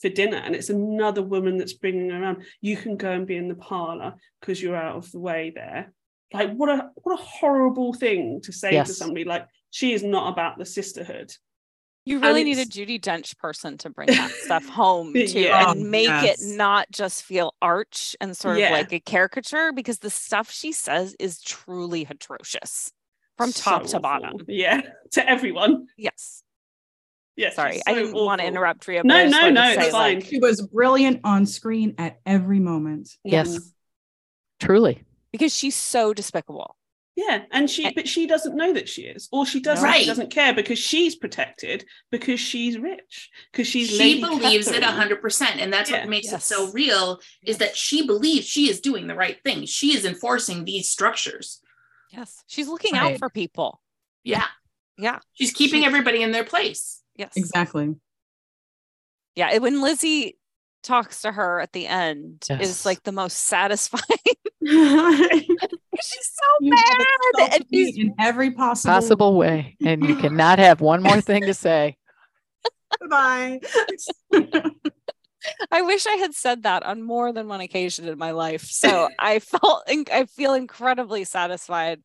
for 0.01 0.09
dinner 0.11 0.37
and 0.37 0.55
it's 0.55 0.69
another 0.69 1.23
woman 1.23 1.57
that's 1.57 1.73
bringing 1.73 2.11
her 2.11 2.23
around. 2.23 2.45
You 2.61 2.77
can 2.77 2.97
go 2.97 3.11
and 3.11 3.27
be 3.27 3.37
in 3.37 3.49
the 3.49 3.55
parlor 3.55 4.15
because 4.41 4.61
you're 4.61 4.77
out 4.77 4.97
of 4.97 5.11
the 5.13 5.21
way 5.21 5.53
there. 5.55 5.93
Like 6.33 6.53
what 6.53 6.69
a 6.69 6.91
what 6.97 7.19
a 7.19 7.23
horrible 7.23 7.95
thing 7.95 8.41
to 8.43 8.53
say 8.53 8.73
yes. 8.73 8.89
to 8.89 8.95
somebody 8.95 9.25
like 9.25 9.47
she 9.71 9.93
is 9.93 10.03
not 10.03 10.33
about 10.33 10.59
the 10.59 10.67
sisterhood. 10.67 11.33
You 12.07 12.21
really 12.21 12.45
need 12.45 12.59
a 12.59 12.67
Judi 12.67 13.01
Dench 13.01 13.37
person 13.39 13.79
to 13.79 13.91
bring 13.91 14.09
that 14.09 14.31
stuff 14.31 14.69
home 14.69 15.15
to 15.15 15.27
yeah, 15.27 15.71
and 15.71 15.91
make 15.91 16.07
yes. 16.07 16.43
it 16.43 16.57
not 16.57 16.91
just 16.91 17.23
feel 17.23 17.55
arch 17.63 18.15
and 18.21 18.37
sort 18.37 18.59
yeah. 18.59 18.67
of 18.67 18.73
like 18.73 18.93
a 18.93 19.01
caricature 19.01 19.73
because 19.73 20.01
the 20.01 20.11
stuff 20.11 20.51
she 20.51 20.73
says 20.73 21.17
is 21.19 21.41
truly 21.41 22.07
atrocious 22.09 22.93
from 23.39 23.53
so 23.53 23.71
top 23.71 23.87
to 23.87 24.01
bottom. 24.01 24.37
Yeah, 24.47 24.83
to 25.13 25.29
everyone. 25.29 25.87
Yes. 25.97 26.43
Yes. 27.37 27.57
Sorry, 27.57 27.77
so 27.77 27.83
I 27.87 27.95
didn't 27.95 28.11
awful. 28.11 28.27
want 28.27 28.41
to 28.43 28.47
interrupt 28.47 28.87
Ria. 28.87 29.03
No, 29.03 29.27
no, 29.27 29.51
no, 29.51 29.71
it's 29.71 29.89
fine. 29.89 30.17
Like, 30.17 30.25
she 30.25 30.39
was 30.39 30.63
brilliant 30.63 31.23
on 31.25 31.47
screen 31.47 31.95
at 31.99 32.21
every 32.27 32.61
moment. 32.61 33.17
Yes. 33.25 33.73
Truly. 34.61 35.03
Because 35.33 35.53
she's 35.55 35.75
so 35.75 36.15
despicable. 36.15 36.77
Yeah, 37.17 37.45
and 37.53 37.71
she 37.71 37.87
eh. 37.87 37.93
but 37.95 38.09
she 38.09 38.27
doesn't 38.27 38.57
know 38.57 38.73
that 38.73 38.89
she 38.89 39.03
is, 39.03 39.29
or 39.31 39.47
she 39.47 39.61
doesn't. 39.61 39.85
Right. 39.85 40.01
She 40.01 40.07
doesn't 40.07 40.31
care 40.31 40.53
because 40.53 40.81
she's 40.81 41.15
protected 41.15 41.85
because 42.11 42.41
she's 42.41 42.77
rich 42.77 43.31
because 43.53 43.69
she's. 43.69 43.91
She 43.91 43.99
Lady 43.99 44.21
believes 44.21 44.67
Catherine. 44.67 44.83
it 44.83 44.91
hundred 44.91 45.23
percent, 45.23 45.61
and 45.61 45.73
that's 45.73 45.91
yeah. 45.91 46.01
what 46.01 46.09
makes 46.09 46.33
yes. 46.33 46.43
it 46.43 46.55
so 46.55 46.73
real. 46.73 47.21
Is 47.45 47.59
that 47.59 47.77
she 47.77 48.05
believes 48.05 48.47
she 48.47 48.69
is 48.69 48.81
doing 48.81 49.07
the 49.07 49.15
right 49.15 49.41
thing. 49.45 49.65
She 49.67 49.97
is 49.97 50.05
enforcing 50.05 50.65
these 50.65 50.89
structures. 50.89 51.61
Yes, 52.11 52.43
she's 52.49 52.67
looking 52.67 52.95
right. 52.95 53.13
out 53.13 53.19
for 53.21 53.31
people. 53.31 53.81
Yeah, 54.25 54.47
yeah. 54.99 55.21
She's 55.35 55.53
keeping 55.53 55.83
she's... 55.83 55.87
everybody 55.87 56.21
in 56.21 56.33
their 56.33 56.45
place. 56.45 57.01
Yes, 57.15 57.37
exactly. 57.37 57.95
Yeah, 59.37 59.59
when 59.59 59.81
Lizzie 59.81 60.37
talks 60.85 61.23
to 61.23 61.33
her 61.33 61.61
at 61.61 61.73
the 61.73 61.87
end 61.87 62.45
yes. 62.49 62.61
is 62.61 62.87
like 62.87 63.03
the 63.03 63.13
most 63.13 63.39
satisfying. 63.39 64.03
she's 64.65 66.31
so 66.33 66.47
you 66.61 66.71
mad 66.71 67.53
and 67.53 67.65
she's 67.73 67.99
in 67.99 68.15
every 68.19 68.51
possible 68.53 68.95
possible 68.95 69.35
way, 69.37 69.77
and 69.85 70.07
you 70.07 70.17
cannot 70.17 70.59
have 70.59 70.81
one 70.81 71.03
more 71.03 71.21
thing 71.21 71.43
to 71.43 71.55
say. 71.55 71.97
Bye. 73.11 73.61
I 75.71 75.83
wish 75.83 76.07
I 76.07 76.15
had 76.15 76.35
said 76.35 76.63
that 76.63 76.85
on 76.85 77.03
more 77.03 77.33
than 77.33 77.49
one 77.49 77.61
occasion 77.61 78.09
in 78.09 78.17
my 78.17 78.31
life. 78.31 78.63
So 78.63 79.09
I 79.19 79.41
felt 79.41 79.83
I 79.89 80.27
feel 80.27 80.55
incredibly 80.55 81.25
satisfied 81.25 82.01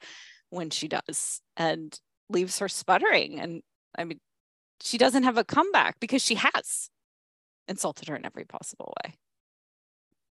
when 0.50 0.70
she 0.70 0.88
does 0.88 1.42
and 1.56 1.98
leaves 2.30 2.60
her 2.60 2.68
sputtering. 2.68 3.39
And 3.39 3.62
I 3.98 4.04
mean, 4.04 4.20
she 4.82 4.98
doesn't 4.98 5.24
have 5.24 5.38
a 5.38 5.44
comeback 5.44 6.00
because 6.00 6.22
she 6.22 6.36
has 6.36 6.89
insulted 7.69 8.10
her 8.10 8.15
in 8.15 8.25
every 8.25 8.43
possible 8.43 8.93
way. 9.03 9.13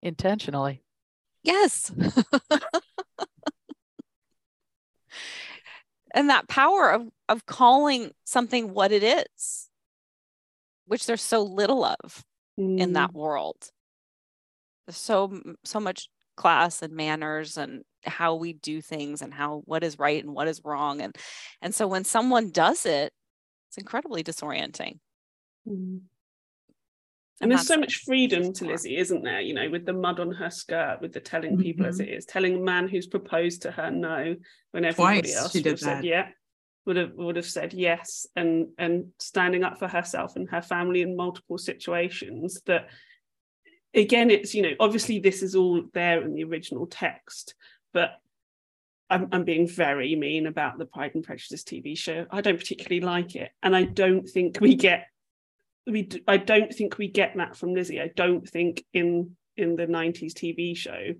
Intentionally. 0.03 0.83
Yes. 1.43 1.91
and 6.13 6.29
that 6.29 6.47
power 6.47 6.91
of 6.91 7.07
of 7.27 7.45
calling 7.45 8.11
something 8.23 8.73
what 8.73 8.91
it 8.91 9.03
is, 9.03 9.69
which 10.85 11.05
there's 11.07 11.21
so 11.21 11.41
little 11.41 11.83
of 11.83 12.23
mm. 12.59 12.79
in 12.79 12.93
that 12.93 13.13
world. 13.13 13.57
There's 14.85 14.97
so 14.97 15.41
so 15.63 15.79
much 15.79 16.09
class 16.35 16.81
and 16.81 16.93
manners 16.93 17.57
and 17.57 17.83
how 18.03 18.35
we 18.35 18.53
do 18.53 18.81
things 18.81 19.21
and 19.21 19.33
how 19.33 19.61
what 19.65 19.83
is 19.83 19.99
right 19.99 20.23
and 20.23 20.33
what 20.33 20.47
is 20.47 20.61
wrong 20.63 21.01
and 21.01 21.15
and 21.61 21.75
so 21.75 21.87
when 21.87 22.03
someone 22.03 22.49
does 22.49 22.85
it 22.85 23.13
it's 23.67 23.77
incredibly 23.77 24.23
disorienting 24.23 24.97
mm. 25.67 25.99
And, 27.41 27.51
there's 27.51 27.65
so 27.65 27.77
much 27.77 28.04
freedom 28.06 28.54
to 28.54 28.65
Lizzie, 28.65 28.97
isn't 28.97 29.23
there? 29.23 29.41
You 29.41 29.56
know, 29.56 29.69
with 29.69 29.86
the 29.86 29.93
mud 29.93 30.19
on 30.19 30.32
her 30.32 30.51
skirt, 30.51 30.99
with 31.01 31.12
the 31.12 31.19
telling 31.19 31.58
people 31.58 31.84
mm-hmm. 31.84 31.89
as 31.89 31.99
it 31.99 32.10
is, 32.10 32.25
telling 32.25 32.56
a 32.56 32.60
man 32.60 32.88
who's 32.88 33.08
proposed 33.08 33.63
to 33.63 33.71
her 33.71 33.89
no 33.89 34.36
when 34.71 34.86
everybody 34.86 35.21
Twice 35.21 35.36
else 35.36 35.54
would 35.54 35.65
have 35.65 35.80
said 35.80 36.06
yeah, 36.06 36.27
would 36.86 36.97
have 36.97 37.13
would 37.15 37.36
have 37.36 37.45
said 37.45 37.73
yes, 37.73 38.27
and 38.36 38.67
and 38.77 39.08
standing 39.19 39.63
up 39.63 39.80
for 39.80 39.88
herself 39.88 40.36
and 40.36 40.49
her 40.49 40.62
family 40.62 41.01
in 41.01 41.15
multiple 41.15 41.58
situations. 41.58 42.62
That 42.67 42.89
again, 43.93 44.30
it's 44.30 44.54
you 44.54 44.62
know, 44.62 44.75
obviously 44.80 45.19
this 45.19 45.41
is 45.41 45.56
all 45.56 45.84
there 45.93 46.21
in 46.21 46.36
the 46.36 46.43
original 46.43 46.86
text, 46.86 47.56
but 47.91 48.12
I'm, 49.10 49.27
I'm, 49.32 49.43
being 49.43 49.67
very 49.67 50.15
mean 50.15 50.47
about 50.47 50.77
the 50.77 50.86
Pride 50.86 51.15
and 51.15 51.23
Prejudice 51.23 51.63
TV 51.63 51.97
show. 51.97 52.25
I 52.32 52.41
don't 52.41 52.58
particularly 52.58 53.01
like 53.01 53.36
it, 53.36 53.51
and 53.63 53.75
I 53.75 53.84
don't 53.84 54.27
think 54.30 54.60
we 54.62 54.75
get 54.75 55.08
we 55.87 56.09
I 56.27 56.37
don't 56.37 56.73
think 56.73 56.97
we 56.97 57.07
get 57.07 57.35
that 57.37 57.55
from 57.55 57.73
Lizzie. 57.73 58.01
I 58.01 58.11
don't 58.15 58.47
think 58.47 58.83
in 58.93 59.35
in 59.57 59.75
the 59.75 59.87
90s 59.87 60.33
TV 60.33 60.75
show. 60.75 61.13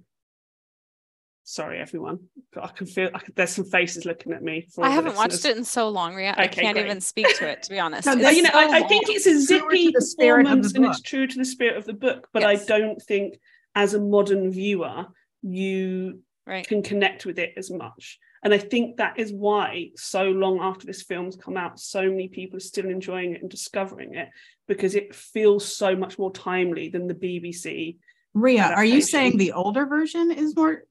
Sorry, 1.44 1.80
everyone. 1.80 2.20
I 2.60 2.68
can 2.68 2.86
feel 2.86 3.10
I 3.14 3.20
can, 3.20 3.34
there's 3.36 3.50
some 3.50 3.66
faces 3.66 4.06
looking 4.06 4.32
at 4.32 4.44
me. 4.44 4.68
I 4.80 4.92
haven't 4.92 5.16
watched 5.16 5.44
it 5.44 5.58
in 5.58 5.64
so 5.64 5.90
long, 5.90 6.16
Ria. 6.16 6.32
Okay, 6.32 6.44
I 6.44 6.48
can't 6.48 6.76
great. 6.76 6.86
even 6.86 7.02
speak 7.02 7.36
to 7.38 7.50
it, 7.50 7.64
to 7.64 7.72
be 7.72 7.80
honest. 7.86 8.06
no, 8.06 8.30
you 8.30 8.44
know, 8.44 8.52
so 8.52 8.60
I, 8.60 8.78
I, 8.78 8.88
think 8.88 9.10
it's 9.10 9.26
a 9.26 9.40
zippy 9.40 9.92
performance 9.92 10.74
and 10.74 10.86
it's 10.86 11.02
true 11.02 11.28
to 11.28 11.38
the 11.38 11.46
spirit 11.46 11.78
of 11.78 11.86
the 11.86 11.94
book, 11.94 12.30
but 12.32 12.44
yes. 12.44 12.62
I 12.62 12.66
don't 12.66 13.02
think 13.02 13.40
as 13.76 13.94
a 13.94 14.00
modern 14.00 14.52
viewer 14.52 15.08
you 15.42 16.22
right. 16.46 16.68
can 16.68 16.84
connect 16.84 17.26
with 17.26 17.40
it 17.40 17.54
as 17.58 17.72
much. 17.72 18.20
And 18.44 18.54
I 18.54 18.58
think 18.58 18.98
that 18.98 19.20
is 19.20 19.32
why, 19.32 19.92
so 19.96 20.24
long 20.24 20.60
after 20.60 20.88
this 20.88 21.04
film's 21.04 21.36
come 21.36 21.58
out, 21.58 21.80
so 21.80 22.02
many 22.02 22.28
people 22.28 22.58
are 22.58 22.62
still 22.62 22.90
enjoying 22.90 23.36
it 23.36 23.42
and 23.42 23.52
discovering 23.52 24.16
it 24.16 24.30
because 24.68 24.96
it 24.96 25.14
feels 25.14 25.66
so 25.76 25.96
much 25.96 26.18
more 26.18 26.32
timely 26.32 26.90
than 26.90 27.08
the 27.08 27.14
BBC. 27.14 27.98
Ria, 28.34 28.64
are 28.64 28.86
you 28.86 29.02
saying 29.02 29.38
the 29.38 29.52
older 29.52 29.86
version 29.86 30.32
is 30.32 30.56
more 30.56 30.84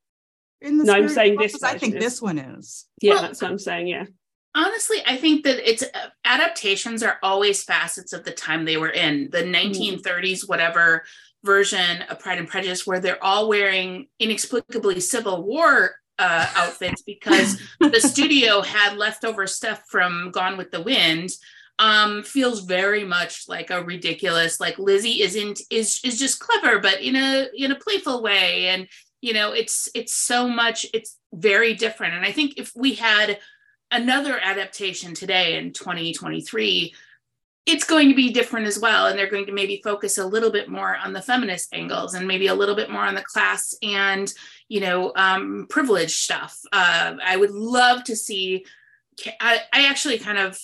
in 0.61 0.79
the? 0.79 0.85
No, 0.85 0.95
I'm 0.95 1.09
saying 1.09 1.39
this. 1.39 1.63
I 1.63 1.79
think 1.79 1.97
is. 1.97 2.05
this 2.05 2.23
one 2.23 2.39
is. 2.39 2.87
Yeah, 3.01 3.15
well, 3.15 3.23
that's 3.23 3.43
what 3.43 3.51
I'm 3.51 3.59
saying. 3.59 3.89
Yeah. 3.89 4.05
Honestly, 4.55 4.99
I 5.07 5.17
think 5.17 5.45
that 5.45 5.69
it's 5.69 5.83
uh, 5.83 6.09
adaptations 6.25 7.03
are 7.03 7.19
always 7.23 7.65
facets 7.65 8.13
of 8.13 8.25
the 8.25 8.33
time 8.33 8.65
they 8.65 8.77
were 8.77 8.91
in 8.91 9.29
the 9.31 9.43
1930s, 9.43 10.45
mm. 10.45 10.49
whatever 10.49 11.05
version 11.45 12.03
of 12.03 12.19
Pride 12.19 12.39
and 12.39 12.49
Prejudice, 12.49 12.87
where 12.87 13.01
they're 13.01 13.23
all 13.25 13.49
wearing 13.49 14.07
inexplicably 14.19 15.01
Civil 15.01 15.43
War 15.45 15.95
uh, 16.20 16.46
outfits 16.54 17.02
because 17.02 17.61
the 17.80 18.00
studio 18.00 18.61
had 18.61 18.98
leftover 18.98 19.46
stuff 19.46 19.83
from 19.88 20.30
Gone 20.30 20.56
with 20.56 20.70
the 20.70 20.83
Wind. 20.83 21.30
Um, 21.78 22.22
feels 22.22 22.61
very 22.61 23.04
much 23.04 23.48
like 23.48 23.70
a 23.70 23.83
ridiculous, 23.83 24.61
like 24.61 24.78
Lizzie 24.78 25.23
isn't 25.23 25.62
is 25.71 25.98
is 26.04 26.18
just 26.18 26.38
clever, 26.38 26.79
but 26.79 27.00
in 27.00 27.16
a 27.16 27.48
in 27.56 27.73
a 27.73 27.79
playful 27.79 28.23
way, 28.23 28.68
and 28.68 28.87
you 29.23 29.33
know 29.33 29.52
it's 29.52 29.88
it's 29.94 30.14
so 30.14 30.46
much 30.46 30.85
it's 30.92 31.16
very 31.33 31.73
different. 31.73 32.14
And 32.14 32.27
I 32.27 32.33
think 32.33 32.54
if 32.58 32.71
we 32.77 32.92
had 32.94 33.38
another 33.90 34.38
adaptation 34.38 35.14
today 35.14 35.56
in 35.56 35.73
2023 35.73 36.94
it's 37.66 37.85
going 37.85 38.08
to 38.08 38.14
be 38.14 38.33
different 38.33 38.66
as 38.66 38.79
well 38.79 39.06
and 39.06 39.18
they're 39.18 39.31
going 39.31 39.46
to 39.46 39.52
maybe 39.52 39.81
focus 39.85 40.18
a 40.18 40.27
little 40.27 40.50
bit 40.50 40.68
more 40.68 40.96
on 40.96 41.12
the 41.12 41.21
feminist 41.21 41.75
angles 41.75 42.14
and 42.14 42.27
maybe 42.27 42.46
a 42.46 42.54
little 42.54 42.75
bit 42.75 42.90
more 42.90 43.02
on 43.02 43.14
the 43.14 43.23
class 43.23 43.75
and 43.83 44.33
you 44.71 44.81
know 44.81 45.12
um, 45.16 45.66
privilege 45.68 46.14
stuff 46.16 46.58
uh, 46.73 47.14
i 47.23 47.37
would 47.37 47.50
love 47.50 48.02
to 48.04 48.16
see 48.16 48.64
I, 49.38 49.60
I 49.73 49.87
actually 49.88 50.18
kind 50.18 50.38
of 50.38 50.58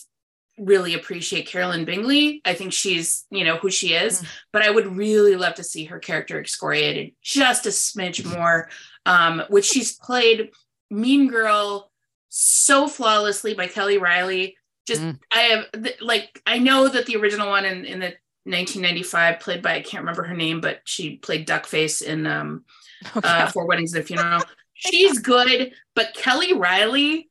really 0.59 0.95
appreciate 0.95 1.47
Caroline 1.47 1.85
Bingley. 1.85 2.41
I 2.47 2.55
think 2.55 2.73
she's, 2.73 3.27
you 3.31 3.45
know, 3.45 3.57
who 3.59 3.71
she 3.71 3.93
is, 3.93 4.23
Mm. 4.23 4.27
but 4.51 4.63
I 4.63 4.71
would 4.71 4.97
really 4.97 5.37
love 5.37 5.57
to 5.57 5.65
see 5.65 5.85
her 5.85 5.99
character 5.99 6.41
excoriated 6.41 7.13
just 7.21 7.67
a 7.67 7.69
smidge 7.69 8.25
more, 8.25 8.71
um, 9.05 9.43
which 9.51 9.67
she's 9.67 9.93
played 9.99 10.53
Mean 10.91 11.29
Girl 11.29 11.91
so 12.31 12.89
flawlessly 12.89 13.53
by 13.53 13.67
Kelly 13.67 13.99
Reilly. 13.99 14.57
Just, 14.87 15.03
Mm. 15.03 15.19
I 15.35 15.41
have, 15.41 15.83
th- 15.83 16.01
like, 16.01 16.41
I 16.47 16.57
know 16.59 16.89
that 16.89 17.05
the 17.05 17.17
original 17.17 17.51
one 17.51 17.67
in, 17.67 17.85
in 17.85 17.99
the 18.01 18.15
1995 18.45 19.41
played 19.41 19.61
by, 19.61 19.75
I 19.75 19.83
can't 19.83 20.01
remember 20.03 20.23
her 20.23 20.37
name, 20.37 20.63
but 20.63 20.81
she 20.85 21.17
played 21.19 21.47
Duckface 21.47 22.01
in 22.01 22.27
um, 22.27 22.65
Okay. 23.17 23.29
uh, 23.29 23.47
Four 23.49 23.67
Weddings 23.67 23.95
and 23.95 24.03
a 24.03 24.07
Funeral. 24.07 24.43
She's 24.75 25.19
good, 25.19 25.73
but 25.95 26.15
Kelly 26.15 26.53
Reilly 26.55 27.29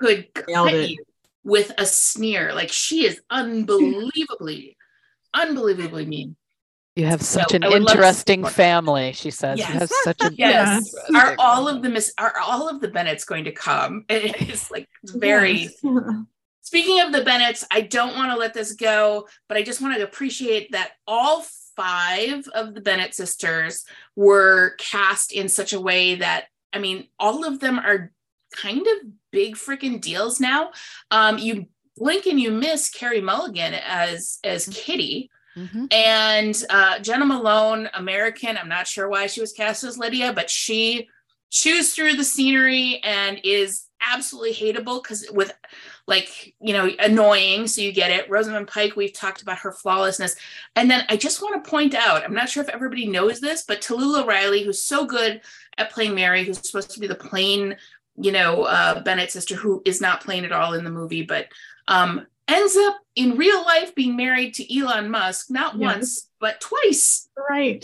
could 0.00 0.28
Nailed 0.48 0.70
cut 0.70 0.74
it. 0.74 0.90
you 0.90 1.04
with 1.44 1.72
a 1.78 1.86
sneer. 1.86 2.52
Like 2.54 2.70
she 2.70 3.06
is 3.06 3.20
unbelievably, 3.30 4.76
unbelievably 5.32 6.06
mean. 6.06 6.36
You 6.96 7.06
have 7.06 7.22
So, 7.22 7.40
such 7.40 7.54
an 7.54 7.64
I 7.64 7.68
would 7.68 7.82
love 7.82 7.86
to 7.86 7.92
interesting 7.92 8.44
family, 8.44 9.12
she 9.12 9.30
says. 9.30 9.58
You 9.58 9.64
have 9.66 9.90
such 9.90 10.22
an 10.22 10.34
Yes. 10.38 10.94
interesting 10.94 11.16
Are 11.16 11.34
all 11.38 11.68
of 11.68 11.82
the 11.82 11.88
miss 11.88 12.12
are 12.18 12.38
all 12.38 12.68
of 12.68 12.80
the 12.80 12.88
Bennets 12.88 13.24
going 13.24 13.44
to 13.44 13.52
come? 13.52 14.04
It 14.08 14.48
is 14.48 14.70
like 14.70 14.88
very 15.04 15.62
Yes. 15.62 15.82
Speaking 16.62 17.00
of 17.02 17.12
the 17.12 17.22
Bennets, 17.22 17.64
I 17.70 17.82
don't 17.82 18.16
want 18.16 18.32
to 18.32 18.38
let 18.38 18.54
this 18.54 18.72
go, 18.72 19.28
but 19.48 19.58
I 19.58 19.62
just 19.62 19.82
want 19.82 19.96
to 19.96 20.02
appreciate 20.02 20.72
that 20.72 20.92
all 21.06 21.44
five 21.76 22.46
of 22.48 22.74
the 22.74 22.80
Bennet 22.80 23.14
sisters 23.14 23.84
were 24.16 24.74
cast 24.78 25.32
in 25.32 25.48
such 25.48 25.72
a 25.72 25.80
way 25.80 26.16
that, 26.16 26.46
I 26.72 26.78
mean, 26.78 27.08
all 27.18 27.44
of 27.44 27.60
them 27.60 27.78
are 27.78 28.12
kind 28.52 28.80
of 28.86 29.10
big 29.30 29.56
freaking 29.56 30.00
deals 30.00 30.40
now. 30.40 30.70
Um, 31.10 31.38
you 31.38 31.66
blink 31.96 32.26
and 32.26 32.40
you 32.40 32.50
miss 32.50 32.88
Carey 32.88 33.20
Mulligan 33.20 33.74
as 33.74 34.38
as 34.44 34.68
Kitty. 34.68 35.30
Mhm. 35.56 35.92
And 35.92 36.64
uh, 36.68 36.98
Jena 36.98 37.24
Malone, 37.24 37.88
American. 37.94 38.56
I'm 38.56 38.68
not 38.68 38.88
sure 38.88 39.08
why 39.08 39.26
she 39.28 39.40
was 39.40 39.52
cast 39.52 39.84
as 39.84 39.96
Lydia, 39.96 40.32
but 40.32 40.50
she 40.50 41.08
chews 41.50 41.94
through 41.94 42.14
the 42.14 42.24
scenery 42.24 43.00
and 43.04 43.40
is 43.44 43.84
absolutely 44.00 44.52
hateable 44.52 45.02
because 45.02 45.26
with 45.30 45.52
like 46.06 46.54
you 46.60 46.72
know 46.72 46.90
annoying 46.98 47.66
so 47.66 47.80
you 47.80 47.92
get 47.92 48.10
it 48.10 48.28
rosamund 48.28 48.68
pike 48.68 48.94
we've 48.96 49.12
talked 49.12 49.42
about 49.42 49.58
her 49.58 49.72
flawlessness 49.72 50.36
and 50.76 50.90
then 50.90 51.04
i 51.08 51.16
just 51.16 51.40
want 51.42 51.62
to 51.62 51.70
point 51.70 51.94
out 51.94 52.22
i'm 52.24 52.34
not 52.34 52.48
sure 52.48 52.62
if 52.62 52.68
everybody 52.68 53.06
knows 53.06 53.40
this 53.40 53.64
but 53.66 53.80
talulah 53.80 54.26
riley 54.26 54.62
who's 54.62 54.82
so 54.82 55.06
good 55.06 55.40
at 55.78 55.90
playing 55.90 56.14
mary 56.14 56.44
who's 56.44 56.66
supposed 56.66 56.90
to 56.90 57.00
be 57.00 57.06
the 57.06 57.14
plain 57.14 57.76
you 58.16 58.32
know 58.32 58.64
uh, 58.64 59.00
bennet 59.02 59.30
sister 59.30 59.54
who 59.54 59.82
is 59.84 60.00
not 60.00 60.22
plain 60.22 60.44
at 60.44 60.52
all 60.52 60.74
in 60.74 60.84
the 60.84 60.90
movie 60.90 61.22
but 61.22 61.46
um 61.88 62.26
ends 62.46 62.76
up 62.76 62.96
in 63.16 63.38
real 63.38 63.62
life 63.64 63.94
being 63.94 64.16
married 64.16 64.52
to 64.52 64.78
elon 64.78 65.10
musk 65.10 65.50
not 65.50 65.74
Yes. 65.78 65.94
once 65.94 66.30
but 66.40 66.60
twice 66.60 67.28
right. 67.48 67.82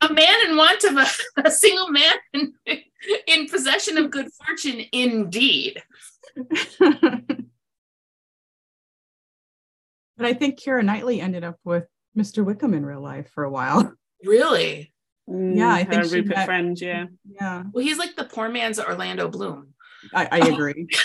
a 0.00 0.12
man 0.12 0.48
in 0.48 0.56
want 0.56 0.84
of 0.84 0.96
a, 0.96 1.06
a 1.44 1.50
single 1.50 1.88
man 1.88 2.14
in, 2.32 2.54
in 3.26 3.48
possession 3.48 3.98
of 3.98 4.10
good 4.12 4.28
fortune 4.32 4.82
indeed 4.92 5.82
but 10.18 10.26
I 10.26 10.34
think 10.34 10.60
Keira 10.60 10.84
Knightley 10.84 11.20
ended 11.22 11.44
up 11.44 11.56
with 11.64 11.86
Mr. 12.16 12.44
Wickham 12.44 12.74
in 12.74 12.84
real 12.84 13.00
life 13.00 13.30
for 13.32 13.44
a 13.44 13.50
while. 13.50 13.94
really 14.24 14.92
Yeah, 15.26 15.72
I 15.72 15.84
Mm, 15.84 15.88
think 15.88 16.02
her 16.02 16.08
she 16.08 16.16
Rupert 16.16 16.36
met- 16.36 16.46
friend, 16.46 16.80
yeah. 16.80 17.06
Yeah, 17.40 17.62
well 17.72 17.84
he's 17.84 17.98
like 17.98 18.16
the 18.16 18.24
poor 18.24 18.48
man's 18.50 18.78
orlando 18.80 19.28
bloom 19.28 19.74
I, 20.12 20.28
I 20.32 20.38
agree. 20.48 20.88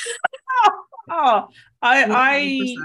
Oh, 1.11 1.47
I, 1.81 2.05
I, 2.05 2.75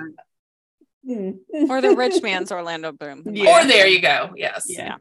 100%. 1.09 1.39
Mm. 1.55 1.71
or 1.71 1.81
the 1.81 1.95
rich 1.95 2.21
man's 2.23 2.51
Orlando 2.51 2.91
Bloom. 2.93 3.23
Yeah. 3.33 3.63
or 3.63 3.67
there 3.67 3.87
you 3.87 4.03
go 4.03 4.31
yes 4.37 4.67
yeah. 4.69 4.97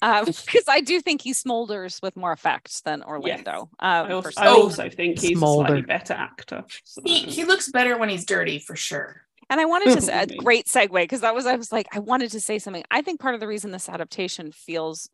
because 0.00 0.64
I 0.68 0.80
do 0.80 1.00
think 1.00 1.20
he 1.22 1.32
smolders 1.32 2.00
with 2.02 2.16
more 2.16 2.30
effect 2.32 2.84
than 2.84 3.02
Orlando. 3.02 3.68
I 3.80 3.98
Um, 3.98 4.12
also, 4.12 4.30
I 4.36 4.46
also 4.46 4.88
think 4.88 5.18
he's 5.18 5.36
a 5.36 5.40
slightly 5.40 5.82
better 5.82 6.14
actor. 6.14 6.64
so- 6.84 7.02
he, 7.04 7.18
he 7.18 7.44
looks 7.44 7.68
better 7.70 7.98
when 7.98 8.08
he's 8.08 8.24
dirty 8.24 8.60
for 8.60 8.76
sure 8.76 9.25
And 9.48 9.60
I 9.60 9.64
wanted 9.64 9.92
to 9.92 10.00
say 10.00 10.22
a 10.22 10.26
great 10.26 10.66
segue 10.66 10.90
because 10.92 11.20
that 11.20 11.34
was 11.34 11.46
I 11.46 11.56
was 11.56 11.70
like 11.72 11.86
I 11.92 11.98
wanted 12.00 12.30
to 12.32 12.40
say 12.40 12.58
something. 12.58 12.84
I 12.90 13.02
think 13.02 13.20
part 13.20 13.34
of 13.34 13.40
the 13.40 13.46
reason 13.48 13.70
this 13.70 13.88
adaptation 13.88 14.50
feels 14.52 15.08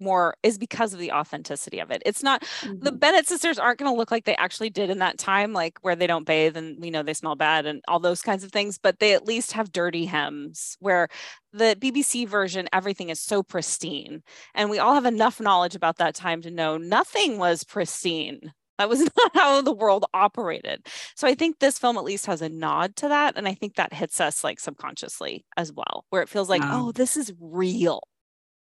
more 0.00 0.34
is 0.44 0.58
because 0.58 0.92
of 0.94 1.00
the 1.00 1.10
authenticity 1.10 1.80
of 1.80 1.90
it. 1.90 2.02
It's 2.06 2.22
not 2.22 2.44
the 2.80 2.92
Mhm. 2.92 2.98
Bennet 2.98 3.26
sisters 3.26 3.58
aren't 3.58 3.80
going 3.80 3.92
to 3.92 3.96
look 3.98 4.12
like 4.12 4.26
they 4.26 4.36
actually 4.36 4.70
did 4.70 4.90
in 4.90 4.98
that 4.98 5.18
time, 5.18 5.52
like 5.52 5.78
where 5.82 5.96
they 5.96 6.06
don't 6.06 6.26
bathe 6.26 6.56
and 6.56 6.80
we 6.80 6.90
know 6.90 7.02
they 7.02 7.14
smell 7.14 7.34
bad 7.34 7.66
and 7.66 7.82
all 7.88 7.98
those 7.98 8.22
kinds 8.22 8.44
of 8.44 8.52
things. 8.52 8.78
But 8.78 9.00
they 9.00 9.12
at 9.14 9.26
least 9.26 9.52
have 9.52 9.72
dirty 9.72 10.06
hems. 10.06 10.76
Where 10.80 11.08
the 11.52 11.76
BBC 11.80 12.26
version, 12.26 12.68
everything 12.72 13.08
is 13.10 13.20
so 13.20 13.42
pristine, 13.42 14.22
and 14.54 14.70
we 14.70 14.78
all 14.78 14.94
have 14.94 15.06
enough 15.06 15.40
knowledge 15.40 15.74
about 15.74 15.96
that 15.98 16.14
time 16.14 16.42
to 16.42 16.50
know 16.50 16.76
nothing 16.78 17.38
was 17.38 17.64
pristine. 17.64 18.52
That 18.78 18.88
was 18.88 19.00
not 19.16 19.34
how 19.34 19.60
the 19.62 19.72
world 19.72 20.04
operated. 20.14 20.86
So 21.16 21.26
I 21.28 21.34
think 21.34 21.58
this 21.58 21.78
film 21.78 21.96
at 21.98 22.04
least 22.04 22.26
has 22.26 22.42
a 22.42 22.48
nod 22.48 22.96
to 22.96 23.08
that, 23.08 23.36
and 23.36 23.46
I 23.48 23.54
think 23.54 23.74
that 23.76 23.92
hits 23.92 24.20
us 24.20 24.42
like 24.44 24.60
subconsciously 24.60 25.44
as 25.56 25.72
well, 25.72 26.04
where 26.10 26.22
it 26.22 26.28
feels 26.28 26.48
like, 26.48 26.62
Yeah. 26.62 26.70
oh, 26.72 26.92
this 26.92 27.16
is 27.16 27.32
real. 27.40 28.02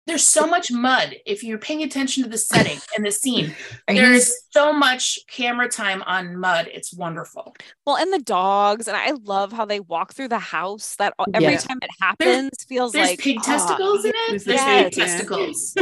There's 0.07 0.27
so 0.27 0.47
much 0.47 0.71
mud 0.71 1.17
if 1.25 1.43
you're 1.43 1.59
paying 1.59 1.83
attention 1.83 2.23
to 2.23 2.29
the 2.29 2.37
setting 2.39 2.79
and 2.97 3.05
the 3.07 3.11
scene 3.11 3.55
there's 3.89 4.33
so 4.51 4.73
much 4.73 5.19
camera 5.29 5.69
time 5.69 6.03
on 6.03 6.37
mud 6.39 6.69
it's 6.73 6.93
wonderful 6.95 7.55
Well, 7.87 7.97
and 7.97 8.13
the 8.13 8.19
dogs, 8.19 8.89
and 8.89 8.97
I 8.97 9.13
love 9.25 9.53
how 9.53 9.65
they 9.65 9.81
walk 9.81 10.15
through 10.15 10.29
the 10.29 10.39
house. 10.39 10.97
That 10.97 11.15
every 11.33 11.53
Yeah. 11.53 11.59
time 11.59 11.79
it 11.83 11.91
happens 12.01 12.51
feels 12.69 12.93
there's 12.93 13.09
like 13.11 13.19
pig 13.21 13.39
ah, 13.41 13.45
testicles 13.45 14.05
in 14.05 14.11
it 14.15 14.31
There's 14.31 14.45
there's 14.45 14.61
the 14.61 14.67
pig 14.67 14.93
pig, 14.93 14.99
yeah. 14.99 15.05
testicles 15.07 15.75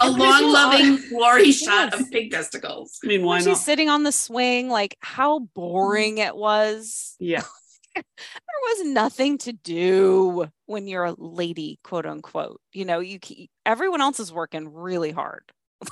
a 0.00 0.10
long 0.10 0.52
loving 0.52 0.98
glory 1.08 1.52
shot 1.52 1.94
of 1.94 2.10
pig 2.10 2.30
testicles 2.30 2.98
I 3.04 3.06
mean, 3.08 3.22
why 3.24 3.36
when 3.36 3.40
she's 3.40 3.46
not? 3.48 3.56
sitting 3.58 3.88
on 3.88 4.02
the 4.02 4.12
swing, 4.12 4.68
like 4.68 4.96
how 5.00 5.40
boring 5.54 6.18
it 6.18 6.36
was. 6.36 7.14
Yeah. 7.18 7.42
There 7.96 8.84
was 8.84 8.86
nothing 8.92 9.38
to 9.38 9.52
do 9.52 10.46
when 10.66 10.86
you're 10.88 11.04
a 11.04 11.14
lady, 11.18 11.78
quote 11.84 12.06
unquote. 12.06 12.60
You 12.72 12.84
know, 12.84 13.00
you 13.00 13.18
everyone 13.64 14.00
else 14.00 14.20
is 14.20 14.32
working 14.32 14.72
really 14.72 15.10
hard. 15.10 15.42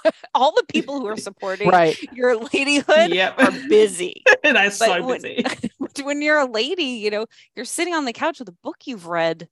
All 0.35 0.53
the 0.53 0.65
people 0.69 1.01
who 1.01 1.07
are 1.07 1.17
supporting 1.17 1.69
Right. 1.69 1.97
your 2.13 2.39
ladyhood 2.39 3.13
Yep. 3.13 3.39
are 3.39 3.51
busy. 3.69 4.23
That's 4.43 4.79
But 4.79 4.87
so 4.87 5.07
when- 5.07 5.23
busy. 5.23 5.45
when 6.03 6.23
you're 6.23 6.39
a 6.39 6.47
lady, 6.51 6.85
you 6.85 7.11
know, 7.11 7.27
you're 7.55 7.65
sitting 7.65 7.95
on 7.95 8.05
the 8.05 8.13
couch 8.13 8.39
with 8.39 8.49
a 8.49 8.57
book 8.63 8.77
you've 8.87 9.07
read, 9.07 9.49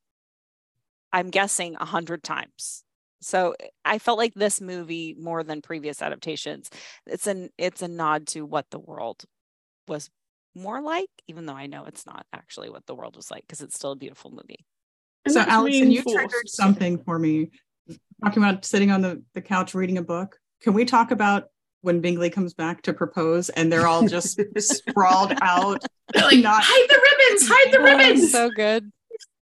I'm 1.13 1.31
guessing 1.31 1.77
a 1.79 1.85
hundred 1.85 2.23
times. 2.23 2.85
So 3.21 3.55
I 3.85 3.99
felt 3.99 4.19
like 4.19 4.35
this 4.35 4.61
movie, 4.61 5.15
more 5.19 5.45
than 5.45 5.63
previous 5.63 6.03
adaptations, 6.03 6.71
it's 7.07 7.27
an 7.27 7.51
it's 7.59 7.83
a 7.83 7.89
nod 7.89 8.27
to 8.29 8.45
what 8.45 8.67
the 8.71 8.79
world 8.81 9.25
was 9.87 10.11
more 10.55 10.81
like, 10.83 11.09
even 11.29 11.47
though 11.47 11.55
I 11.55 11.67
know 11.67 11.85
it's 11.87 12.07
not 12.07 12.27
actually 12.33 12.71
what 12.71 12.87
the 12.87 12.95
world 12.95 13.17
was 13.17 13.31
like, 13.31 13.43
because 13.43 13.61
it's 13.61 13.75
still 13.75 13.93
a 13.93 13.97
beautiful 13.97 14.31
movie. 14.31 14.65
And 15.25 15.33
so 15.33 15.41
Alyson, 15.43 15.91
you 15.91 16.03
reinforced- 16.03 16.15
triggered 16.17 16.49
something 16.49 17.03
for 17.05 17.19
me. 17.19 17.51
Talking 18.25 18.43
about 18.43 18.65
sitting 18.65 18.91
on 18.91 19.01
the, 19.03 19.23
the 19.35 19.41
couch 19.43 19.75
reading 19.75 19.99
a 19.99 20.03
book. 20.03 20.39
Can 20.63 20.75
we 20.75 20.85
talk 20.85 21.11
about 21.11 21.45
when 21.81 22.01
Bingley 22.01 22.31
comes 22.31 22.55
back 22.55 22.83
to 22.83 22.93
propose 22.93 23.49
and 23.51 23.73
they're 23.73 23.87
all 23.87 24.07
just 24.07 24.41
sprawled 24.59 25.35
out, 25.43 25.83
They're 26.13 26.23
like 26.25 26.39
Not- 26.39 26.63
hide 26.65 26.89
the 26.89 27.01
ribbons 27.01 27.49
hide 27.49 27.73
the 27.73 27.81
ribbons 27.81 28.31
so 28.33 28.51
good. 28.51 28.91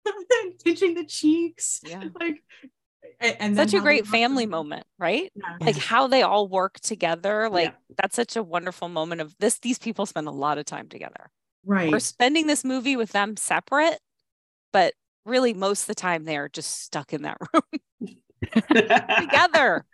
pinching 0.64 0.94
the 0.94 1.06
cheeks? 1.06 1.80
Yeah. 1.84 2.04
Like 2.20 2.44
a- 2.64 2.68
and 3.20 3.56
Such 3.56 3.74
a 3.74 3.80
great 3.80 4.06
family 4.06 4.44
around. 4.44 4.52
moment, 4.52 4.88
right? 5.00 5.32
Yeah. 5.36 5.58
Like 5.60 5.78
how 5.78 6.08
they 6.08 6.22
all 6.22 6.48
work 6.48 6.80
together. 6.80 7.44
Yeah. 7.44 7.48
Like 7.50 7.76
that's 7.98 8.16
such 8.16 8.36
a 8.36 8.44
wonderful 8.44 8.90
moment 8.90 9.22
of 9.22 9.36
this. 9.40 9.60
These 9.60 9.80
people 9.80 10.06
spend 10.06 10.28
a 10.28 10.32
lot 10.32 10.58
of 10.58 10.66
time 10.66 10.88
together. 10.88 11.32
Right. 11.66 11.92
we're 11.92 12.00
spending 12.00 12.48
this 12.48 12.64
movie 12.64 12.96
with 12.96 13.12
them 13.12 13.36
separate, 13.36 14.00
but 14.72 14.94
really 15.26 15.54
most 15.54 15.82
of 15.82 15.88
the 15.88 15.96
time 15.96 16.24
they 16.24 16.38
are 16.38 16.48
just 16.48 16.82
stuck 16.84 17.12
in 17.12 17.24
that 17.24 17.38
room 17.54 18.16
together. 19.20 19.86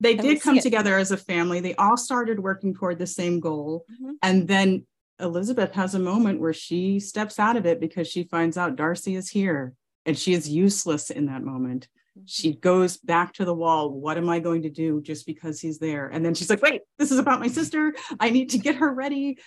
they 0.00 0.12
and 0.12 0.22
did 0.22 0.40
come 0.40 0.58
together 0.58 0.96
as 0.96 1.10
a 1.10 1.16
family. 1.18 1.60
They 1.60 1.74
all 1.74 1.96
started 1.98 2.40
working 2.40 2.72
toward 2.74 2.98
the 2.98 3.06
same 3.06 3.40
goal. 3.40 3.84
Mhm. 4.02 4.12
And 4.22 4.48
then 4.48 4.86
Elizabeth 5.18 5.72
has 5.72 5.94
a 5.94 5.98
moment 5.98 6.40
where 6.40 6.54
she 6.54 7.00
steps 7.00 7.38
out 7.38 7.56
of 7.56 7.66
it 7.66 7.78
because 7.80 8.08
she 8.08 8.24
finds 8.24 8.56
out 8.56 8.76
Darcy 8.76 9.16
is 9.16 9.28
here 9.28 9.74
and 10.06 10.18
she 10.18 10.32
is 10.32 10.48
useless 10.48 11.10
in 11.10 11.26
that 11.26 11.42
moment. 11.42 11.88
Mm-hmm. 12.16 12.24
She 12.26 12.54
goes 12.54 12.96
back 12.96 13.34
to 13.34 13.44
the 13.44 13.54
wall. 13.54 13.90
What 13.90 14.16
am 14.16 14.28
I 14.28 14.40
going 14.40 14.62
to 14.62 14.70
do 14.70 15.00
just 15.00 15.26
because 15.26 15.60
he's 15.60 15.78
there? 15.78 16.08
And 16.08 16.24
then 16.24 16.34
she's 16.34 16.50
like, 16.50 16.62
wait, 16.62 16.82
this 16.98 17.10
is 17.10 17.18
about 17.18 17.40
my 17.40 17.48
sister. 17.48 17.94
I 18.18 18.30
need 18.30 18.50
to 18.50 18.58
get 18.58 18.76
her 18.76 18.92
ready. 18.92 19.38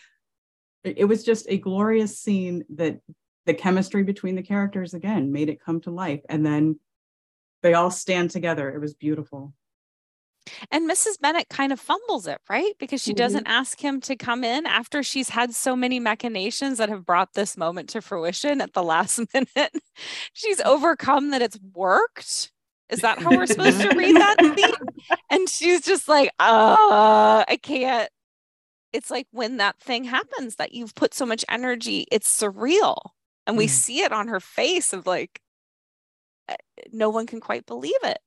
It 0.84 0.97
it 0.99 1.06
was 1.06 1.24
just 1.24 1.45
a 1.49 1.58
glorious 1.58 2.20
scene 2.20 2.64
that 2.76 2.99
the 3.45 3.54
chemistry 3.54 4.04
between 4.04 4.36
the 4.36 4.43
characters 4.43 4.93
again 4.93 5.32
made 5.32 5.49
it 5.49 5.64
come 5.64 5.82
to 5.82 5.91
life. 5.91 6.22
And 6.30 6.45
then 6.45 6.80
they 7.62 7.74
all 7.74 7.91
stand 7.91 8.32
together. 8.32 8.70
It 8.70 8.80
was 8.80 8.93
beautiful. 8.93 9.54
And 10.72 10.89
Mrs. 10.89 11.18
Bennet 11.22 11.50
kind 11.50 11.72
of 11.72 11.80
fumbles 11.80 12.28
it, 12.28 12.39
right? 12.50 12.74
Because 12.80 13.02
she 13.02 13.14
Mhm. 13.14 13.18
doesn't 13.18 13.48
ask 13.48 13.80
him 13.80 14.02
to 14.02 14.16
come 14.16 14.44
in 14.44 14.66
after 14.66 15.02
she's 15.04 15.30
had 15.30 15.54
so 15.56 15.76
many 15.76 16.00
machinations 16.00 16.78
that 16.80 16.89
have 16.89 17.06
brought 17.06 17.34
this 17.34 17.56
moment 17.58 17.89
to 17.89 18.02
fruition 18.02 18.60
at 18.62 18.74
the 18.74 18.84
last 18.84 19.20
minute. 19.34 19.72
she's 20.34 20.60
overcome 20.62 21.30
that 21.32 21.41
it's 21.41 21.60
worked. 21.74 22.52
Is 22.89 23.02
that 23.02 23.20
how 23.20 23.34
we're 23.36 23.46
supposed 23.48 23.82
to 23.82 23.91
read 23.91 24.16
that 24.16 24.38
scene? 24.58 24.74
And 25.30 25.48
she's 25.50 25.82
just 25.82 26.08
like, 26.08 26.30
uh, 26.39 27.46
I 27.48 27.58
can't. 27.62 28.10
It's 28.94 29.10
like 29.10 29.28
when 29.32 29.58
that 29.58 29.80
thing 29.80 30.04
happens 30.04 30.56
that 30.58 30.74
you've 30.74 30.94
put 30.96 31.14
so 31.14 31.26
much 31.26 31.44
energy, 31.50 32.06
it's 32.12 32.30
surreal. 32.41 32.98
And 33.48 33.58
we 33.58 33.66
Mm. 33.68 33.70
see 33.70 34.02
it 34.02 34.12
on 34.12 34.28
her 34.28 34.39
face 34.39 34.94
of 34.94 35.08
like, 35.08 35.41
uh, 36.50 36.56
no 36.91 37.10
one 37.10 37.26
can 37.26 37.39
quite 37.39 37.66
believe 37.66 37.94
it. 38.04 38.20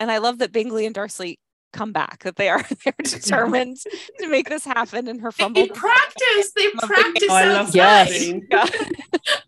And 0.00 0.10
I 0.10 0.18
love 0.18 0.38
that 0.38 0.52
Bingley 0.52 0.86
and 0.86 0.94
Darcy 0.94 1.38
come 1.72 1.92
back, 1.92 2.22
that 2.24 2.36
they 2.36 2.48
are 2.48 2.62
they're 2.84 2.94
determined 3.02 3.78
to 4.20 4.28
make 4.28 4.48
this 4.48 4.64
happen 4.64 5.08
in 5.08 5.18
her 5.20 5.32
fumble 5.32 5.62
They 5.62 5.68
practice. 5.68 6.52
They 6.54 6.70
practice 6.82 7.28
Oh, 7.30 7.34
I 7.34 7.44
love 7.46 7.72
that 7.72 8.08
Yes. 8.08 8.20
scene. 8.20 8.48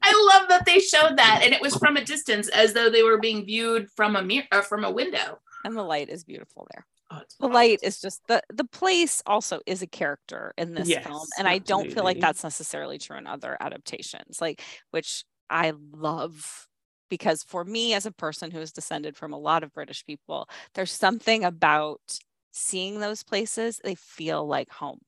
I 0.03 0.31
love 0.39 0.49
that 0.49 0.65
they 0.65 0.79
showed 0.81 1.17
that, 1.19 1.43
and 1.45 1.53
it 1.53 1.61
was 1.61 1.77
from 1.77 1.97
a 1.97 2.05
distance, 2.05 2.49
as 2.49 2.73
though 2.73 2.89
they 2.91 3.03
were 3.03 3.19
being 3.19 3.45
viewed 3.45 3.91
from 3.91 4.17
a 4.17 4.23
mirror, 4.23 4.47
uh, 4.53 4.63
from 4.63 4.85
a 4.85 4.91
window. 4.91 5.39
And 5.65 5.77
the 5.77 5.83
light 5.83 6.09
is 6.09 6.25
beautiful 6.25 6.67
there. 6.73 6.87
Oh, 7.11 7.19
it's 7.23 7.37
The 7.37 7.49
light 7.49 7.81
is 7.83 8.01
just 8.01 8.21
the 8.27 8.43
the 8.53 8.65
place 8.65 9.23
also 9.27 9.61
is 9.67 9.83
a 9.83 9.87
character 9.87 10.55
in 10.57 10.75
this 10.75 10.89
film. 10.89 11.05
Yes, 11.05 11.31
And 11.39 11.47
I 11.47 11.59
don't 11.59 11.93
feel 11.93 12.05
like 12.05 12.21
that's 12.21 12.43
necessarily 12.43 12.99
true 12.99 13.17
in 13.19 13.27
other 13.27 13.57
adaptations, 13.61 14.41
like 14.41 14.63
which 14.91 15.25
I 15.51 15.73
love 15.93 16.67
because 17.09 17.43
for 17.43 17.65
me 17.65 17.95
as 17.95 18.07
a 18.07 18.13
person 18.13 18.51
who 18.51 18.61
is 18.61 18.73
descended 18.73 19.17
from 19.17 19.33
a 19.33 19.39
lot 19.39 19.63
of 19.63 19.73
British 19.73 20.05
people, 20.05 20.49
there's 20.75 20.93
something 20.93 21.45
about 21.45 22.19
seeing 22.53 23.01
those 23.01 23.23
places, 23.23 23.81
they 23.85 23.95
feel 23.95 24.47
like 24.47 24.71
home, 24.71 25.01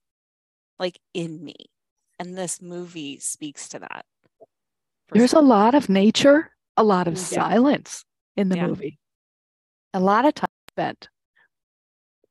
like 0.79 0.99
in 1.15 1.43
me. 1.43 1.55
And 2.19 2.37
this 2.37 2.61
movie 2.61 3.19
speaks 3.21 3.69
to 3.71 3.79
that. 3.79 4.05
There's 5.13 5.33
a 5.33 5.41
lot 5.41 5.75
of 5.75 5.89
nature, 5.89 6.51
a 6.77 6.85
lot 6.85 7.09
of 7.09 7.15
Yeah. 7.15 7.25
silence 7.49 8.05
in 8.37 8.49
the 8.49 8.57
Yeah. 8.57 8.67
movie. 8.67 8.99
A 9.95 10.01
lot 10.01 10.25
of 10.27 10.35
time 10.35 10.51
spent. 10.69 11.09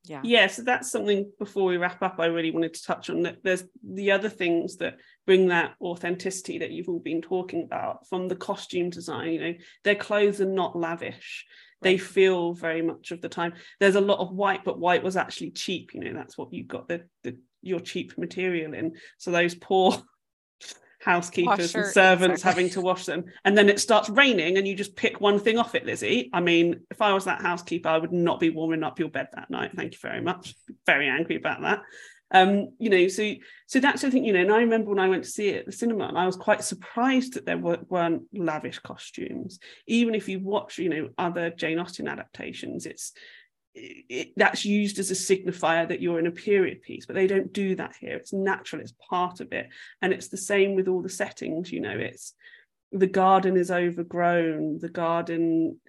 Yeah. 0.09 0.21
Yeah, 0.23 0.47
so 0.47 0.63
that's 0.63 0.91
something 0.91 1.31
before 1.39 1.65
we 1.65 1.77
wrap 1.77 2.01
up, 2.01 2.15
I 2.19 2.25
really 2.25 2.51
wanted 2.51 2.73
to 2.75 2.83
touch 2.83 3.09
on 3.09 3.23
that. 3.23 3.37
There's 3.43 3.63
the 3.83 4.11
other 4.11 4.29
things 4.29 4.77
that 4.77 4.97
bring 5.25 5.47
that 5.47 5.75
authenticity 5.81 6.59
that 6.59 6.71
you've 6.71 6.89
all 6.89 6.99
been 6.99 7.21
talking 7.21 7.63
about 7.63 8.07
from 8.07 8.27
the 8.27 8.35
costume 8.35 8.89
design. 8.89 9.33
You 9.33 9.39
know, 9.39 9.53
their 9.83 9.95
clothes 9.95 10.41
are 10.41 10.45
not 10.45 10.77
lavish. 10.77 11.45
They 11.81 11.97
feel 11.97 12.53
very 12.53 12.81
much 12.81 13.11
of 13.11 13.21
the 13.21 13.29
time. 13.29 13.53
There's 13.79 13.95
a 13.95 14.01
lot 14.01 14.19
of 14.19 14.33
white, 14.33 14.63
but 14.63 14.79
white 14.79 15.03
was 15.03 15.15
actually 15.15 15.51
cheap. 15.51 15.91
You 15.93 16.01
know, 16.01 16.13
that's 16.13 16.37
what 16.37 16.51
you 16.51 16.63
got 16.63 16.87
the, 16.87 17.05
the 17.23 17.37
your 17.61 17.79
cheap 17.79 18.17
material 18.17 18.73
in. 18.73 18.95
So 19.17 19.31
those 19.31 19.53
poor 19.53 20.01
housekeepers 20.99 21.73
Washer, 21.73 21.83
and 21.83 21.93
servants 21.93 22.41
exactly. 22.41 22.63
having 22.63 22.73
to 22.73 22.81
wash 22.81 23.05
them. 23.05 23.25
And 23.45 23.57
then 23.57 23.69
it 23.69 23.79
starts 23.79 24.09
raining 24.09 24.57
and 24.57 24.67
you 24.67 24.75
just 24.75 24.95
pick 24.95 25.21
one 25.21 25.39
thing 25.39 25.57
off 25.57 25.75
it, 25.75 25.85
Lizzie. 25.85 26.29
I 26.33 26.41
mean, 26.41 26.81
if 26.91 27.01
I 27.01 27.13
was 27.13 27.25
that 27.25 27.41
housekeeper, 27.41 27.89
I 27.89 27.97
would 27.97 28.11
not 28.11 28.39
be 28.39 28.49
warming 28.49 28.83
up 28.83 28.99
your 28.99 29.09
bed 29.09 29.27
that 29.33 29.49
night. 29.49 29.71
Thank 29.75 29.93
you 29.93 29.99
very 30.01 30.21
much. 30.21 30.55
Very 30.85 31.07
angry 31.07 31.35
about 31.35 31.61
that. 31.61 31.81
Um, 32.31 32.73
you 32.77 32.89
know, 32.89 33.07
so 33.07 33.33
so 33.67 33.79
that's 33.79 34.01
the 34.01 34.11
thing, 34.11 34.25
you 34.25 34.33
know, 34.33 34.41
and 34.41 34.51
I 34.51 34.57
remember 34.57 34.89
when 34.89 34.99
I 34.99 35.07
went 35.07 35.23
to 35.23 35.29
see 35.29 35.49
it 35.49 35.59
at 35.59 35.65
the 35.65 35.71
cinema 35.71 36.07
and 36.07 36.17
I 36.17 36.25
was 36.25 36.35
quite 36.35 36.61
surprised 36.61 37.35
that 37.35 37.45
there 37.45 37.57
were, 37.57 37.79
weren't 37.87 38.23
lavish 38.33 38.79
costumes. 38.79 39.59
Even 39.87 40.13
if 40.13 40.27
you 40.27 40.39
watch, 40.39 40.77
you 40.77 40.89
know, 40.89 41.09
other 41.17 41.51
Jane 41.51 41.79
Austen 41.79 42.07
adaptations, 42.07 42.85
it's 42.85 43.13
it, 43.77 44.33
that's 44.35 44.65
used 44.65 44.99
as 44.99 45.11
a 45.11 45.13
signifier 45.13 45.87
that 45.87 46.01
you're 46.01 46.19
in 46.19 46.27
a 46.27 46.31
period 46.31 46.81
piece, 46.81 47.05
but 47.05 47.15
they 47.15 47.27
don't 47.27 47.53
do 47.53 47.75
that 47.75 47.95
here. 47.99 48.15
It's 48.15 48.33
natural, 48.33 48.81
it's 48.81 48.93
part 49.09 49.39
of 49.39 49.51
it. 49.51 49.67
And 50.01 50.13
it's 50.13 50.29
the 50.29 50.37
same 50.37 50.75
with 50.75 50.87
all 50.87 51.01
the 51.01 51.09
settings, 51.09 51.71
you 51.71 51.81
know, 51.81 51.97
it's 51.97 52.33
the 52.91 53.07
garden 53.07 53.57
is 53.57 53.69
overgrown, 53.69 54.79
the 54.79 54.89
garden 54.89 55.79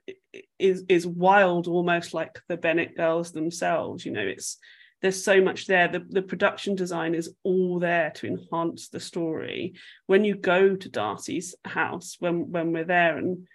is 0.59 0.85
is 0.89 1.07
wild, 1.07 1.69
almost 1.69 2.13
like 2.13 2.41
the 2.49 2.57
Bennet 2.57 2.97
girls 2.97 3.33
themselves. 3.33 4.05
You 4.05 4.13
know, 4.13 4.27
it's 4.27 4.59
there's 5.01 5.23
so 5.23 5.41
much 5.41 5.67
there. 5.67 5.87
The, 5.87 6.05
the 6.09 6.23
production 6.23 6.75
design 6.75 7.15
is 7.15 7.33
all 7.45 7.79
there 7.79 8.11
to 8.17 8.27
enhance 8.27 8.89
the 8.89 8.99
story. 8.99 9.75
When 10.07 10.25
you 10.25 10.35
go 10.35 10.75
to 10.75 10.89
Darcy's 10.89 11.55
house, 11.65 12.17
when 12.19 12.51
when 12.51 12.73
we're 12.73 12.85
there 12.85 13.17
and 13.17 13.47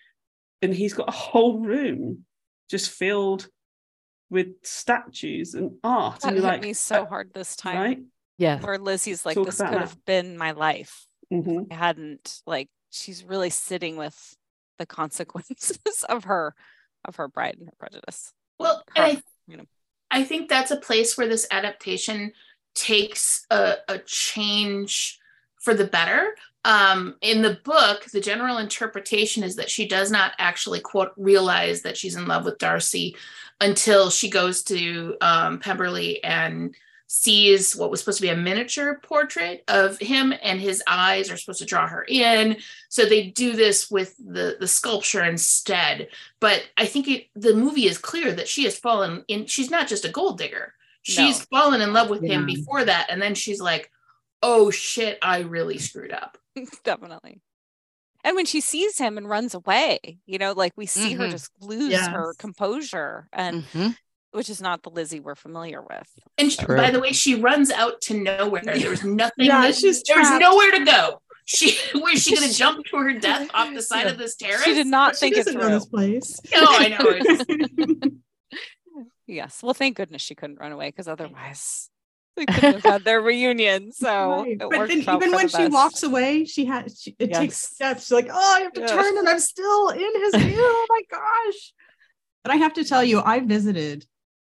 and 0.62 0.74
he's 0.74 0.94
got 0.94 1.10
a 1.10 1.12
whole 1.12 1.60
room 1.60 2.26
just 2.70 2.90
filled 2.90 3.48
with 4.30 4.48
statues 4.64 5.54
and 5.54 5.72
art. 5.84 6.22
That 6.22 6.28
and 6.30 6.36
hit 6.36 6.44
you're 6.44 6.52
like, 6.52 6.62
me 6.62 6.74
so 6.74 7.04
uh, 7.04 7.06
hard 7.08 7.32
this 7.34 7.56
time. 7.56 7.78
right? 7.78 8.00
Yes. 8.38 8.64
Where 8.64 8.78
Lizzie's 8.80 9.26
like, 9.26 9.36
Talk 9.36 9.46
this 9.46 9.58
could 9.58 9.68
that. 9.68 9.80
have 9.80 10.06
been 10.06 10.38
my 10.38 10.52
life. 10.52 11.06
Mhm. 11.32 11.68
I 11.72 11.76
hadn't 11.76 12.42
like 12.46 12.70
she's 12.90 13.24
really 13.24 13.50
sitting 13.50 13.96
with 13.96 14.36
the 14.80 14.86
consequences 14.86 15.80
of 16.10 16.26
her 16.26 16.56
of 17.06 17.18
her 17.18 17.30
pride 17.30 17.58
and 17.60 17.68
her 17.68 17.74
prejudice. 17.78 18.34
Well, 18.60 18.84
Her, 18.96 19.04
I, 19.04 19.22
you 19.48 19.58
know. 19.58 19.66
I 20.10 20.24
think 20.24 20.48
that's 20.50 20.72
a 20.72 20.78
place 20.78 21.18
where 21.18 21.28
this 21.28 21.48
adaptation 21.52 22.32
takes 22.76 23.46
a, 23.52 23.76
a 23.88 24.00
change 24.00 25.20
for 25.62 25.74
the 25.74 25.86
better. 25.86 26.36
Um, 26.66 27.16
in 27.22 27.42
the 27.42 27.60
book, 27.66 28.06
the 28.06 28.22
general 28.22 28.58
interpretation 28.58 29.44
is 29.44 29.58
that 29.58 29.70
she 29.70 29.88
does 29.88 30.12
not 30.12 30.32
actually 30.38 30.80
quote 30.80 31.12
realize 31.18 31.82
that 31.82 31.98
she's 31.98 32.16
in 32.16 32.26
love 32.28 32.46
with 32.46 32.58
Darcy 32.58 33.16
until 33.64 34.10
she 34.10 34.30
goes 34.30 34.64
to 34.64 35.16
um, 35.22 35.60
Pemberley 35.60 36.24
and 36.24 36.76
sees 37.08 37.76
what 37.76 37.92
was 37.92 38.00
supposed 38.00 38.18
to 38.18 38.24
be 38.24 38.30
a 38.30 38.36
miniature 38.36 39.00
portrait 39.04 39.64
of 39.68 40.00
him, 40.00 40.34
and 40.42 40.60
his 40.60 40.82
eyes 40.88 41.30
are 41.32 41.38
supposed 41.38 41.60
to 41.60 41.66
draw 41.66 41.88
her 41.88 42.04
in. 42.08 42.58
So 42.90 43.06
they 43.06 43.28
do 43.28 43.54
this 43.54 43.92
with 43.92 44.16
the 44.18 44.58
the 44.60 44.68
sculpture 44.68 45.24
instead. 45.24 46.08
But 46.40 46.64
I 46.78 46.86
think 46.88 47.08
it, 47.08 47.28
the 47.36 47.54
movie 47.56 47.86
is 47.86 47.98
clear 47.98 48.32
that 48.34 48.48
she 48.48 48.64
has 48.64 48.78
fallen 48.80 49.24
in. 49.28 49.46
She's 49.46 49.70
not 49.70 49.88
just 49.88 50.06
a 50.06 50.10
gold 50.10 50.38
digger. 50.40 50.74
She's 51.04 51.40
No. 51.52 51.60
fallen 51.60 51.82
in 51.82 51.94
love 51.94 52.10
with 52.10 52.24
him 52.24 52.46
before 52.46 52.84
that, 52.86 53.08
and 53.10 53.22
then 53.22 53.36
she's 53.36 53.62
like, 53.62 53.92
"Oh 54.42 54.72
shit, 54.72 55.20
I 55.22 55.40
really 55.42 55.78
screwed 55.78 56.12
up." 56.14 56.38
Definitely. 56.84 57.42
And 58.24 58.36
when 58.36 58.46
she 58.46 58.62
sees 58.62 58.98
him 58.98 59.18
and 59.18 59.28
runs 59.30 59.54
away, 59.54 60.00
you 60.26 60.38
know, 60.38 60.54
like 60.54 60.74
we 60.76 60.86
see 60.86 61.14
her 61.14 61.26
Mhm. 61.28 61.32
just 61.32 61.52
lose 61.60 62.00
her 62.08 62.34
composure 62.38 63.28
and 63.34 63.64
Mhm. 63.66 63.98
which 64.32 64.50
is 64.50 64.62
not 64.62 64.84
the 64.84 64.90
Lizzie 64.90 65.20
we're 65.20 65.36
familiar 65.36 65.82
with. 65.82 66.08
And 66.38 66.52
she, 66.52 66.66
by 66.66 66.90
the 66.90 67.00
way, 67.00 67.12
she 67.12 67.36
runs 67.36 67.70
out 67.70 68.00
to 68.02 68.14
nowhere. 68.18 68.62
There 68.64 68.90
was 68.90 69.04
nothing. 69.04 69.46
Yeah, 69.46 69.62
that, 69.64 69.76
she's 69.76 70.02
there 70.04 70.18
was 70.20 70.28
trapped. 70.28 70.42
nowhere 70.42 70.72
to 70.72 70.86
go. 70.86 71.22
She 71.46 71.78
was 71.96 72.24
she 72.24 72.36
gonna 72.36 72.52
jump 72.52 72.86
to 72.86 72.98
her 72.98 73.14
death 73.20 73.50
off 73.54 73.74
the 73.74 73.82
side 73.82 74.06
Yeah. 74.06 74.12
of 74.14 74.18
this 74.18 74.36
terrace? 74.38 74.64
She 74.64 74.74
did 74.74 74.88
not 74.88 75.16
She 75.16 75.20
think 75.20 75.38
it 75.38 75.44
through. 75.52 75.70
this 75.70 75.86
place. 75.86 76.40
No, 76.54 76.66
I 76.66 76.88
know. 76.88 78.10
Yes. 79.26 79.64
Well, 79.64 79.74
thank 79.74 79.96
goodness 79.98 80.22
she 80.22 80.36
couldn't 80.36 80.60
run 80.60 80.72
away 80.74 80.90
because 80.90 81.08
otherwise 81.08 81.90
we 82.38 82.46
couldn't 82.46 82.74
have 82.74 82.84
had 82.84 83.04
their 83.04 83.22
reunion. 83.22 83.92
So 83.92 84.08
Right. 84.44 84.58
But 84.60 84.88
then 84.88 85.00
even 85.02 85.32
when 85.32 85.48
she 85.48 85.58
best. 85.58 85.72
walks 85.74 86.04
away, 86.04 86.46
she 86.46 86.66
has 86.66 87.00
she, 87.02 87.16
it 87.20 87.34
takes 87.34 87.58
steps. 87.58 88.04
She's 88.04 88.12
like, 88.12 88.28
oh, 88.32 88.56
I 88.56 88.62
have 88.62 88.74
to 88.74 88.82
Yes. 88.82 88.92
turn 88.92 89.18
and 89.18 89.30
I'm 89.30 89.40
still 89.40 89.90
in 89.90 90.22
his 90.22 90.36
view. 90.36 90.56
Oh 90.58 90.86
my 90.90 91.02
gosh. 91.10 91.74
But 92.44 92.52
I 92.54 92.58
have 92.58 92.74
to 92.74 92.84
tell 92.84 93.04
you, 93.04 93.22
I 93.24 93.40
visited 93.40 94.06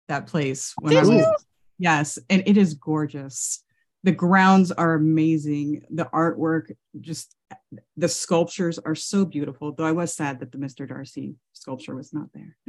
that 0.08 0.26
place 0.26 0.74
when 0.80 0.96
I 0.96 1.00
Did 1.00 1.08
was 1.08 1.18
you? 1.18 1.36
yes, 1.78 2.18
and 2.28 2.42
it 2.46 2.56
is 2.56 2.74
gorgeous. 2.74 3.62
The 4.02 4.12
grounds 4.12 4.70
are 4.72 4.94
amazing. 4.94 5.82
The 5.90 6.04
artwork, 6.06 6.72
just 7.00 7.34
the 7.96 8.08
sculptures 8.08 8.78
are 8.78 8.94
so 8.94 9.24
beautiful. 9.24 9.72
Though 9.72 9.86
I 9.86 9.92
was 9.92 10.12
sad 10.14 10.40
that 10.40 10.52
the 10.52 10.58
Mr. 10.58 10.86
Darcy 10.86 11.36
sculpture 11.54 11.94
was 11.94 12.12
not 12.12 12.26
there. 12.34 12.56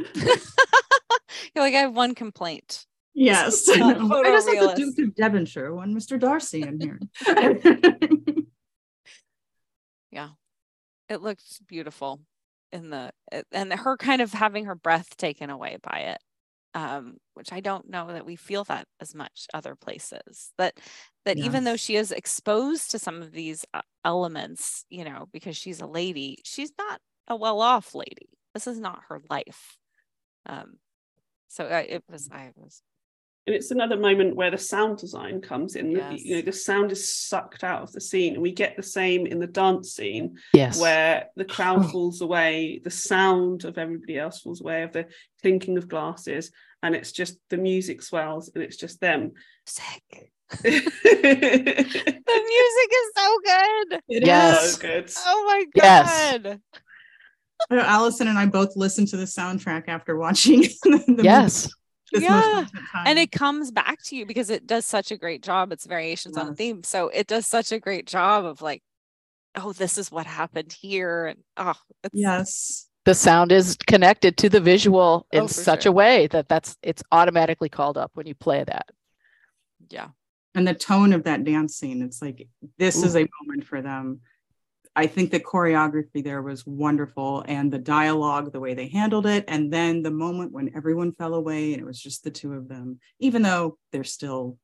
You're 1.56 1.64
like, 1.64 1.74
I 1.76 1.80
have 1.80 1.94
one 1.96 2.16
complaint. 2.16 2.86
Yes. 3.16 3.68
I 3.70 3.76
just 3.76 4.50
have 4.50 4.70
the. 4.70 4.74
Duke 4.76 5.08
of 5.08 5.16
Devonshire, 5.16 5.74
one 5.74 5.96
Mr. 5.96 6.20
Darcy 6.20 6.62
in 6.62 6.80
here. 6.80 7.00
Yeah. 10.12 10.30
It 11.10 11.22
looked 11.22 11.68
beautiful 11.68 12.22
in 12.72 12.90
the 12.90 13.12
and 13.52 13.74
her 13.74 13.98
kind 13.98 14.22
of 14.22 14.32
having 14.32 14.64
her 14.64 14.74
breath 14.74 15.18
taken 15.18 15.50
away 15.50 15.78
by 15.84 16.00
it. 16.00 16.20
Um, 16.74 17.18
which 17.34 17.52
I 17.52 17.60
don't 17.60 17.90
know 17.90 18.08
that 18.08 18.26
we 18.26 18.38
feel 18.38 18.64
that 18.66 18.88
as 19.02 19.14
much 19.14 19.48
other 19.54 19.76
places. 19.76 20.54
That 20.58 20.80
that 21.26 21.38
even 21.38 21.66
though 21.66 21.76
she 21.76 21.98
is 21.98 22.14
exposed 22.14 22.92
to 22.92 23.00
some 23.00 23.22
of 23.22 23.34
these 23.34 23.66
uh, 23.74 23.82
elements, 24.06 24.86
you 24.90 25.04
know, 25.04 25.28
because 25.34 25.58
she's 25.58 25.82
a 25.82 25.86
lady, 25.86 26.38
she's 26.46 26.72
not 26.78 27.02
a 27.28 27.36
well-off 27.36 27.94
lady. 27.94 28.30
This 28.54 28.68
is 28.68 28.80
not 28.80 29.04
her 29.10 29.20
life. 29.30 29.78
Um, 30.46 30.76
so 31.50 31.66
I, 31.66 31.82
it 31.82 32.04
was 32.10 32.30
I 32.32 32.52
was 32.56 32.82
and 33.48 33.56
it's 33.56 33.72
another 33.72 33.98
moment 33.98 34.36
where 34.36 34.50
the 34.52 34.58
sound 34.58 34.98
design 34.98 35.40
comes 35.42 35.76
in. 35.76 35.92
Yes. 35.92 36.24
You 36.24 36.36
know, 36.38 36.42
the 36.42 36.52
sound 36.52 36.92
is 36.92 37.14
sucked 37.14 37.64
out 37.64 37.84
of 37.84 37.92
the 37.92 38.02
scene, 38.02 38.34
and 38.34 38.42
we 38.42 38.52
get 38.52 38.76
the 38.76 38.84
same 38.84 39.26
in 39.28 39.40
the 39.40 39.48
dance 39.48 39.94
scene 39.94 40.38
Yes. 40.54 40.80
where 40.80 41.28
the 41.36 41.46
crowd 41.46 41.90
falls 41.92 42.22
away, 42.22 42.82
the 42.84 42.90
sound 42.92 43.64
of 43.66 43.78
everybody 43.78 44.18
else 44.18 44.40
falls 44.42 44.62
away, 44.62 44.84
of 44.84 44.94
the 44.94 45.06
clinking 45.42 45.78
of 45.78 45.88
glasses, 45.88 46.52
and 46.82 46.96
it's 46.96 47.12
just 47.12 47.38
the 47.50 47.58
music 47.58 48.02
swells, 48.02 48.50
and 48.54 48.64
it's 48.64 48.78
just 48.78 49.00
them. 49.00 49.32
Sick. 49.66 50.32
The 50.64 52.42
music 52.44 52.92
is 52.92 53.12
so 53.16 53.38
good. 53.44 54.02
It 54.10 54.26
Yes. 54.26 54.64
is. 54.72 54.78
good. 54.78 55.12
Oh 55.26 55.44
my 55.48 55.66
Yes. 55.76 56.38
god. 56.40 56.62
I 57.70 57.76
know 57.76 57.82
Alyson 57.84 58.28
and 58.28 58.38
I 58.38 58.46
both 58.46 58.76
listened 58.76 59.08
to 59.10 59.18
the 59.18 59.24
soundtrack 59.26 59.86
after 59.88 60.16
watching 60.18 60.62
the 60.84 61.04
movie 61.08 61.24
yes. 61.24 61.64
this 61.64 61.64
most 61.66 61.76
Yeah. 62.12 62.66
time. 62.92 63.04
And 63.08 63.20
it 63.20 63.32
comes 63.32 63.72
back 63.72 64.02
to 64.04 64.16
you 64.16 64.26
because 64.26 64.50
it 64.50 64.68
does 64.68 64.86
such 64.86 65.12
a 65.12 65.18
great 65.18 65.42
job. 65.44 65.72
It's 65.72 65.86
variations 65.86 66.38
on 66.38 66.50
a 66.50 66.56
theme. 66.56 66.84
So 66.84 67.10
it 67.10 67.28
does 67.28 67.48
such 67.48 67.72
a 67.72 67.80
great 67.80 68.06
job 68.08 68.46
of 68.46 68.62
like, 68.62 68.84
oh, 69.56 69.74
this 69.74 69.98
is 69.98 70.12
what 70.12 70.26
happened 70.26 70.72
here. 70.74 71.26
And 71.28 71.40
oh, 71.58 71.74
it's 72.04 72.14
yes. 72.14 72.88
The 73.06 73.14
sound 73.14 73.52
is 73.52 73.78
connected 73.86 74.36
to 74.38 74.50
the 74.50 74.60
visual 74.60 75.28
in 75.32 75.44
Oh, 75.44 75.48
such 75.48 75.84
sure. 75.84 75.92
a 75.92 75.94
way 75.94 76.28
that 76.28 76.48
that's 76.50 76.76
it's 76.82 77.04
automatically 77.12 77.70
called 77.70 77.98
up 77.98 78.12
when 78.16 78.26
you 78.28 78.34
play 78.36 78.64
that. 78.64 78.88
yeah. 79.90 80.10
And 80.56 80.66
the 80.68 80.74
tone 80.74 81.12
of 81.12 81.24
that 81.26 81.44
dance 81.44 81.76
scene, 81.76 82.02
it's 82.02 82.22
like 82.22 82.48
this 82.80 83.04
is 83.04 83.16
a 83.18 83.28
moment 83.42 83.66
for 83.66 83.82
them. 83.82 84.22
I 84.96 85.08
think 85.08 85.32
the 85.32 85.40
choreography 85.42 86.24
there 86.24 86.42
was 86.42 86.66
wonderful 86.66 87.44
and 87.48 87.72
the 87.72 87.80
dialogue, 87.80 88.52
the 88.54 88.60
way 88.62 88.74
they 88.74 88.88
handled 88.88 89.26
it. 89.26 89.44
And 89.48 89.72
then 89.72 90.04
the 90.04 90.12
moment 90.12 90.54
when 90.54 90.72
everyone 90.76 91.12
fell 91.14 91.34
away 91.34 91.74
and 91.74 91.82
it 91.82 91.86
was 91.86 92.00
just 92.02 92.24
the 92.24 92.32
two 92.32 92.54
of 92.54 92.70
them, 92.70 93.00
even 93.20 93.42
though 93.42 93.78
they're 93.92 94.06
still, 94.06 94.58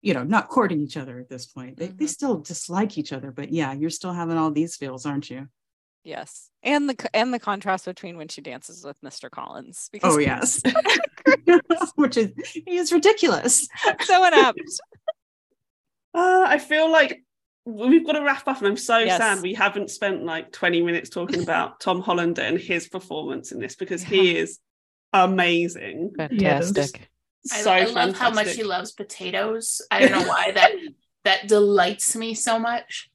you 0.00 0.14
know, 0.14 0.22
not 0.22 0.48
courting 0.48 0.80
each 0.80 0.96
other 0.96 1.18
at 1.18 1.28
this 1.28 1.46
point, 1.46 1.76
they, 1.76 1.88
they 1.88 2.04
Mhm. 2.04 2.08
still 2.08 2.38
dislike 2.38 2.96
each 2.98 3.12
other. 3.12 3.32
But 3.32 3.50
yeah, 3.52 3.72
you're 3.72 3.90
still 3.90 4.12
having 4.12 4.36
all 4.36 4.52
these 4.52 4.76
feels, 4.76 5.06
aren't 5.06 5.28
you? 5.28 5.48
Yes. 6.04 6.50
And 6.62 6.88
the 6.88 7.10
and 7.16 7.32
the 7.34 7.38
contrast 7.40 7.86
between 7.86 8.16
when 8.16 8.28
she 8.28 8.42
dances 8.42 8.84
with 8.84 9.00
Mr. 9.00 9.28
Collins. 9.30 9.88
Because 9.90 10.14
Oh, 10.14 10.18
yes. 10.30 10.62
Which 11.96 12.16
is, 12.16 12.30
he 12.66 12.76
is 12.76 12.92
ridiculous. 12.92 13.66
so 14.02 14.24
inept. 14.24 14.60
Uh, 16.14 16.44
I 16.46 16.58
feel 16.58 16.90
like 16.92 17.24
we've 17.66 18.04
got 18.06 18.12
to 18.12 18.22
wrap 18.22 18.46
up, 18.46 18.58
and 18.58 18.66
I'm 18.68 18.76
so 18.76 18.98
Yes. 18.98 19.18
sad 19.18 19.42
we 19.42 19.54
haven't 19.54 19.90
spent 19.90 20.24
like 20.24 20.52
20 20.52 20.82
minutes 20.82 21.10
talking 21.10 21.42
about 21.42 21.80
Tom 21.80 22.00
Hollander 22.00 22.42
and 22.42 22.58
his 22.58 22.88
performance 22.88 23.52
in 23.52 23.58
this 23.60 23.74
because 23.74 24.02
he 24.02 24.36
is 24.36 24.58
amazing. 25.12 26.12
Yes. 26.30 26.66
Fantastic. 26.66 27.10
I, 27.52 27.56
so 27.60 27.70
I 27.70 27.84
love 27.84 28.16
how 28.16 28.30
much 28.30 28.54
he 28.54 28.62
loves 28.64 28.92
potatoes. 28.92 29.80
I 29.90 30.00
don't 30.00 30.12
know 30.12 30.28
why 30.28 30.50
that 30.52 30.72
that 31.24 31.48
delights 31.48 32.14
me 32.16 32.34
so 32.34 32.58
much. 32.58 33.10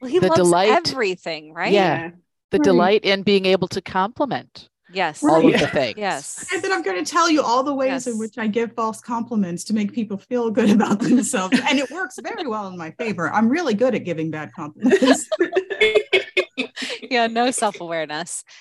Well, 0.00 0.10
he 0.10 0.18
The 0.18 0.28
loves 0.28 0.38
delight- 0.40 0.70
everything, 0.88 1.52
right? 1.54 1.72
Yeah. 1.72 2.10
The 2.50 2.58
Right. 2.58 2.64
delight 2.64 3.04
in 3.04 3.22
being 3.22 3.46
able 3.46 3.68
to 3.68 3.80
compliment 3.80 4.68
Yes. 4.92 5.22
all 5.22 5.42
Right. 5.42 5.54
of 5.54 5.60
the 5.60 5.66
things. 5.68 5.94
Yes. 5.98 6.46
And 6.52 6.62
then 6.62 6.72
I'm 6.72 6.82
going 6.82 7.02
to 7.04 7.10
tell 7.10 7.30
you 7.30 7.42
all 7.42 7.62
the 7.62 7.74
ways 7.74 8.06
in 8.06 8.18
which 8.18 8.38
I 8.38 8.46
give 8.46 8.72
false 8.74 9.00
compliments 9.00 9.64
to 9.64 9.74
make 9.74 9.92
people 9.92 10.18
feel 10.18 10.50
good 10.50 10.70
about 10.70 11.00
themselves. 11.00 11.58
and 11.68 11.78
it 11.78 11.90
works 11.90 12.18
very 12.22 12.46
well 12.46 12.68
in 12.68 12.76
my 12.76 12.90
favor. 12.92 13.30
I'm 13.30 13.48
really 13.48 13.74
good 13.74 13.94
at 13.94 14.04
giving 14.04 14.30
bad 14.30 14.52
compliments. 14.54 15.28
yeah, 17.02 17.26
no 17.26 17.50
self-awareness. 17.50 18.44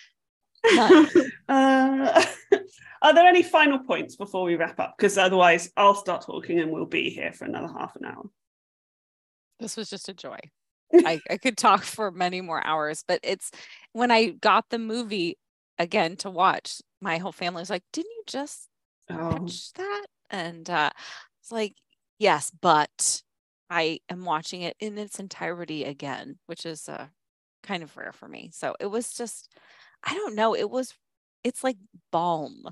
Uh, 1.50 2.24
are 3.02 3.14
there 3.14 3.28
any 3.28 3.44
final 3.44 3.80
points 3.80 4.16
before 4.16 4.44
we 4.44 4.56
wrap 4.56 4.80
up? 4.80 4.96
Because 4.98 5.18
otherwise, 5.18 5.70
I'll 5.76 5.96
start 5.96 6.22
talking 6.26 6.60
and 6.60 6.72
we'll 6.72 6.86
be 6.86 7.10
here 7.10 7.34
for 7.34 7.44
another 7.46 7.68
half 7.68 7.96
an 7.98 8.06
hour. 8.06 8.24
This 9.60 9.76
was 9.76 9.90
just 9.90 10.08
a 10.08 10.14
joy. 10.14 10.38
I, 10.94 11.20
I 11.30 11.38
could 11.38 11.58
talk 11.58 11.84
for 11.84 12.12
many 12.12 12.40
more 12.42 12.66
hours, 12.66 13.04
but 13.08 13.20
it's 13.24 13.52
when 13.94 14.12
I 14.12 14.28
got 14.28 14.66
the 14.70 14.80
movie 14.80 15.38
again 15.82 16.16
to 16.18 16.30
watch, 16.30 16.82
my 17.02 17.18
whole 17.18 17.32
family 17.32 17.62
was 17.62 17.70
like, 17.70 17.84
Didn't 17.94 18.12
you 18.12 18.24
just 18.28 18.70
Oh, 19.10 19.30
watch 19.30 19.74
that? 19.74 20.06
And 20.30 20.70
uh 20.70 20.92
it's 21.42 21.52
like, 21.52 21.76
yes, 22.20 22.52
but 22.62 23.22
I 23.70 24.00
am 24.10 24.26
watching 24.26 24.62
it 24.62 24.76
in 24.80 24.98
its 24.98 25.20
entirety 25.20 25.84
again, 25.84 26.40
which 26.46 26.66
is 26.66 26.88
uh 26.90 27.08
kind 27.64 27.84
of 27.84 27.96
rare 27.98 28.12
for 28.14 28.28
me. 28.28 28.52
So 28.54 28.76
it 28.80 28.88
was 28.88 29.14
just, 29.14 29.50
I 30.04 30.14
don't 30.14 30.36
know, 30.36 30.56
it 30.56 30.70
was 30.70 30.94
it's 31.44 31.64
like 31.64 31.78
balm. 32.12 32.64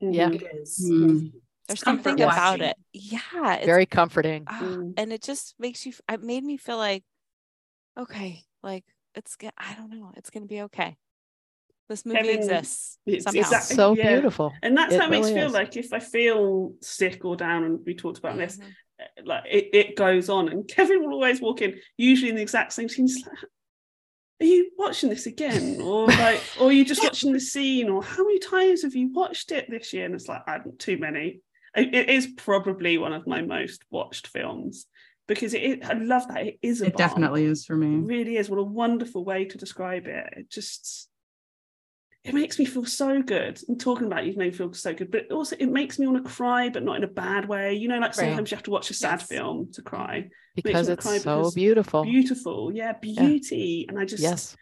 Yeah. 0.00 0.28
mhm. 0.30 0.60
is. 0.60 0.78
Mm. 0.80 1.32
There's 1.66 1.82
comfort 1.82 2.04
something 2.04 2.24
about 2.24 2.52
watching. 2.60 2.66
it. 2.68 2.76
Yeah. 2.92 3.54
It's 3.54 3.66
Very 3.66 3.86
comforting. 3.86 4.44
Ah, 4.46 4.60
Mm. 4.62 4.94
and 4.96 5.12
it 5.12 5.22
just 5.22 5.54
makes 5.58 5.86
you 5.86 5.92
it 6.10 6.22
made 6.22 6.44
me 6.44 6.56
feel 6.56 6.76
like 6.76 7.02
okay 7.98 8.42
like 8.62 8.84
it's 9.14 9.36
gonna 9.36 9.52
i 9.56 9.74
don't 9.74 9.90
know 9.90 10.12
it's 10.16 10.30
gonna 10.30 10.46
be 10.46 10.62
okay 10.62 10.96
this 11.88 12.06
movie 12.06 12.18
Kevin, 12.18 12.36
exists 12.36 12.98
it's 13.06 13.24
somehow 13.24 13.40
exactly- 13.40 13.76
So 13.76 13.94
yeah. 13.96 14.12
beautiful. 14.14 14.52
And 14.62 14.76
that's 14.76 14.94
It 14.94 15.00
how 15.00 15.06
it 15.06 15.10
makes 15.10 15.26
really 15.26 15.34
me 15.34 15.40
feel 15.40 15.48
is. 15.48 15.52
like 15.54 15.76
if 15.76 15.92
I 15.92 16.00
feel 16.00 16.74
sick 16.80 17.24
or 17.24 17.36
down, 17.36 17.64
and 17.64 17.80
we 17.84 17.94
talked 17.94 18.18
about 18.18 18.36
this, 18.38 18.58
Mhm. 18.58 19.26
like 19.26 19.44
it, 19.50 19.68
it 19.72 19.96
goes 19.96 20.28
on. 20.28 20.48
And 20.48 20.66
Kevin 20.68 21.02
will 21.02 21.12
always 21.12 21.40
walk 21.40 21.62
in, 21.62 21.78
usually 21.96 22.30
in 22.30 22.36
the 22.36 22.42
exact 22.42 22.72
same 22.72 22.88
scene. 22.88 23.06
he's 23.06 23.26
like, 23.26 23.36
Are 24.40 24.46
you 24.46 24.70
watching 24.76 25.10
this 25.10 25.26
again? 25.26 25.76
Or 25.80 26.06
like, 26.06 26.40
or 26.60 26.68
are 26.68 26.72
you 26.72 26.84
just 26.84 27.02
watching 27.02 27.32
the 27.32 27.40
scene? 27.40 27.88
Or 27.88 28.02
how 28.02 28.24
many 28.24 28.38
times 28.38 28.82
have 28.82 28.94
you 28.94 29.12
watched 29.12 29.52
it 29.52 29.70
this 29.70 29.92
year? 29.92 30.06
And 30.06 30.14
it's 30.14 30.28
like, 30.28 30.42
I 30.46 30.58
too 30.78 30.98
many. 30.98 31.40
It- 31.76 31.94
it 31.94 32.08
is 32.10 32.26
probably 32.36 32.98
one 32.98 33.12
of 33.12 33.26
my 33.26 33.42
most 33.42 33.82
watched 33.90 34.26
films 34.28 34.86
because 35.28 35.54
it, 35.54 35.62
is- 35.62 35.78
I 35.88 35.94
love 35.94 36.26
that. 36.28 36.46
It 36.46 36.58
is 36.62 36.80
a 36.82 36.86
It 36.86 36.92
balm. 36.94 36.98
definitely 37.08 37.44
is 37.44 37.64
for 37.64 37.74
It 37.74 37.78
me. 37.78 37.96
really 38.06 38.36
is. 38.36 38.48
What 38.50 38.58
a 38.58 38.62
wonderful 38.64 39.24
way 39.24 39.44
to 39.44 39.58
describe 39.58 40.06
it. 40.06 40.26
It 40.36 40.50
just 40.50 41.08
it 42.24 42.34
makes 42.34 42.58
me 42.58 42.64
feel 42.64 42.86
so 42.86 43.22
good. 43.22 43.60
And 43.68 43.78
talking 43.78 44.06
about 44.06 44.24
it, 44.24 44.28
you 44.32 44.36
make 44.36 44.52
me 44.52 44.56
feel 44.58 44.72
so 44.72 44.94
good, 44.94 45.10
but 45.10 45.30
also 45.30 45.56
it 45.58 45.66
makes 45.68 45.98
me 45.98 46.06
want 46.06 46.24
to 46.24 46.30
cry, 46.30 46.70
but 46.70 46.82
not 46.82 46.96
in 46.96 47.04
a 47.04 47.08
bad 47.08 47.46
way. 47.46 47.74
You 47.74 47.88
know, 47.88 47.98
like 47.98 48.16
Right. 48.16 48.28
sometimes 48.28 48.50
you 48.50 48.56
have 48.56 48.64
to 48.64 48.70
watch 48.70 48.90
a 48.90 48.94
sad 48.94 49.20
Yes. 49.20 49.28
film 49.28 49.70
to 49.72 49.82
cry. 49.82 50.28
Because 50.56 50.88
me 50.88 50.94
it's 50.94 51.04
cry 51.04 51.18
so 51.18 51.24
because 51.24 51.54
beautiful. 51.54 52.04
Beautiful, 52.04 52.72
yeah, 52.72 52.94
beauty. 53.00 53.84
And 53.88 53.98
I 53.98 54.06
just 54.06 54.22
Yes. 54.22 54.56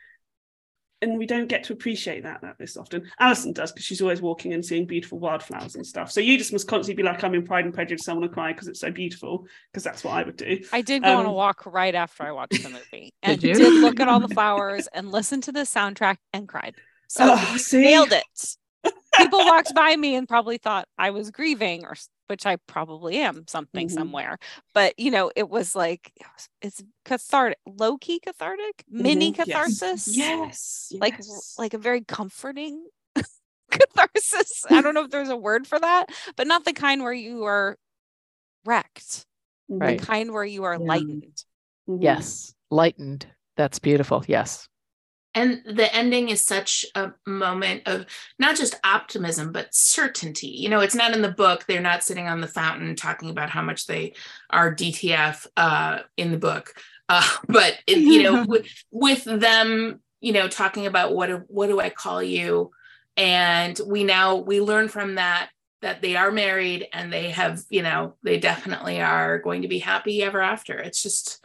and 1.02 1.18
we 1.18 1.26
don't 1.26 1.48
get 1.48 1.64
to 1.64 1.72
appreciate 1.72 2.22
that 2.22 2.42
that 2.42 2.56
this 2.58 2.76
often. 2.76 3.10
Alison 3.18 3.52
does 3.52 3.72
because 3.72 3.84
she's 3.84 4.00
always 4.00 4.22
walking 4.22 4.52
and 4.52 4.64
seeing 4.64 4.86
beautiful 4.86 5.18
wildflowers 5.18 5.74
and 5.74 5.84
stuff. 5.84 6.12
So 6.12 6.20
you 6.20 6.38
just 6.38 6.52
must 6.52 6.68
constantly 6.68 7.02
be 7.02 7.06
like, 7.08 7.24
I'm 7.24 7.34
in 7.34 7.44
Pride 7.44 7.64
and 7.64 7.74
Prejudice, 7.74 8.08
I 8.08 8.12
want 8.12 8.24
to 8.24 8.28
cry 8.28 8.52
because 8.52 8.68
it's 8.68 8.78
so 8.80 8.90
beautiful, 8.92 9.46
because 9.72 9.82
that's 9.82 10.04
what 10.04 10.12
I 10.14 10.22
would 10.22 10.36
do. 10.36 10.60
i 10.72 10.80
did 10.80 11.02
go 11.02 11.18
on 11.18 11.26
a 11.26 11.28
Um, 11.28 11.34
walk 11.34 11.66
right 11.66 11.94
after 11.94 12.22
i 12.22 12.30
watched 12.32 12.62
the 12.62 12.70
movie 12.70 13.12
and 13.22 13.40
Did 13.40 13.56
did, 13.56 13.74
you? 13.74 13.82
look 13.82 13.98
at 14.00 14.06
all 14.08 14.20
the 14.20 14.28
flowers 14.28 14.88
and 14.92 15.10
listen 15.10 15.40
to 15.42 15.52
the 15.52 15.60
soundtrack 15.60 16.18
and 16.32 16.48
cried 16.48 16.74
so 17.12 17.24
Oh, 17.36 17.56
see? 17.58 17.82
nailed 17.82 18.12
it 18.12 18.24
people 19.16 19.38
walked 19.52 19.74
by 19.74 19.94
me 19.96 20.14
and 20.14 20.26
probably 20.28 20.56
thought 20.58 20.86
i 20.98 21.10
was 21.10 21.30
grieving 21.30 21.84
or 21.84 21.94
which 22.28 22.46
i 22.46 22.56
probably 22.66 23.16
am 23.18 23.44
something 23.46 23.88
Mhm. 23.88 23.92
somewhere 23.92 24.38
but 24.74 24.98
you 24.98 25.10
know 25.10 25.30
it 25.36 25.48
was 25.50 25.76
like 25.76 26.10
it's 26.62 26.82
cathartic 27.04 27.58
low-key 27.66 28.18
cathartic 28.20 28.84
mini 28.88 29.30
Mhm. 29.32 29.36
Yes. 29.36 29.46
catharsis 29.48 30.16
Yes. 30.16 30.92
like 30.98 31.14
yes. 31.18 31.54
like 31.58 31.74
a 31.74 31.78
very 31.78 32.00
comforting 32.00 32.86
catharsis. 33.70 34.64
I 34.70 34.80
don't 34.82 34.94
know 34.94 35.04
if 35.04 35.10
there's 35.10 35.28
a 35.30 35.36
word 35.36 35.66
for 35.66 35.78
that, 35.78 36.06
but 36.36 36.46
not 36.46 36.64
the 36.64 36.72
kind 36.74 37.02
where 37.02 37.12
you 37.12 37.44
are 37.44 37.76
wrecked. 38.66 39.24
Right. 39.68 39.98
The 39.98 40.04
kind 40.06 40.30
where 40.32 40.44
you 40.44 40.64
are 40.64 40.74
Yeah. 40.74 40.86
lightened. 40.86 41.44
Mhm. 41.88 42.02
Yes. 42.02 42.54
Lightened. 42.70 43.26
That's 43.56 43.78
beautiful. 43.78 44.24
Yes. 44.28 44.68
And 45.34 45.62
the 45.64 45.92
ending 45.94 46.28
is 46.28 46.44
such 46.44 46.84
a 46.94 47.12
moment 47.26 47.82
of 47.86 48.06
not 48.38 48.56
just 48.56 48.78
optimism, 48.84 49.50
but 49.50 49.74
certainty. 49.74 50.48
You 50.48 50.68
know, 50.68 50.80
it's 50.80 50.94
not 50.94 51.14
in 51.14 51.22
the 51.22 51.30
book. 51.30 51.64
They're 51.66 51.80
not 51.80 52.04
sitting 52.04 52.28
on 52.28 52.40
the 52.40 52.46
fountain 52.46 52.94
talking 52.96 53.30
about 53.30 53.48
how 53.50 53.62
much 53.62 53.86
they 53.86 54.14
are 54.50 54.74
DTF 54.74 55.46
uh, 55.56 56.00
in 56.16 56.32
the 56.32 56.38
book. 56.38 56.74
Uh, 57.08 57.26
but, 57.48 57.78
it, 57.86 57.98
you 57.98 58.22
know, 58.22 58.44
with, 58.48 58.66
with 58.90 59.24
them, 59.24 60.00
you 60.20 60.32
know, 60.32 60.48
talking 60.48 60.86
about 60.86 61.14
what, 61.14 61.50
what 61.50 61.68
do 61.68 61.80
I 61.80 61.88
call 61.88 62.22
you? 62.22 62.70
And 63.16 63.78
we 63.86 64.04
now, 64.04 64.36
we 64.36 64.60
learn 64.60 64.88
from 64.88 65.16
that 65.16 65.50
that 65.80 66.00
they 66.00 66.14
are 66.14 66.30
married 66.30 66.86
and 66.92 67.12
they 67.12 67.30
have, 67.30 67.60
you 67.68 67.82
know, 67.82 68.14
they 68.22 68.38
definitely 68.38 69.00
are 69.00 69.38
going 69.38 69.62
to 69.62 69.68
be 69.68 69.80
happy 69.80 70.22
ever 70.22 70.40
after. 70.40 70.78
It's 70.78 71.02
just, 71.02 71.44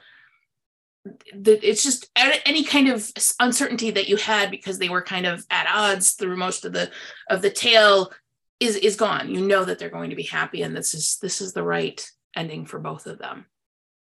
the, 1.33 1.59
it's 1.67 1.83
just 1.83 2.09
any 2.15 2.63
kind 2.63 2.87
of 2.89 3.09
uncertainty 3.39 3.91
that 3.91 4.09
you 4.09 4.17
had 4.17 4.51
because 4.51 4.79
they 4.79 4.89
were 4.89 5.01
kind 5.01 5.25
of 5.25 5.45
at 5.49 5.67
odds 5.69 6.11
through 6.11 6.37
most 6.37 6.65
of 6.65 6.73
the 6.73 6.89
of 7.29 7.41
the 7.41 7.49
tale 7.49 8.11
is 8.59 8.75
is 8.75 8.95
gone 8.95 9.29
you 9.29 9.41
know 9.45 9.63
that 9.63 9.77
they're 9.79 9.89
going 9.89 10.09
to 10.09 10.15
be 10.15 10.23
happy 10.23 10.61
and 10.63 10.75
this 10.75 10.93
is 10.93 11.17
this 11.21 11.41
is 11.41 11.53
the 11.53 11.63
right 11.63 12.09
ending 12.35 12.65
for 12.65 12.79
both 12.79 13.05
of 13.05 13.19
them 13.19 13.45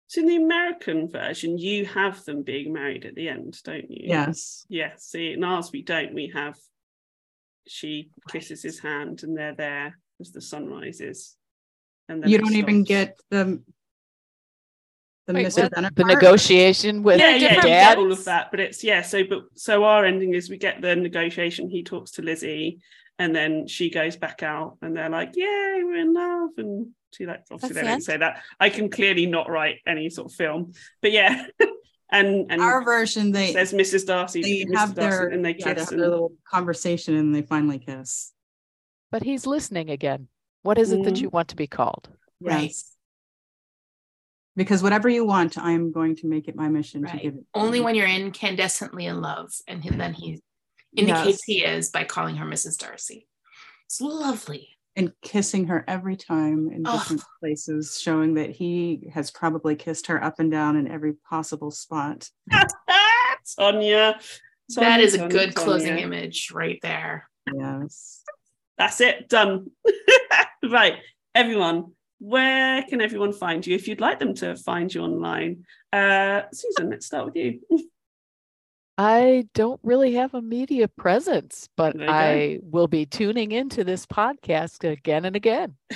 So 0.07 0.21
in 0.21 0.27
the 0.29 0.37
American 0.37 1.09
version, 1.11 1.59
you 1.59 1.87
have 1.87 2.25
them 2.25 2.43
being 2.43 2.73
married 2.73 3.05
at 3.07 3.15
the 3.15 3.29
end, 3.29 3.59
don't 3.65 3.91
you? 3.91 4.05
Yes. 4.17 4.67
yes 4.69 5.05
See, 5.11 5.33
in 5.33 5.43
ours 5.45 5.71
we 5.73 5.83
don't. 5.83 6.15
We 6.15 6.31
have 6.35 6.57
she 7.67 8.11
kisses 8.29 8.63
his 8.63 8.79
hand 8.79 9.23
and 9.25 9.37
they're 9.37 9.55
there 9.57 9.99
as 10.21 10.31
the 10.33 10.41
sun 10.41 10.69
rises. 10.69 11.37
and 12.09 12.23
then 12.23 12.31
You 12.31 12.39
don't 12.39 12.57
even 12.57 12.85
get 12.85 13.19
the 13.31 13.63
the 15.27 15.33
Wait, 15.35 15.47
Mr. 15.47 15.95
The 15.95 16.05
negotiation 16.05 17.03
with 17.03 17.19
yeah, 17.19 17.33
They're 17.33 17.37
yeah, 17.39 17.49
different 17.49 17.65
you 17.65 17.71
get 17.71 17.89
dad. 17.89 17.99
all 17.99 18.13
of 18.13 18.25
that, 18.25 18.51
but 18.51 18.61
it's 18.61 18.85
yeah. 18.85 19.03
So, 19.03 19.25
but 19.25 19.45
so 19.55 19.85
our 19.85 20.05
ending 20.05 20.35
is 20.35 20.51
we 20.51 20.59
get 20.59 20.81
the 20.83 20.95
negotiation. 20.97 21.71
He 21.71 21.83
talks 21.83 22.13
to 22.13 22.23
Lizzie, 22.23 22.81
and 23.19 23.35
then 23.35 23.67
she 23.67 23.91
goes 23.91 24.17
back 24.17 24.43
out, 24.43 24.77
and 24.83 24.97
they're 24.97 25.09
like, 25.09 25.33
"Yay, 25.35 25.81
we're 25.83 25.97
in 25.97 26.13
love." 26.13 26.51
And 26.59 26.89
she 27.15 27.25
like 27.27 27.45
obviously 27.51 27.75
That's 27.75 27.85
they 27.87 27.91
don't 27.91 28.01
say 28.03 28.17
that. 28.19 28.43
I 28.61 28.69
can 28.69 28.91
clearly 28.91 29.27
not 29.27 29.49
write 29.49 29.77
any 29.87 30.11
sort 30.11 30.31
of 30.31 30.37
film, 30.37 30.73
but 31.01 31.13
yeah, 31.13 31.47
and 32.13 32.51
and 32.51 32.61
Our 32.61 32.85
version, 32.85 33.33
they 33.33 33.53
says 33.53 33.73
Mrs. 33.73 34.07
Darcy, 34.07 34.43
they 34.43 34.65
Mrs. 34.71 34.77
have 34.79 34.95
Darcy, 34.95 35.09
their 35.17 35.29
and 35.29 35.45
they 35.45 35.55
yeah, 35.57 35.73
they 35.73 35.81
have 35.81 35.91
and, 35.91 36.01
their 36.03 36.11
little 36.11 36.33
conversation 36.51 37.17
and 37.17 37.35
they 37.35 37.43
finally 37.43 37.79
kiss. 37.79 38.33
But 39.11 39.23
he's 39.23 39.47
listening 39.47 39.89
again. 39.91 40.29
What 40.63 40.77
is 40.77 40.93
it 40.93 41.03
that 41.05 41.15
Mhm. 41.15 41.21
you 41.21 41.29
want 41.31 41.49
to 41.49 41.57
be 41.57 41.67
called? 41.67 42.09
Right. 42.41 42.65
Yes. 42.65 42.94
Because 44.57 44.83
whatever 44.83 45.09
you 45.09 45.25
want, 45.25 45.59
I'm 45.59 45.91
going 45.91 46.15
to 46.17 46.27
make 46.29 46.47
it 46.49 46.55
my 46.55 46.69
mission 46.69 47.05
to 47.07 47.17
give 47.17 47.35
it. 47.35 47.45
Only 47.55 47.81
when 47.81 47.95
you're 47.97 48.07
incandescently 48.07 49.05
in 49.09 49.21
love. 49.21 49.53
And 49.67 49.83
then 49.83 50.15
he 50.15 50.41
indicates 50.97 51.27
Yes. 51.27 51.43
he 51.45 51.65
is 51.65 51.91
by 51.91 52.05
calling 52.05 52.37
her 52.37 52.47
Mrs. 52.47 52.79
Darcy. 52.79 53.27
It's 53.87 54.01
lovely. 54.01 54.69
and 54.97 55.13
kissing 55.23 55.67
her 55.67 55.85
every 55.89 56.15
time 56.17 56.71
in 56.71 56.85
Oh. 56.87 56.93
different 56.99 57.23
places, 57.41 58.01
showing 58.01 58.35
that 58.35 58.51
he 58.51 59.11
has 59.13 59.29
probably 59.33 59.75
kissed 59.75 60.07
her 60.07 60.23
up 60.23 60.39
and 60.39 60.53
down 60.53 60.77
in 60.77 60.87
every 60.89 61.15
possible 61.15 61.73
spot. 61.73 62.31
Tonya. 63.59 64.15
that 64.77 65.01
is 65.01 65.15
a 65.15 65.19
Tonya, 65.19 65.31
good 65.31 65.55
closing 65.57 65.95
Tonya. 65.97 66.01
image 66.03 66.53
right 66.53 66.79
there. 66.83 67.29
Yes. 67.53 68.23
That's 68.79 69.01
it, 69.01 69.29
done. 69.29 69.71
right, 70.71 70.95
everyone, 71.35 71.93
where 72.19 72.83
can 72.85 73.01
everyone 73.01 73.33
find 73.33 73.67
you 73.67 73.75
if 73.75 73.89
you'd 73.89 74.01
like 74.01 74.19
them 74.19 74.35
to 74.35 74.57
find 74.57 74.93
you 74.95 75.01
online? 75.03 75.65
Uh, 75.93 76.43
Suzan, 76.55 76.91
let's 76.91 77.07
start 77.07 77.27
with 77.27 77.37
you. 77.37 77.61
I 78.97 79.49
don't 79.55 79.81
really 79.83 80.13
have 80.15 80.35
a 80.35 80.43
media 80.43 80.87
presence, 80.87 81.69
but 81.77 81.95
There 81.97 82.03
you 82.07 82.09
go. 82.09 82.13
I 82.13 82.61
will 82.63 82.87
be 82.87 83.07
tuning 83.07 83.51
into 83.51 83.83
this 83.83 84.07
podcast 84.07 84.89
again 84.89 85.25
and 85.25 85.35
again. 85.35 85.75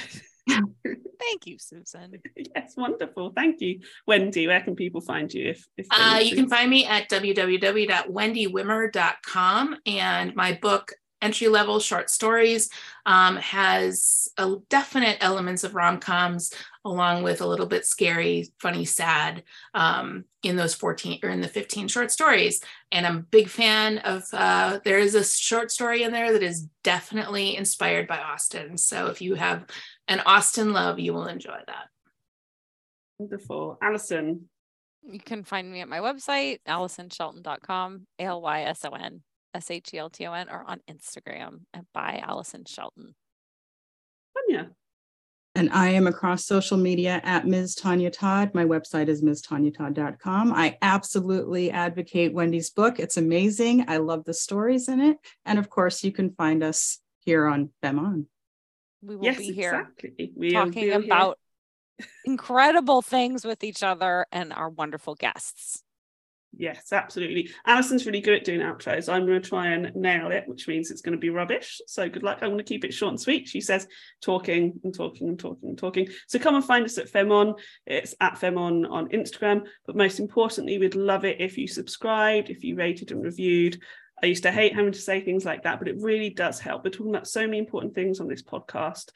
Thank 0.49 1.47
you, 1.47 1.59
Suzan. 1.59 2.19
yes, 2.37 2.75
wonderful. 2.77 3.33
Thank 3.37 3.61
you. 3.61 3.79
Wendy, 4.07 4.47
where 4.49 4.61
can 4.63 4.75
people 4.75 5.01
find 5.01 5.33
you 5.33 5.51
if, 5.51 5.65
if 5.77 5.87
Uh, 5.91 6.19
you 6.23 6.35
can 6.35 6.49
find 6.49 6.69
me 6.71 6.87
at 6.87 7.09
www.wendywimmer.com 7.11 9.77
and 9.87 10.35
my 10.35 10.59
book 10.61 10.93
entry 11.21 11.49
level 11.49 11.81
short 11.81 12.11
stories 12.11 12.71
um, 13.07 13.37
has 13.37 14.29
a 14.37 14.57
definite 14.69 15.19
elements 15.21 15.65
of 15.65 15.75
rom-coms 15.75 16.53
along 16.85 17.23
with 17.23 17.41
a 17.41 17.47
little 17.47 17.67
bit 17.67 17.85
scary 17.85 18.51
funny 18.61 18.85
sad 18.85 19.43
um, 19.75 20.25
in 20.43 20.57
those 20.57 20.75
14 20.75 21.21
or 21.23 21.31
in 21.31 21.41
the 21.41 21.49
15 21.49 21.89
short 21.89 22.11
stories. 22.11 22.61
And 22.93 23.07
i'm 23.07 23.17
a 23.19 23.23
big 23.23 23.49
fan 23.49 23.99
of 23.99 24.25
uh, 24.33 24.81
there 24.85 24.99
is 24.99 25.15
a 25.15 25.25
short 25.25 25.71
story 25.71 26.03
in 26.03 26.13
there 26.13 26.33
that 26.33 26.43
is 26.43 26.69
definitely 26.83 27.57
inspired 27.57 28.07
by 28.07 28.19
austen. 28.19 28.77
So 28.79 29.07
if 29.07 29.21
you 29.21 29.35
have 29.35 29.67
an 30.07 30.21
austen 30.25 30.73
love 30.73 30.99
you 30.99 31.13
will 31.13 31.27
enjoy 31.27 31.59
that. 31.67 31.89
Wonderful. 33.19 33.79
alyson. 33.83 34.49
You 35.03 35.21
can 35.21 35.43
find 35.43 35.71
me 35.71 35.81
at 35.81 35.89
my 35.89 36.01
website, 36.01 36.59
AlysonShelton.com, 36.69 38.07
A 38.19 38.23
L 38.23 38.43
Y 38.43 38.61
S 39.59 39.71
O 39.71 39.75
N 39.75 39.77
S 39.77 39.83
H 39.91 39.95
E 39.95 39.99
L 39.99 40.11
T 40.11 40.27
O 40.27 40.33
N, 40.33 40.49
or 40.49 40.65
on 40.67 40.81
Instagram 40.91 41.61
at 41.75 41.85
by 41.93 42.23
Alyson 42.27 42.65
Shelton. 42.67 43.15
Tonya. 44.37 44.71
And 45.55 45.71
I 45.73 45.89
am 45.89 46.07
across 46.07 46.45
social 46.45 46.77
media 46.77 47.21
at 47.25 47.47
Ms. 47.47 47.75
Tonya 47.75 48.13
Todd. 48.13 48.55
My 48.55 48.65
website 48.65 49.09
is 49.09 49.23
MsTonyaTodd.com. 49.25 50.53
I 50.53 50.79
absolutely 50.83 51.71
advocate 51.73 52.33
Wendy's 52.33 52.71
book. 52.71 53.01
It's 53.01 53.17
amazing. 53.17 53.87
I 53.89 53.97
love 53.97 54.25
the 54.25 54.35
stories 54.35 54.89
in 54.89 55.01
it. 55.01 55.17
And 55.45 55.59
of 55.59 55.69
course, 55.69 56.05
you 56.05 56.13
can 56.13 56.31
find 56.35 56.63
us 56.63 57.01
here 57.21 57.47
on 57.47 57.71
Femme 57.83 57.99
on. 57.99 58.27
We 59.03 59.17
will 59.17 59.25
Yes, 59.25 59.39
be 59.39 59.53
here 59.53 59.89
exactly. 59.99 60.33
We 60.37 60.53
talking 60.53 60.73
be 60.73 60.81
here. 60.81 61.01
about 61.01 61.39
incredible 62.25 63.03
things 63.03 63.45
with 63.45 63.65
each 63.65 63.83
other 63.83 64.27
and 64.31 64.53
our 64.53 64.69
wonderful 64.69 65.17
guests. 65.17 65.83
Yes, 66.59 66.93
absolutely. 66.93 67.51
Alison's 67.67 68.05
really 68.05 68.21
good 68.21 68.35
at 68.35 68.45
doing 68.45 68.59
outros. 68.59 69.09
I'm 69.09 69.27
going 69.27 69.41
to 69.41 69.49
try 69.49 69.69
and 69.69 69.95
nail 69.95 70.33
it, 70.33 70.43
which 70.49 70.67
means 70.67 70.91
it's 70.91 71.03
going 71.03 71.13
to 71.13 71.19
be 71.19 71.31
rubbish. 71.31 71.81
So 71.87 72.09
good 72.09 72.25
luck. 72.25 72.39
I'm 72.43 72.49
going 72.49 72.59
to 72.59 72.65
keep 72.65 72.85
it 72.85 72.93
short 72.93 73.11
and 73.11 73.21
sweet. 73.21 73.49
She 73.49 73.61
says 73.61 73.87
talking 74.21 74.81
and 74.83 74.93
talking 74.93 75.29
and 75.29 75.39
talking 75.39 75.69
and 75.69 75.79
talking. 75.79 76.09
So 76.27 76.41
come 76.41 76.57
and 76.57 76.65
find 76.65 76.85
us 76.85 76.99
at 76.99 77.09
Femme 77.09 77.31
on. 77.31 77.55
It's 77.87 78.17
at 78.21 78.41
Femon 78.41 78.91
on 78.91 79.09
Instagram. 79.11 79.67
But 79.87 79.95
most 79.95 80.19
importantly, 80.19 80.79
we'd 80.79 80.97
love 80.97 81.25
it 81.25 81.41
if 81.41 81.57
you 81.57 81.69
subscribed, 81.69 82.51
if 82.51 82.65
you 82.65 82.75
rated 82.75 83.13
and 83.13 83.23
reviewed. 83.23 83.81
I 84.21 84.27
used 84.27 84.43
to 84.43 84.51
hate 84.51 84.75
having 84.75 84.91
to 84.91 85.01
say 85.01 85.21
things 85.21 85.45
like 85.45 85.63
that, 85.63 85.79
but 85.79 85.87
it 85.87 86.01
really 86.01 86.31
does 86.31 86.59
help. 86.59 86.85
We're 86.85 86.91
talking 86.91 87.15
about 87.15 87.29
so 87.29 87.43
many 87.43 87.59
important 87.59 87.95
things 87.95 88.19
on 88.19 88.27
this 88.27 88.43
podcast. 88.43 89.11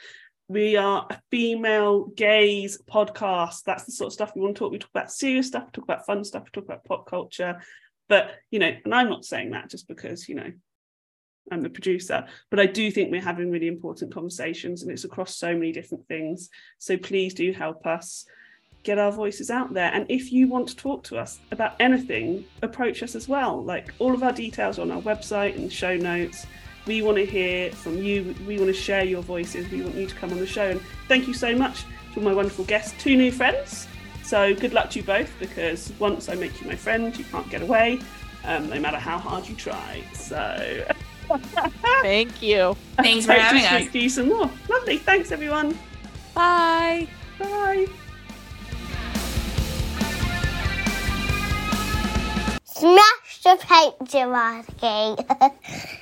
We 0.53 0.77
are 0.77 1.07
a 1.09 1.19
female 1.31 2.09
gaze 2.09 2.79
podcast. 2.87 3.63
That's 3.65 3.85
the 3.85 3.93
sort 3.93 4.09
of 4.09 4.13
stuff 4.13 4.33
we 4.35 4.43
want 4.43 4.55
to 4.55 4.59
talk. 4.59 4.71
We 4.71 4.77
talk 4.77 4.91
about 4.91 5.11
serious 5.11 5.47
stuff, 5.47 5.65
we 5.65 5.71
talk 5.71 5.85
about 5.85 6.05
fun 6.05 6.25
stuff, 6.25 6.43
we 6.45 6.51
talk 6.51 6.67
about 6.67 6.85
pop 6.85 7.09
culture. 7.09 7.63
But 8.07 8.33
you 8.51 8.59
know, 8.59 8.71
and 8.85 8.95
I'm 8.95 9.09
not 9.09 9.25
saying 9.25 9.53
that 9.53 9.71
just 9.71 9.89
because 9.89 10.29
you 10.29 10.35
know 10.35 10.53
I'm 11.51 11.63
the 11.63 11.71
producer, 11.71 12.27
but 12.51 12.61
I 12.61 12.67
do 12.67 12.91
think 12.91 13.11
we're 13.11 13.23
having 13.23 13.51
really 13.51 13.67
important 13.67 14.13
conversations, 14.13 14.83
and 14.83 14.93
it's 14.93 15.05
across 15.05 15.37
so 15.37 15.55
many 15.55 15.73
different 15.73 16.07
things. 16.07 16.51
So 16.77 16.99
please 16.99 17.33
do 17.33 17.51
help 17.55 17.87
us 17.87 18.27
get 18.83 18.99
our 18.99 19.11
voices 19.11 19.51
out 19.51 19.73
there. 19.73 19.91
And 19.95 20.05
if 20.11 20.33
you 20.33 20.49
want 20.49 20.69
to 20.69 20.77
talk 20.77 21.03
to 21.05 21.17
us 21.17 21.41
about 21.51 21.77
anything, 21.81 22.45
approach 22.61 23.03
us 23.03 23.15
as 23.15 23.27
well. 23.27 23.65
Like 23.65 23.95
all 23.99 24.13
of 24.13 24.23
our 24.23 24.33
details 24.33 24.79
on 24.79 24.91
our 24.91 25.01
website 25.01 25.57
and 25.57 25.73
show 25.73 25.97
notes. 25.97 26.47
We 26.87 27.03
want 27.03 27.17
to 27.19 27.27
hear 27.27 27.71
from 27.73 27.99
you. 27.99 28.35
We 28.47 28.59
want 28.59 28.69
to 28.69 28.75
share 28.75 29.05
your 29.05 29.23
voices. 29.23 29.71
We 29.71 29.83
want 29.83 29.95
you 29.95 30.07
to 30.07 30.15
come 30.15 30.31
on 30.33 30.39
the 30.39 30.47
show. 30.47 30.71
And 30.71 30.81
thank 31.09 31.29
you 31.29 31.35
so 31.35 31.55
much 31.57 31.85
for 32.13 32.21
my 32.21 32.33
wonderful 32.35 32.65
guests, 32.65 32.95
two 33.03 33.17
new 33.17 33.31
friends. 33.31 33.87
So 34.25 34.55
good 34.55 34.73
luck 34.73 34.91
to 34.91 35.01
you 35.01 35.05
both 35.05 35.31
because 35.39 35.93
once 35.99 36.29
I 36.29 36.35
make 36.35 36.61
you 36.61 36.67
my 36.67 36.77
friend, 36.77 37.17
you 37.17 37.25
can't 37.25 37.49
get 37.51 37.63
away, 37.63 38.01
um, 38.45 38.69
no 38.69 38.79
matter 38.81 38.99
how 38.99 39.19
hard 39.19 39.49
you 39.49 39.55
try. 39.55 40.03
So 40.15 40.85
Thank 42.03 42.43
you. 42.43 42.77
thanks 42.97 43.27
for 43.27 43.33
hope 43.33 43.41
to 43.41 43.45
having 43.45 43.65
us 43.65 43.83
speak 43.83 43.93
to 43.93 43.99
you 44.01 44.09
some 44.09 44.29
more. 44.29 44.51
Lovely. 44.69 44.99
Thanks, 44.99 45.33
everyone. 45.33 45.79
Bye. 46.35 47.09
Bye. 47.39 47.87
Smash 52.65 53.43
the 53.43 53.59
pager 53.61 54.31
marking. 54.31 55.89